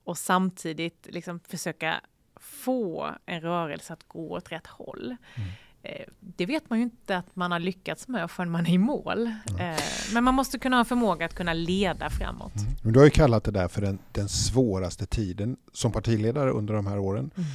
och 0.08 0.18
samtidigt 0.18 1.06
liksom 1.10 1.40
försöka 1.48 2.00
få 2.40 3.10
en 3.26 3.40
rörelse 3.40 3.92
att 3.92 4.08
gå 4.08 4.30
åt 4.30 4.52
rätt 4.52 4.66
håll. 4.66 5.16
Mm. 5.34 5.48
Eh, 5.82 6.06
det 6.20 6.46
vet 6.46 6.70
man 6.70 6.78
ju 6.78 6.84
inte 6.84 7.16
att 7.16 7.36
man 7.36 7.52
har 7.52 7.58
lyckats 7.58 8.08
med 8.08 8.30
förrän 8.30 8.50
man 8.50 8.66
är 8.66 8.70
i 8.70 8.78
mål. 8.78 9.32
Mm. 9.58 9.76
Men 10.12 10.24
man 10.24 10.34
måste 10.34 10.58
kunna 10.58 10.76
ha 10.76 10.84
förmåga 10.84 11.26
att 11.26 11.34
kunna 11.34 11.52
leda 11.52 12.10
framåt. 12.10 12.54
Mm. 12.56 12.92
Du 12.92 12.98
har 12.98 13.04
ju 13.04 13.10
kallat 13.10 13.44
det 13.44 13.50
där 13.50 13.68
för 13.68 13.80
den, 13.80 13.98
den 14.12 14.28
svåraste 14.28 15.06
tiden 15.06 15.56
som 15.72 15.92
partiledare 15.92 16.50
under 16.50 16.74
de 16.74 16.86
här 16.86 16.98
åren. 16.98 17.30
Mm. 17.36 17.48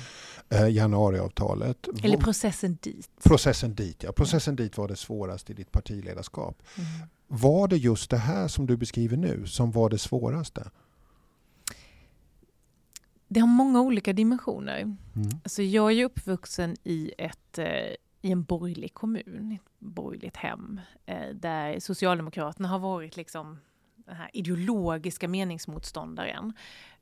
Eh, 0.49 0.75
januariavtalet. 0.75 1.87
Eller 2.03 2.17
processen 2.17 2.77
dit. 2.81 3.09
Processen 3.23 3.75
dit, 3.75 4.03
ja. 4.03 4.11
Processen 4.11 4.55
dit 4.55 4.77
var 4.77 4.87
det 4.87 4.95
svåraste 4.95 5.51
i 5.51 5.55
ditt 5.55 5.71
partiledarskap. 5.71 6.63
Mm. 6.75 6.89
Var 7.27 7.67
det 7.67 7.77
just 7.77 8.09
det 8.09 8.17
här 8.17 8.47
som 8.47 8.65
du 8.65 8.77
beskriver 8.77 9.17
nu 9.17 9.45
som 9.47 9.71
var 9.71 9.89
det 9.89 9.97
svåraste? 9.97 10.69
Det 13.33 13.39
har 13.39 13.47
många 13.47 13.81
olika 13.81 14.13
dimensioner. 14.13 14.79
Mm. 14.79 14.97
Alltså 15.43 15.61
jag 15.63 15.91
är 15.91 15.95
ju 15.95 16.03
uppvuxen 16.05 16.75
i, 16.83 17.11
ett, 17.17 17.57
eh, 17.57 17.95
i 18.21 18.31
en 18.31 18.43
borgerlig 18.43 18.93
kommun, 18.93 19.51
ett 19.51 19.79
borgerligt 19.79 20.37
hem, 20.37 20.81
eh, 21.05 21.29
där 21.33 21.79
Socialdemokraterna 21.79 22.67
har 22.67 22.79
varit 22.79 23.17
liksom 23.17 23.59
den 23.95 24.15
här 24.15 24.29
ideologiska 24.33 25.27
meningsmotståndaren. 25.27 26.53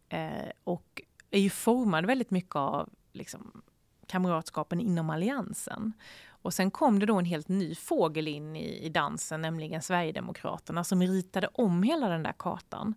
Eh, 0.10 0.52
och 0.64 1.02
är 1.32 1.40
ju 1.40 1.50
formad 1.50 2.06
väldigt 2.06 2.32
mycket 2.32 2.56
av 2.56 2.90
liksom, 3.14 3.62
kamratskapen 4.08 4.80
inom 4.80 5.10
alliansen. 5.10 5.94
Och 6.28 6.54
sen 6.54 6.72
kom 6.72 7.00
det 7.00 7.06
då 7.06 7.20
en 7.20 7.26
helt 7.26 7.48
ny 7.48 7.76
fågel 7.76 8.28
in 8.28 8.56
i, 8.56 8.86
i 8.86 8.90
dansen, 8.90 9.42
nämligen 9.42 9.82
Sverigedemokraterna, 9.82 10.84
som 10.84 11.02
ritade 11.02 11.48
om 11.54 11.84
hela 11.84 12.10
den 12.10 12.24
där 12.24 12.34
kartan. 12.38 12.96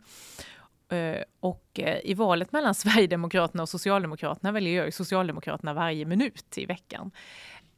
Eh, 0.94 1.22
och 1.40 1.80
eh, 1.80 2.00
i 2.04 2.14
valet 2.14 2.52
mellan 2.52 2.74
Sverigedemokraterna 2.74 3.62
och 3.62 3.68
Socialdemokraterna 3.68 4.52
väljer 4.52 4.84
jag 4.84 4.94
Socialdemokraterna 4.94 5.74
varje 5.74 6.04
minut 6.04 6.58
i 6.58 6.66
veckan. 6.66 7.10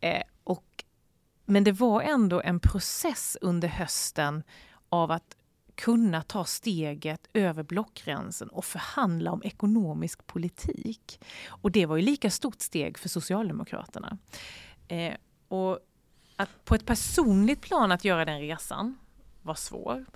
Eh, 0.00 0.22
och, 0.44 0.84
men 1.44 1.64
det 1.64 1.72
var 1.72 2.02
ändå 2.02 2.40
en 2.40 2.60
process 2.60 3.36
under 3.40 3.68
hösten 3.68 4.42
av 4.88 5.10
att 5.10 5.36
kunna 5.74 6.22
ta 6.22 6.44
steget 6.44 7.28
över 7.32 7.62
blockgränsen 7.62 8.48
och 8.48 8.64
förhandla 8.64 9.32
om 9.32 9.42
ekonomisk 9.44 10.26
politik. 10.26 11.20
Och 11.46 11.70
det 11.70 11.86
var 11.86 11.96
ju 11.96 12.02
lika 12.02 12.30
stort 12.30 12.60
steg 12.60 12.98
för 12.98 13.08
Socialdemokraterna. 13.08 14.18
och 15.48 15.78
att 16.36 16.64
på 16.64 16.74
ett 16.74 16.86
personligt 16.86 17.60
plan 17.60 17.92
att 17.92 18.04
göra 18.04 18.24
den 18.24 18.40
resan 18.40 18.98
var 19.42 19.54
svår 19.54 20.06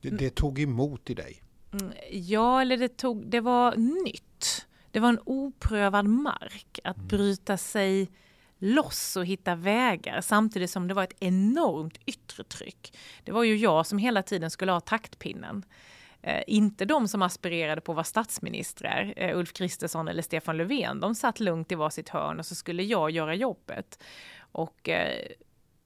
det, 0.00 0.10
det 0.10 0.30
tog 0.30 0.58
emot 0.58 1.10
i 1.10 1.14
dig? 1.14 1.42
Mm, 1.72 1.92
ja, 2.10 2.60
eller 2.60 2.76
det, 2.76 2.96
tog, 2.96 3.26
det 3.26 3.40
var 3.40 3.76
nytt. 3.76 4.66
Det 4.90 5.00
var 5.00 5.08
en 5.08 5.20
oprövad 5.24 6.06
mark 6.06 6.80
att 6.84 6.96
mm. 6.96 7.08
bryta 7.08 7.56
sig 7.56 8.10
loss 8.58 9.16
och 9.16 9.26
hitta 9.26 9.54
vägar 9.54 10.20
samtidigt 10.20 10.70
som 10.70 10.88
det 10.88 10.94
var 10.94 11.02
ett 11.02 11.16
enormt 11.20 11.98
yttre 12.06 12.44
tryck. 12.44 12.96
Det 13.24 13.32
var 13.32 13.44
ju 13.44 13.56
jag 13.56 13.86
som 13.86 13.98
hela 13.98 14.22
tiden 14.22 14.50
skulle 14.50 14.72
ha 14.72 14.80
taktpinnen. 14.80 15.64
Eh, 16.22 16.42
inte 16.46 16.84
de 16.84 17.08
som 17.08 17.22
aspirerade 17.22 17.80
på 17.80 17.92
att 17.92 17.96
vara 17.96 18.04
statsministrar, 18.04 19.14
eh, 19.16 19.38
Ulf 19.38 19.52
Kristersson 19.52 20.08
eller 20.08 20.22
Stefan 20.22 20.56
Löfven. 20.56 21.00
De 21.00 21.14
satt 21.14 21.40
lugnt 21.40 21.72
i 21.72 21.74
varsitt 21.74 22.08
hörn 22.08 22.38
och 22.38 22.46
så 22.46 22.54
skulle 22.54 22.82
jag 22.82 23.10
göra 23.10 23.34
jobbet. 23.34 24.02
Och 24.52 24.88
eh, 24.88 25.26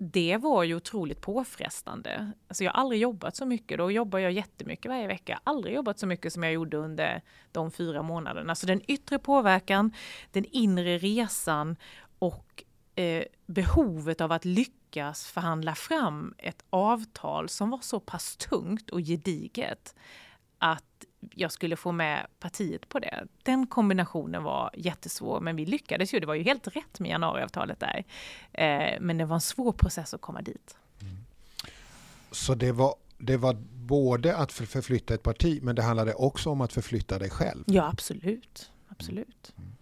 det 0.03 0.37
var 0.37 0.63
ju 0.63 0.75
otroligt 0.75 1.21
påfrestande. 1.21 2.33
Alltså 2.49 2.65
jag 2.65 2.73
har 2.73 2.81
aldrig 2.81 3.01
jobbat 3.01 3.37
så 3.37 3.47
mycket, 3.47 3.79
då 3.79 3.91
jobbar 3.91 4.19
jag 4.19 4.33
jättemycket 4.33 4.89
varje 4.89 5.07
vecka. 5.07 5.41
Aldrig 5.45 5.75
jobbat 5.75 5.99
så 5.99 6.07
mycket 6.07 6.33
som 6.33 6.43
jag 6.43 6.53
gjorde 6.53 6.77
under 6.77 7.23
de 7.53 7.71
fyra 7.71 8.03
månaderna. 8.03 8.55
Så 8.55 8.67
den 8.67 8.81
yttre 8.91 9.19
påverkan, 9.19 9.93
den 10.31 10.45
inre 10.45 10.99
resan 10.99 11.77
och 12.19 12.65
eh, 12.95 13.25
behovet 13.47 14.21
av 14.21 14.33
att 14.33 14.45
lyckas 14.45 15.27
förhandla 15.27 15.75
fram 15.75 16.35
ett 16.39 16.65
avtal 16.71 17.49
som 17.49 17.71
var 17.71 17.81
så 17.81 18.01
pass 18.01 18.37
tungt 18.37 18.91
och 18.91 19.01
gediget 19.01 19.95
att 20.59 21.05
jag 21.31 21.53
skulle 21.53 21.77
få 21.77 21.93
med 21.93 22.27
partiet 22.39 22.89
på 22.89 22.99
det. 22.99 23.27
Den 23.43 23.67
kombinationen 23.67 24.43
var 24.43 24.71
jättesvår, 24.77 25.41
men 25.41 25.57
vi 25.57 25.67
lyckades 25.67 26.15
ju. 26.15 26.21
Det 26.21 26.27
var 26.27 26.35
ju 26.35 26.43
helt 26.43 26.67
rätt 26.67 27.01
med 27.01 27.11
januariavtalet 27.11 27.81
där. 27.81 28.05
Eh, 28.53 29.01
men 29.01 29.19
det 29.19 29.25
var 29.25 29.35
en 29.35 29.41
svår 29.41 29.73
process 29.73 30.15
att 30.15 30.21
komma 30.21 30.43
dit. 30.43 30.77
Mm. 31.01 31.17
Så 32.31 32.55
det 32.55 32.73
var, 32.73 32.95
det 33.19 33.37
var 33.37 33.55
både 33.73 34.37
att 34.37 34.53
förflytta 34.53 35.15
ett 35.15 35.23
parti, 35.23 35.61
men 35.63 35.77
det 35.77 35.83
handlade 35.83 36.15
också 36.15 36.51
om 36.51 36.61
att 36.61 36.73
förflytta 36.73 37.19
dig 37.19 37.31
själv? 37.31 37.65
Ja, 37.67 37.89
absolut. 37.89 38.71
Absolut. 38.89 39.55
Mm. 39.57 39.73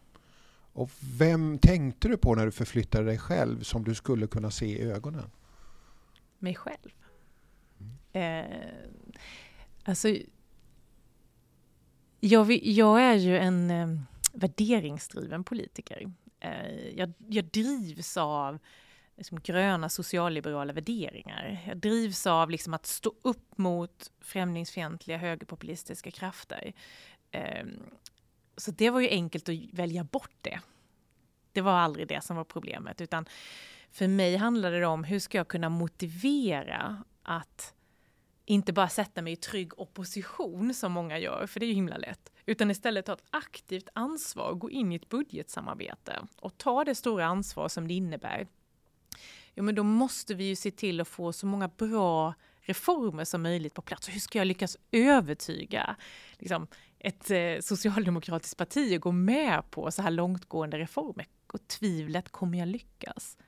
Och 0.73 0.91
vem 1.19 1.59
tänkte 1.59 2.09
du 2.09 2.17
på 2.17 2.35
när 2.35 2.47
du 2.47 2.53
förflyttade 2.53 3.05
dig 3.05 3.19
själv 3.19 3.63
som 3.63 3.85
du 3.85 3.95
skulle 3.95 4.27
kunna 4.27 4.51
se 4.51 4.67
i 4.67 4.83
ögonen? 4.83 5.31
Mig 6.39 6.55
själv. 6.55 6.91
Mm. 8.13 8.45
Eh, 8.53 8.69
alltså, 9.85 10.09
jag, 12.21 12.53
jag 12.53 13.03
är 13.03 13.15
ju 13.15 13.39
en 13.39 13.71
eh, 13.71 13.89
värderingsdriven 14.33 15.45
politiker. 15.45 16.13
Eh, 16.41 16.89
jag, 16.97 17.13
jag 17.29 17.45
drivs 17.45 18.17
av 18.17 18.59
liksom, 19.17 19.41
gröna 19.41 19.89
socialliberala 19.89 20.73
värderingar. 20.73 21.65
Jag 21.67 21.77
drivs 21.77 22.27
av 22.27 22.51
liksom, 22.51 22.75
att 22.75 22.87
stå 22.87 23.13
upp 23.23 23.59
mot 23.59 24.11
främlingsfientliga 24.21 25.19
högerpopulistiska 25.19 26.11
krafter. 26.11 26.73
Eh, 27.31 27.67
så 28.57 28.71
det 28.71 28.91
var 28.91 29.01
ju 29.01 29.09
enkelt 29.09 29.49
att 29.49 29.55
välja 29.73 30.05
bort 30.05 30.37
det. 30.41 30.61
Det 31.53 31.61
var 31.61 31.73
aldrig 31.73 32.09
det 32.09 32.25
som 32.25 32.37
var 32.37 32.45
problemet, 32.45 33.01
utan 33.01 33.27
för 33.91 34.09
mig 34.09 34.37
handlade 34.37 34.81
det 34.81 34.87
om 34.87 35.05
hur 35.05 35.19
ska 35.19 35.39
jag 35.39 35.49
kunna 35.49 35.69
motivera 35.69 37.05
att 37.23 37.75
inte 38.51 38.73
bara 38.73 38.89
sätta 38.89 39.23
mig 39.23 39.33
i 39.33 39.37
trygg 39.37 39.79
opposition 39.79 40.75
som 40.75 40.93
många 40.93 41.19
gör, 41.19 41.47
för 41.47 41.61
det 41.61 41.67
är 41.67 41.69
ju 41.69 41.75
himla 41.75 41.97
lätt, 41.97 42.33
utan 42.47 42.71
istället 42.71 43.07
ta 43.07 43.13
ett 43.13 43.25
aktivt 43.31 43.89
ansvar, 43.93 44.55
gå 44.55 44.71
in 44.71 44.93
i 44.93 44.97
ett 44.97 45.09
budgetsamarbete 45.09 46.27
och 46.37 46.59
ta 46.59 46.85
det 46.85 46.95
stora 46.95 47.27
ansvar 47.27 47.69
som 47.69 47.89
det 47.89 47.95
innebär. 47.95 48.47
Jo, 49.55 49.65
men 49.65 49.75
då 49.75 49.83
måste 49.83 50.35
vi 50.35 50.45
ju 50.45 50.57
se 50.57 50.71
till 50.71 51.01
att 51.01 51.09
få 51.09 51.33
så 51.33 51.47
många 51.47 51.69
bra 51.69 52.35
reformer 52.61 53.25
som 53.25 53.43
möjligt 53.43 53.75
på 53.75 53.83
plats. 53.83 54.09
Och 54.09 54.13
hur 54.13 54.21
ska 54.21 54.39
jag 54.39 54.47
lyckas 54.47 54.77
övertyga 54.93 55.97
liksom, 56.39 56.67
ett 56.99 57.31
eh, 57.31 57.61
socialdemokratiskt 57.61 58.57
parti 58.57 58.95
att 58.95 59.01
gå 59.01 59.13
med 59.13 59.71
på 59.71 59.91
så 59.91 60.03
här 60.03 60.11
långtgående 60.11 60.79
reformer? 60.79 61.27
Och 61.47 61.69
tvivlet, 61.69 62.29
kommer 62.29 62.59
jag 62.59 62.69
lyckas? 62.69 63.39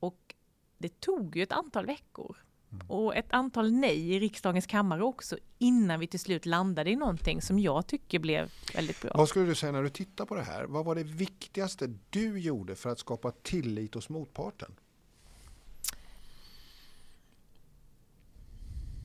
Och 0.00 0.34
det 0.78 1.00
tog 1.00 1.36
ju 1.36 1.42
ett 1.42 1.52
antal 1.52 1.86
veckor 1.86 2.36
Mm. 2.36 2.47
Och 2.86 3.16
ett 3.16 3.32
antal 3.32 3.72
nej 3.72 4.14
i 4.14 4.20
riksdagens 4.20 4.66
kammare 4.66 5.02
också 5.02 5.36
innan 5.58 6.00
vi 6.00 6.06
till 6.06 6.20
slut 6.20 6.46
landade 6.46 6.90
i 6.90 6.96
någonting 6.96 7.42
som 7.42 7.58
jag 7.58 7.86
tycker 7.86 8.18
blev 8.18 8.50
väldigt 8.74 9.00
bra. 9.02 9.10
Vad 9.14 9.28
skulle 9.28 9.46
du 9.46 9.54
säga 9.54 9.72
när 9.72 9.82
du 9.82 9.88
tittar 9.88 10.26
på 10.26 10.34
det 10.34 10.42
här? 10.42 10.64
Vad 10.64 10.84
var 10.84 10.94
det 10.94 11.02
viktigaste 11.02 11.94
du 12.10 12.38
gjorde 12.38 12.76
för 12.76 12.90
att 12.90 12.98
skapa 12.98 13.30
tillit 13.30 13.94
hos 13.94 14.08
motparten? 14.08 14.74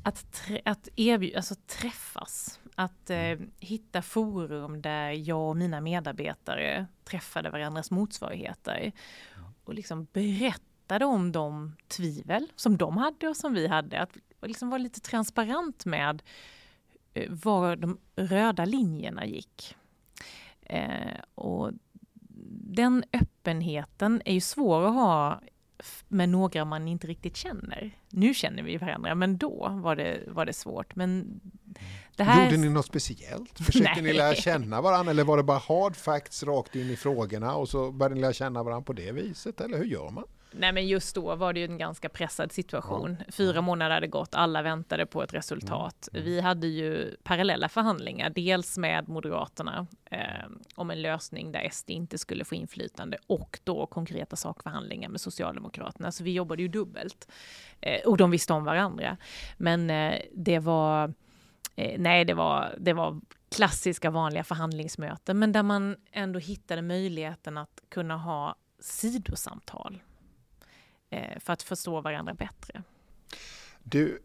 Att, 0.06 0.42
att 0.66 0.90
erbjuda, 0.96 1.38
alltså 1.38 1.56
träffas, 1.68 2.60
att 2.76 3.10
eh, 3.10 3.40
hitta 3.60 4.02
forum 4.02 4.82
där 4.82 5.12
jag 5.12 5.50
och 5.50 5.58
mina 5.58 5.82
medarbetare 5.82 6.88
träffade 7.04 7.50
varandras 7.50 7.92
motsvarigheter 7.92 8.92
och 9.64 9.74
liksom 9.74 10.08
berätta 10.14 10.73
berättade 10.88 11.06
om 11.06 11.32
de 11.32 11.76
tvivel 11.88 12.48
som 12.56 12.78
de 12.78 12.98
hade 12.98 13.28
och 13.28 13.38
som 13.38 13.54
vi 13.54 13.68
hade. 13.68 14.02
Att 14.02 14.18
liksom 14.42 14.70
vara 14.70 14.78
lite 14.78 15.00
transparent 15.00 15.86
med 15.86 16.22
eh, 17.14 17.32
var 17.32 17.76
de 17.76 17.98
röda 18.16 18.66
linjerna 18.66 19.26
gick. 19.26 19.76
Eh, 20.62 21.20
och 21.36 21.72
den 22.76 23.04
öppenheten 23.14 24.22
är 24.26 24.34
ju 24.34 24.42
svår 24.42 24.88
att 24.88 24.94
ha 24.94 25.42
med 26.08 26.30
några 26.30 26.66
man 26.66 26.88
inte 26.88 27.08
riktigt 27.08 27.38
känner. 27.38 27.92
Nu 28.10 28.34
känner 28.34 28.64
vi 28.64 28.78
varandra, 28.78 29.16
men 29.16 29.38
då 29.38 29.80
var 29.84 29.96
det, 29.96 30.24
var 30.28 30.46
det 30.46 30.54
svårt. 30.54 30.96
Men 30.96 31.40
det 32.16 32.24
här... 32.24 32.46
Gjorde 32.46 32.58
ni 32.58 32.70
något 32.70 32.86
speciellt? 32.86 33.60
Försökte 33.60 34.02
ni 34.02 34.14
lära 34.14 34.36
känna 34.36 34.82
varandra 34.82 35.12
eller 35.12 35.24
var 35.24 35.38
det 35.38 35.44
bara 35.44 35.58
hard 35.58 35.96
facts 35.96 36.44
rakt 36.44 36.76
in 36.76 36.90
i 36.90 36.96
frågorna 36.96 37.56
och 37.56 37.70
så 37.70 37.92
började 37.92 38.16
ni 38.16 38.22
lära 38.22 38.34
känna 38.34 38.64
varandra 38.64 38.86
på 38.86 38.94
det 38.94 39.12
viset? 39.12 39.62
Eller 39.62 39.78
hur 39.78 39.86
gör 39.86 40.10
man? 40.10 40.26
Nej 40.56 40.72
men 40.72 40.88
just 40.88 41.16
då 41.16 41.36
var 41.36 41.54
det 41.54 41.60
ju 41.60 41.66
en 41.66 41.78
ganska 41.78 42.10
pressad 42.10 42.52
situation. 42.52 43.18
Ja. 43.20 43.32
Fyra 43.32 43.62
månader 43.62 43.96
hade 43.96 44.08
gått, 44.08 44.36
alla 44.36 44.62
väntade 44.62 45.06
på 45.06 45.24
ett 45.24 45.34
resultat. 45.34 46.10
Ja. 46.12 46.20
Vi 46.24 46.42
hade 46.42 46.68
ju 46.68 47.16
parallella 47.24 47.70
förhandlingar, 47.70 48.30
dels 48.30 48.78
med 48.78 49.10
Moderaterna 49.10 49.88
eh, 50.12 50.20
om 50.76 50.92
en 50.92 51.02
lösning 51.02 51.52
där 51.52 51.70
SD 51.70 51.90
inte 51.90 52.18
skulle 52.18 52.46
få 52.46 52.56
inflytande 52.56 53.18
och 53.28 53.60
då 53.64 53.86
konkreta 53.86 54.36
sakförhandlingar 54.36 55.10
med 55.10 55.22
Socialdemokraterna. 55.22 56.12
Så 56.12 56.24
vi 56.24 56.34
jobbade 56.34 56.62
ju 56.62 56.68
dubbelt. 56.68 57.28
Eh, 57.82 58.02
och 58.06 58.18
de 58.18 58.32
visste 58.32 58.54
om 58.54 58.64
varandra. 58.64 59.18
Men 59.58 59.90
eh, 59.90 60.22
det 60.34 60.60
var, 60.60 61.14
eh, 61.76 62.00
nej 62.00 62.26
det 62.26 62.34
var, 62.34 62.76
det 62.78 62.94
var 62.94 63.22
klassiska 63.56 64.12
vanliga 64.12 64.44
förhandlingsmöten, 64.44 65.40
men 65.40 65.52
där 65.52 65.64
man 65.64 65.96
ändå 66.12 66.40
hittade 66.40 66.82
möjligheten 66.82 67.58
att 67.58 67.82
kunna 67.90 68.18
ha 68.18 68.56
sidosamtal 68.80 70.02
för 71.40 71.54
att 71.54 71.64
förstå 71.64 72.02
varandra 72.02 72.34
bättre. 72.34 72.84
Du, 73.84 74.22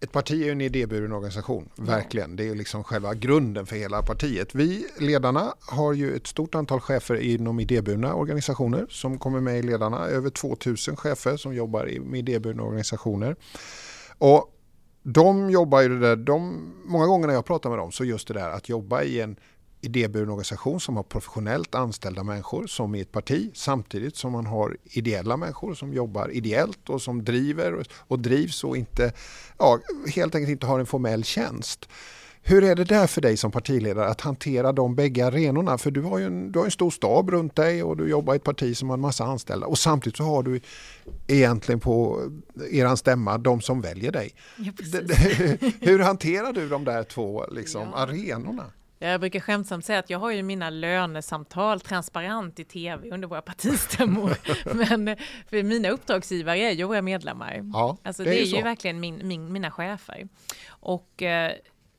ett 0.00 0.12
parti 0.12 0.46
är 0.46 0.52
en 0.52 0.60
idéburen 0.60 1.12
organisation, 1.12 1.68
verkligen. 1.76 2.36
Det 2.36 2.48
är 2.48 2.54
liksom 2.54 2.84
själva 2.84 3.14
grunden 3.14 3.66
för 3.66 3.76
hela 3.76 4.02
partiet. 4.02 4.54
Vi 4.54 4.86
ledarna 4.98 5.54
har 5.60 5.92
ju 5.92 6.16
ett 6.16 6.26
stort 6.26 6.54
antal 6.54 6.80
chefer 6.80 7.14
inom 7.14 7.60
idéburna 7.60 8.14
organisationer 8.14 8.86
som 8.90 9.18
kommer 9.18 9.40
med 9.40 9.58
i 9.58 9.62
ledarna. 9.62 10.06
Över 10.06 10.30
2000 10.30 10.96
chefer 10.96 11.36
som 11.36 11.54
jobbar 11.54 12.00
med 12.00 12.18
idéburna 12.18 12.62
organisationer. 12.62 13.36
Och 14.18 14.50
de 15.02 15.50
jobbar 15.50 15.80
ju 15.80 15.88
det 15.88 15.98
där, 15.98 16.16
de, 16.16 16.72
många 16.84 17.06
gånger 17.06 17.26
när 17.26 17.34
jag 17.34 17.44
pratar 17.44 17.70
med 17.70 17.78
dem 17.78 17.92
så 17.92 18.04
just 18.04 18.28
det 18.28 18.34
där 18.34 18.50
att 18.50 18.68
jobba 18.68 19.02
i 19.02 19.20
en 19.20 19.36
idéburen 19.84 20.28
organisation 20.28 20.80
som 20.80 20.96
har 20.96 21.02
professionellt 21.02 21.74
anställda 21.74 22.22
människor 22.22 22.66
som 22.66 22.94
i 22.94 23.00
ett 23.00 23.12
parti 23.12 23.50
samtidigt 23.54 24.16
som 24.16 24.32
man 24.32 24.46
har 24.46 24.76
ideella 24.84 25.36
människor 25.36 25.74
som 25.74 25.92
jobbar 25.94 26.28
ideellt 26.28 26.88
och 26.90 27.02
som 27.02 27.24
driver 27.24 27.86
och 27.98 28.18
drivs 28.18 28.64
och 28.64 28.76
inte, 28.76 29.12
ja, 29.58 29.78
helt 30.14 30.34
enkelt 30.34 30.50
inte 30.50 30.66
har 30.66 30.80
en 30.80 30.86
formell 30.86 31.24
tjänst. 31.24 31.88
Hur 32.46 32.64
är 32.64 32.74
det 32.74 32.84
där 32.84 33.06
för 33.06 33.20
dig 33.20 33.36
som 33.36 33.50
partiledare 33.50 34.06
att 34.08 34.20
hantera 34.20 34.72
de 34.72 34.94
bägge 34.94 35.26
arenorna? 35.26 35.78
För 35.78 35.90
du 35.90 36.02
har 36.02 36.18
ju 36.18 36.26
en, 36.26 36.52
du 36.52 36.58
har 36.58 36.66
en 36.66 36.70
stor 36.70 36.90
stab 36.90 37.30
runt 37.30 37.56
dig 37.56 37.82
och 37.82 37.96
du 37.96 38.08
jobbar 38.08 38.34
i 38.34 38.36
ett 38.36 38.44
parti 38.44 38.76
som 38.76 38.88
har 38.88 38.96
en 38.96 39.00
massa 39.00 39.24
anställda 39.24 39.66
och 39.66 39.78
samtidigt 39.78 40.16
så 40.16 40.24
har 40.24 40.42
du 40.42 40.60
egentligen 41.26 41.80
på 41.80 42.22
eran 42.70 42.96
stämma 42.96 43.38
de 43.38 43.60
som 43.60 43.80
väljer 43.80 44.12
dig. 44.12 44.34
Ja, 44.56 44.72
Hur 45.80 45.98
hanterar 46.02 46.52
du 46.52 46.68
de 46.68 46.84
där 46.84 47.02
två 47.02 47.46
liksom, 47.50 47.88
ja. 47.92 47.98
arenorna? 47.98 48.64
Jag 48.98 49.20
brukar 49.20 49.40
skämtsamt 49.40 49.84
säga 49.84 49.98
att 49.98 50.10
jag 50.10 50.18
har 50.18 50.30
ju 50.30 50.42
mina 50.42 50.70
lönesamtal 50.70 51.80
transparent 51.80 52.60
i 52.60 52.64
tv 52.64 53.10
under 53.10 53.28
våra 53.28 53.42
partistämmor. 53.42 54.36
Men 54.74 55.16
för 55.50 55.62
mina 55.62 55.88
uppdragsgivare 55.88 56.58
är 56.58 56.70
ju 56.70 56.84
våra 56.84 57.02
medlemmar. 57.02 57.70
Ja, 57.72 57.96
alltså 58.02 58.24
det, 58.24 58.30
det 58.30 58.40
är, 58.40 58.44
ju, 58.44 58.56
ju 58.56 58.62
verkligen 58.62 59.00
min, 59.00 59.28
min, 59.28 59.52
mina 59.52 59.70
chefer. 59.70 60.28
Och 60.68 61.22
eh, 61.22 61.52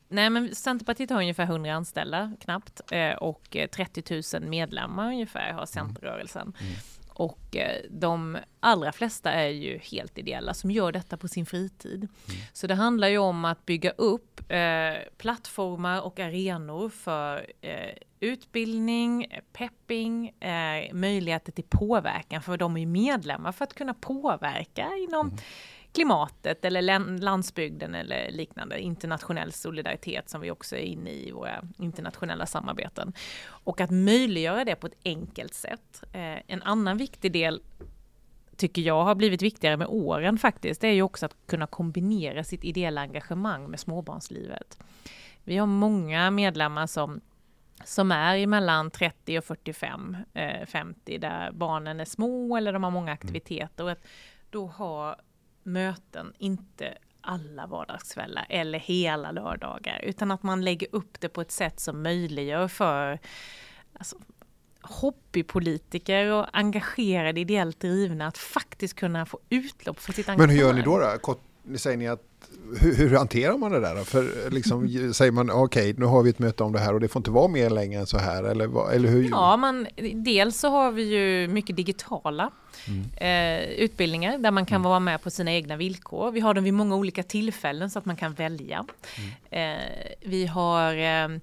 Nej, 0.08 0.30
men 0.30 0.56
Centerpartiet 0.56 1.10
har 1.10 1.18
ungefär 1.18 1.43
100 1.43 1.74
anställda 1.74 2.32
knappt 2.39 2.82
eh, 2.91 3.14
och 3.14 3.58
30 3.72 4.39
000 4.39 4.50
medlemmar 4.50 5.08
ungefär 5.08 5.54
har 5.54 5.66
Centerrörelsen. 5.66 6.54
Mm. 6.60 6.74
Och 7.16 7.55
eh, 7.55 7.82
de 7.89 8.38
allra 8.59 8.91
flesta 8.91 9.32
är 9.32 9.47
ju 9.47 9.78
helt 9.78 10.18
ideella 10.18 10.53
som 10.53 10.72
gör 10.72 10.91
detta 10.91 11.18
på 11.18 11.28
sin 11.28 11.45
fritid. 11.45 11.95
Mm. 11.97 12.41
Så 12.53 12.68
det 12.68 12.76
handlar 12.76 13.07
ju 13.07 13.18
om 13.18 13.45
att 13.45 13.66
bygga 13.66 13.91
upp 13.91 14.51
eh, 14.51 14.93
plattformar 15.18 16.01
och 16.01 16.20
arenor 16.20 16.89
för 16.89 17.51
eh, 17.61 17.95
utbildning, 18.20 19.28
pepping, 19.53 20.30
eh, 20.30 20.93
möjligheter 20.93 21.51
till 21.51 21.66
påverkan 21.70 22.41
för 22.41 22.57
de 22.57 22.76
är 22.76 22.80
ju 22.80 22.86
medlemmar 22.86 23.51
för 23.51 23.63
att 23.63 23.74
kunna 23.74 23.93
påverka 23.93 24.91
inom 25.07 25.28
mm 25.28 25.39
klimatet 25.96 26.66
eller 26.66 27.20
landsbygden 27.20 27.96
eller 27.96 28.32
liknande. 28.32 28.80
Internationell 28.80 29.52
solidaritet 29.52 30.30
som 30.30 30.41
vi 30.41 30.52
också 30.52 30.76
är 30.76 30.82
inne 30.82 31.10
i 31.10 31.32
våra 31.32 31.62
internationella 31.78 32.46
samarbeten. 32.46 33.14
Och 33.48 33.82
att 33.82 33.91
möjliggöra 33.91 34.66
det 34.66 34.76
på 34.76 34.88
ett 34.88 34.98
enkelt 35.06 35.54
sätt. 35.54 36.04
Eh, 36.12 36.38
en 36.48 36.62
annan 36.62 36.98
viktig 36.98 37.32
del 37.32 37.62
tycker 38.58 38.82
jag 38.82 39.04
har 39.04 39.16
blivit 39.16 39.41
viktigare 39.41 39.78
med 39.78 39.88
åren 39.88 40.38
faktiskt, 40.38 40.82
det 40.82 40.88
är 40.88 40.93
ju 40.93 41.02
också 41.02 41.26
att 41.26 41.36
kunna 41.48 41.68
kombinera 41.68 42.43
sitt 42.43 42.64
ideella 42.64 43.02
engagemang 43.02 43.70
med 43.70 43.80
småbarnslivet. 43.80 44.80
Vi 45.43 45.58
har 45.58 45.68
många 45.68 46.32
medlemmar 46.32 46.88
som 46.88 47.22
som 47.84 48.12
är 48.12 48.48
mellan 48.48 48.91
30 48.91 49.38
och 49.38 49.43
45, 49.43 50.18
eh, 50.34 50.66
50, 50.66 51.18
där 51.18 51.52
barnen 51.52 52.00
är 52.00 52.06
små 52.06 52.58
eller 52.58 52.74
de 52.74 52.84
har 52.84 52.91
många 52.91 53.12
aktiviteter. 53.12 53.84
Och 53.84 53.91
att 53.91 54.06
då 54.50 54.68
ha 54.68 55.16
möten, 55.66 56.34
inte 56.38 56.97
alla 57.22 57.68
vardagskvällar 57.68 58.45
eller 58.49 58.80
hela 58.80 59.32
lördagar, 59.32 59.99
utan 60.03 60.32
att 60.32 60.43
man 60.43 60.63
lägger 60.63 60.88
upp 60.91 61.20
det 61.20 61.30
på 61.30 61.41
ett 61.41 61.51
sätt 61.51 61.80
som 61.80 62.03
möjliggör 62.03 62.68
för 62.68 63.20
alltså, 63.93 64.18
hobbypolitiker 64.82 66.32
och 66.32 66.45
engagerade 66.53 67.39
ideellt 67.39 67.80
drivna 67.80 68.28
att 68.28 68.38
faktiskt 68.38 68.95
kunna 68.95 69.26
få 69.26 69.39
utlopp 69.49 69.99
för 69.99 70.13
sitt 70.13 70.30
engagemang. 70.30 70.47
Men 70.47 70.57
hur 70.57 70.66
gör 70.66 70.74
ni 70.74 70.82
då? 70.82 70.97
då? 70.97 71.39
Säger 71.76 71.97
ni 71.97 72.07
att 72.07 72.22
hur, 72.80 72.95
hur, 72.95 73.18
hanterar 73.18 73.57
man 73.57 73.72
det 73.72 73.80
där? 73.80 74.03
För 74.03 74.49
liksom, 74.49 74.89
säger 75.13 75.32
man 75.32 75.49
okej, 75.49 75.91
okay, 75.91 75.93
nu 75.97 76.05
har 76.05 76.24
vi 76.24 76.30
ett 76.30 76.39
möte 76.39 76.63
om 76.63 76.72
det 76.72 76.80
här 76.80 76.93
och 76.93 76.99
det 76.99 77.07
får 77.07 77.20
inte 77.20 77.32
vara 77.32 77.47
mer 77.47 77.70
länge 77.70 77.99
än 77.99 78.05
så 78.05 78.18
här? 78.18 78.43
Eller, 78.43 78.91
eller 78.91 79.09
hur? 79.09 79.30
Ja, 79.30 79.57
man, 79.57 79.88
dels 80.13 80.59
så 80.59 80.70
har 80.70 80.91
vi 80.91 81.03
ju 81.03 81.47
mycket 81.47 81.76
digitala 81.76 82.51
mm. 82.88 83.03
eh, 83.18 83.70
utbildningar 83.70 84.38
där 84.38 84.51
man 84.51 84.66
kan 84.66 84.76
mm. 84.76 84.89
vara 84.89 84.99
med 84.99 85.22
på 85.22 85.30
sina 85.30 85.51
egna 85.53 85.76
villkor. 85.76 86.32
Vi 86.32 86.39
har 86.39 86.53
dem 86.53 86.63
vid 86.63 86.74
många 86.74 86.95
olika 86.95 87.24
tillfällen 87.24 87.89
så 87.89 87.99
att 87.99 88.05
man 88.05 88.16
kan 88.16 88.34
välja. 88.34 88.86
Mm. 89.51 89.80
Eh, 89.80 89.86
vi 90.22 90.45
har 90.45 90.93
Eh, 90.93 91.39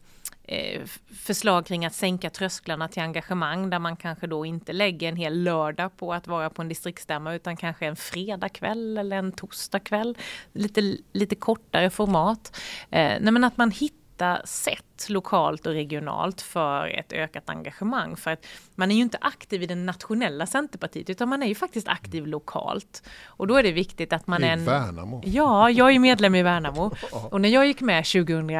förslag 1.16 1.66
kring 1.66 1.84
att 1.84 1.94
sänka 1.94 2.30
trösklarna 2.30 2.88
till 2.88 3.02
engagemang 3.02 3.70
där 3.70 3.78
man 3.78 3.96
kanske 3.96 4.26
då 4.26 4.46
inte 4.46 4.72
lägger 4.72 5.08
en 5.08 5.16
hel 5.16 5.42
lördag 5.42 5.96
på 5.96 6.14
att 6.14 6.26
vara 6.26 6.50
på 6.50 6.62
en 6.62 6.68
distriktsstämma 6.68 7.34
utan 7.34 7.56
kanske 7.56 7.86
en 7.86 7.96
fredagkväll 7.96 8.98
eller 8.98 9.16
en 9.16 9.32
torsdagkväll. 9.32 10.18
Lite, 10.52 10.96
lite 11.12 11.34
kortare 11.34 11.90
format. 11.90 12.56
Eh, 12.90 13.16
nej 13.20 13.32
men 13.32 13.44
att 13.44 13.56
man 13.56 13.70
hittar 13.70 14.42
sätt 14.44 15.08
lokalt 15.08 15.66
och 15.66 15.72
regionalt 15.72 16.40
för 16.40 16.88
ett 16.98 17.12
ökat 17.12 17.50
engagemang. 17.50 18.16
För 18.16 18.30
att 18.30 18.46
man 18.74 18.90
är 18.90 18.94
ju 18.94 19.02
inte 19.02 19.18
aktiv 19.20 19.62
i 19.62 19.66
det 19.66 19.74
nationella 19.74 20.46
Centerpartiet 20.46 21.10
utan 21.10 21.28
man 21.28 21.42
är 21.42 21.46
ju 21.46 21.54
faktiskt 21.54 21.88
aktiv 21.88 22.26
lokalt. 22.26 23.02
Och 23.24 23.46
då 23.46 23.56
är 23.56 23.62
det 23.62 23.72
viktigt 23.72 24.12
att 24.12 24.26
man 24.26 24.44
I 24.44 24.46
är 24.46 24.52
en... 24.52 24.64
Värnamo? 24.64 25.22
Ja, 25.24 25.70
jag 25.70 25.94
är 25.94 25.98
medlem 25.98 26.34
i 26.34 26.42
Värnamo. 26.42 26.90
Och 27.30 27.40
när 27.40 27.48
jag 27.48 27.66
gick 27.66 27.80
med 27.80 28.04
2000 28.04 28.50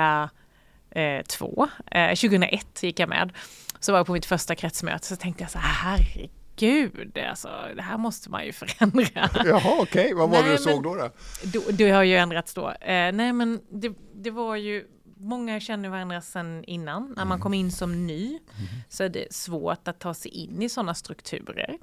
eh, 0.94 1.22
två. 1.22 1.68
Eh, 1.90 2.08
2001 2.08 2.82
gick 2.82 3.00
jag 3.00 3.08
med. 3.08 3.32
Så 3.80 3.92
var 3.92 3.98
jag 3.98 4.06
på 4.06 4.12
mitt 4.12 4.26
första 4.26 4.54
kretsmöte 4.54 5.06
så 5.06 5.16
tänkte 5.16 5.44
jag 5.44 5.50
så 5.50 5.58
här, 5.58 5.96
herregud, 5.96 7.18
alltså, 7.18 7.48
det 7.76 7.82
här 7.82 7.98
måste 7.98 8.30
man 8.30 8.46
ju 8.46 8.52
förändra. 8.52 9.30
Jaha, 9.44 9.60
okej, 9.64 9.82
okay. 9.82 10.14
vad 10.14 10.30
var 10.30 10.40
nej, 10.40 10.48
det 10.48 10.56
du 10.56 10.58
såg 10.58 10.82
då? 10.82 10.94
då? 10.94 11.10
då 11.44 11.60
det 11.70 11.90
har 11.90 12.02
ju 12.02 12.16
ändrats 12.16 12.54
då. 12.54 12.70
Eh, 12.70 13.12
nej, 13.12 13.32
men 13.32 13.60
det, 13.70 13.92
det 14.14 14.30
var 14.30 14.56
ju 14.56 14.84
många 15.22 15.60
känner 15.60 15.88
varandra 15.88 16.20
sedan 16.20 16.64
innan. 16.64 17.08
När 17.08 17.24
man 17.24 17.26
mm. 17.26 17.40
kom 17.40 17.54
in 17.54 17.72
som 17.72 18.06
ny 18.06 18.26
mm. 18.28 18.68
så 18.88 19.04
är 19.04 19.08
det 19.08 19.32
svårt 19.34 19.88
att 19.88 20.00
ta 20.00 20.14
sig 20.14 20.30
in 20.30 20.62
i 20.62 20.68
sådana 20.68 20.94
strukturer. 20.94 21.78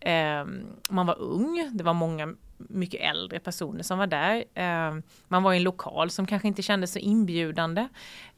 Eh, 0.00 0.44
man 0.90 1.06
var 1.06 1.20
ung, 1.20 1.70
det 1.72 1.84
var 1.84 1.94
många 1.94 2.34
mycket 2.68 3.00
äldre 3.00 3.38
personer 3.38 3.82
som 3.82 3.98
var 3.98 4.06
där. 4.06 4.44
Eh, 4.54 5.02
man 5.28 5.42
var 5.42 5.52
i 5.52 5.56
en 5.56 5.62
lokal 5.62 6.10
som 6.10 6.26
kanske 6.26 6.48
inte 6.48 6.62
kändes 6.62 6.92
så 6.92 6.98
inbjudande. 6.98 7.88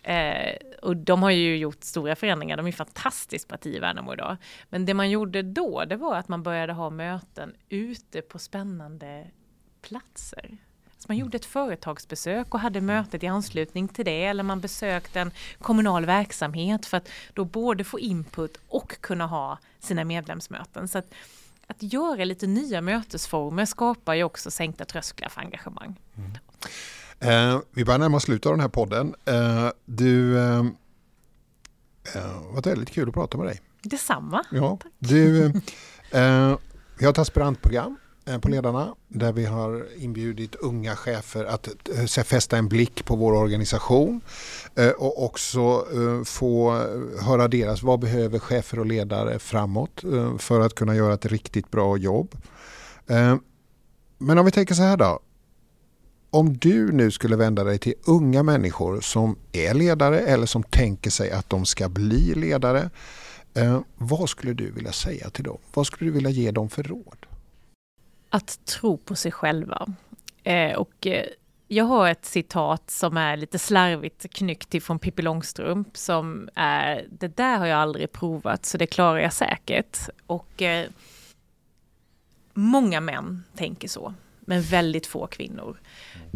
Eh, 0.02 0.56
och 0.82 0.96
de 0.96 1.22
har 1.22 1.30
ju 1.30 1.56
gjort 1.56 1.84
stora 1.84 2.16
förändringar, 2.16 2.56
de 2.56 2.66
är 2.66 2.72
fantastiskt 2.72 3.48
parti 3.48 3.66
i 3.66 3.78
Värnamo 3.78 4.12
idag. 4.12 4.36
Men 4.68 4.86
det 4.86 4.94
man 4.94 5.10
gjorde 5.10 5.42
då, 5.42 5.84
det 5.84 5.96
var 5.96 6.16
att 6.16 6.28
man 6.28 6.42
började 6.42 6.72
ha 6.72 6.90
möten 6.90 7.54
ute 7.68 8.22
på 8.22 8.38
spännande 8.38 9.26
platser. 9.82 10.58
Så 11.02 11.06
man 11.08 11.16
gjorde 11.16 11.36
ett 11.36 11.44
företagsbesök 11.44 12.54
och 12.54 12.60
hade 12.60 12.80
mötet 12.80 13.22
i 13.22 13.26
anslutning 13.26 13.88
till 13.88 14.04
det 14.04 14.24
eller 14.24 14.42
man 14.42 14.60
besökte 14.60 15.20
en 15.20 15.30
kommunal 15.58 16.06
verksamhet 16.06 16.86
för 16.86 16.96
att 16.96 17.08
då 17.34 17.44
både 17.44 17.84
få 17.84 18.00
input 18.00 18.58
och 18.68 19.00
kunna 19.00 19.26
ha 19.26 19.58
sina 19.80 20.04
medlemsmöten. 20.04 20.88
Så 20.88 20.98
att, 20.98 21.14
att 21.66 21.82
göra 21.82 22.24
lite 22.24 22.46
nya 22.46 22.80
mötesformer 22.80 23.64
skapar 23.64 24.14
ju 24.14 24.24
också 24.24 24.50
sänkta 24.50 24.84
trösklar 24.84 25.28
för 25.28 25.40
engagemang. 25.40 26.00
Mm. 26.16 26.32
Eh, 27.20 27.60
vi 27.70 27.84
börjar 27.84 27.98
närma 27.98 28.16
oss 28.16 28.22
slutet 28.22 28.46
av 28.46 28.52
den 28.52 28.60
här 28.60 28.68
podden. 28.68 29.14
Eh, 29.24 29.68
du, 29.84 30.38
eh, 30.38 30.58
eh 32.14 32.52
var 32.54 32.62
väldigt 32.62 32.90
kul 32.90 33.08
att 33.08 33.14
prata 33.14 33.38
med 33.38 33.46
dig. 33.46 33.60
Detsamma. 33.82 34.44
Ja, 34.50 34.78
du, 34.98 35.44
eh, 36.10 36.56
vi 36.98 37.04
har 37.04 37.12
ett 37.12 37.18
aspirantprogram 37.18 37.96
Eh, 37.96 38.01
Eh, 38.26 38.38
på 38.38 38.48
ledarna 38.48 38.94
där 39.08 39.32
vi 39.32 39.44
har 39.44 39.86
inbjudit 39.96 40.54
unga 40.54 40.96
chefer 40.96 41.44
att 41.44 41.68
eh, 42.16 42.24
fästa 42.24 42.56
en 42.56 42.68
blick 42.68 43.04
på 43.04 43.16
vår 43.16 43.32
organisation 43.32 44.20
eh, 44.74 44.90
och 44.90 45.24
också 45.24 45.86
få 46.24 46.72
höra 47.20 47.48
deras, 47.48 47.82
vad 47.82 48.00
behöver 48.00 48.38
chefer 48.38 48.78
och 48.78 48.86
ledare 48.86 49.38
framåt 49.38 50.04
för 50.38 50.60
att 50.60 50.74
kunna 50.74 50.96
göra 50.96 51.14
ett 51.14 51.26
riktigt 51.26 51.70
bra 51.70 51.96
jobb. 51.96 52.34
Men 54.18 54.38
om 54.38 54.44
vi 54.44 54.50
tänker 54.50 54.74
så 54.74 54.82
här 54.82 54.96
då. 54.96 55.20
Om 56.30 56.56
du 56.56 56.92
nu 56.92 57.10
skulle 57.10 57.36
vända 57.36 57.64
dig 57.64 57.78
till 57.78 57.94
unga 58.04 58.42
människor 58.42 59.00
som 59.00 59.36
är 59.52 59.74
ledare 59.74 60.20
eller 60.20 60.46
som 60.46 60.62
tänker 60.62 61.10
sig 61.10 61.30
att 61.30 61.50
de 61.50 61.64
ska 61.64 61.88
bli 61.88 62.34
ledare. 62.34 62.90
Vad 63.98 64.28
skulle 64.28 64.52
du 64.52 64.70
vilja 64.70 64.92
säga 64.92 65.30
till 65.30 65.44
dem? 65.44 65.58
Vad 65.74 65.86
skulle 65.86 66.10
du 66.10 66.14
vilja 66.14 66.30
ge 66.30 66.50
dem 66.50 66.70
för 66.70 66.82
råd? 66.82 67.21
Att 68.32 68.64
tro 68.64 68.96
på 68.96 69.14
sig 69.14 69.32
själva. 69.32 69.86
Eh, 70.42 70.76
och 70.76 71.06
eh, 71.06 71.26
jag 71.68 71.84
har 71.84 72.08
ett 72.08 72.24
citat 72.24 72.90
som 72.90 73.16
är 73.16 73.36
lite 73.36 73.58
slarvigt 73.58 74.30
knyckt 74.34 74.74
ifrån 74.74 74.98
Pippi 74.98 75.22
Långstrump 75.22 75.96
som 75.96 76.48
är 76.54 77.06
det 77.10 77.36
där 77.36 77.58
har 77.58 77.66
jag 77.66 77.78
aldrig 77.78 78.12
provat 78.12 78.64
så 78.64 78.78
det 78.78 78.86
klarar 78.86 79.18
jag 79.18 79.32
säkert. 79.32 79.98
Och 80.26 80.62
eh, 80.62 80.88
många 82.54 83.00
män 83.00 83.44
tänker 83.54 83.88
så, 83.88 84.14
men 84.40 84.62
väldigt 84.62 85.06
få 85.06 85.26
kvinnor. 85.26 85.80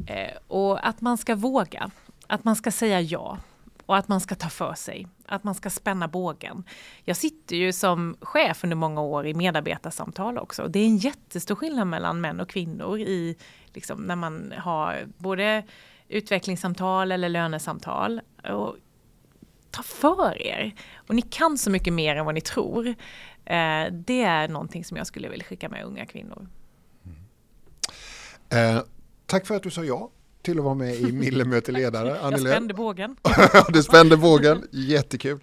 Eh, 0.07 0.37
och 0.49 0.89
att 0.89 1.01
man 1.01 1.19
ska 1.19 1.35
våga, 1.35 1.91
att 2.27 2.45
man 2.45 2.57
ska 2.57 2.71
säga 2.71 3.01
ja 3.01 3.39
och 3.87 3.97
att 3.97 4.09
man 4.09 4.21
ska 4.21 4.35
ta 4.35 4.49
för 4.49 4.75
sig, 4.75 5.07
att 5.27 5.45
man 5.45 5.55
ska 5.55 5.71
spänna 5.71 6.09
bågen. 6.09 6.65
Jag 7.05 7.17
sitter 7.17 7.57
ju 7.57 7.73
som 7.73 8.17
chef 8.21 8.65
under 8.65 8.77
många 8.77 9.01
år 9.01 9.27
i 9.27 9.35
medarbetarsamtal 9.35 10.39
också. 10.39 10.69
Det 10.69 10.79
är 10.79 10.87
en 10.87 10.97
jättestor 10.97 11.55
skillnad 11.55 11.87
mellan 11.87 12.21
män 12.21 12.41
och 12.41 12.49
kvinnor 12.49 12.99
i 12.99 13.37
liksom, 13.75 14.03
när 14.03 14.17
man 14.17 14.55
har 14.59 15.07
både 15.19 15.65
utvecklingssamtal 16.09 17.13
eller 17.13 17.29
lönesamtal. 17.29 18.21
Och 18.51 18.77
ta 19.71 19.83
för 19.83 20.43
er! 20.43 20.75
Och 20.97 21.15
ni 21.15 21.23
kan 21.23 21.59
så 21.59 21.71
mycket 21.71 21.93
mer 21.93 22.17
än 22.17 22.25
vad 22.25 22.35
ni 22.35 22.41
tror. 22.41 22.87
Eh, 23.45 23.87
det 23.93 24.23
är 24.23 24.49
någonting 24.49 24.85
som 24.85 24.97
jag 24.97 25.07
skulle 25.07 25.29
vilja 25.29 25.45
skicka 25.45 25.69
med 25.69 25.85
unga 25.85 26.07
kvinnor. 26.07 26.49
Mm. 27.05 28.77
Eh, 28.77 28.83
tack 29.27 29.47
för 29.47 29.57
att 29.57 29.63
du 29.63 29.71
sa 29.71 29.85
ja 29.85 30.11
till 30.47 30.59
att 30.59 30.65
vara 30.65 30.75
med 30.75 30.95
i 30.95 31.13
Millemöte 31.13 31.73
ledare. 31.73 32.09
Jag 32.23 32.41
spände 32.41 32.75
bågen. 32.75 33.17
du 33.69 33.83
spände 33.83 34.17
bågen, 34.17 34.69
jättekul. 34.73 35.41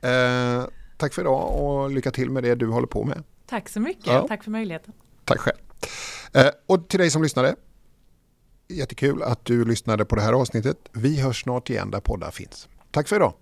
Eh, 0.00 0.64
tack 0.96 1.14
för 1.14 1.22
idag 1.22 1.64
och 1.64 1.90
lycka 1.90 2.10
till 2.10 2.30
med 2.30 2.42
det 2.42 2.54
du 2.54 2.66
håller 2.66 2.86
på 2.86 3.04
med. 3.04 3.22
Tack 3.46 3.68
så 3.68 3.80
mycket, 3.80 4.06
ja. 4.06 4.28
tack 4.28 4.44
för 4.44 4.50
möjligheten. 4.50 4.94
Tack 5.24 5.38
själv. 5.38 5.56
Eh, 6.32 6.50
och 6.66 6.88
till 6.88 7.00
dig 7.00 7.10
som 7.10 7.22
lyssnade, 7.22 7.56
jättekul 8.68 9.22
att 9.22 9.44
du 9.44 9.64
lyssnade 9.64 10.04
på 10.04 10.16
det 10.16 10.22
här 10.22 10.32
avsnittet. 10.32 10.78
Vi 10.92 11.20
hörs 11.20 11.42
snart 11.42 11.70
igen 11.70 11.90
där 11.90 12.00
poddar 12.00 12.30
finns. 12.30 12.68
Tack 12.90 13.08
för 13.08 13.16
idag. 13.16 13.32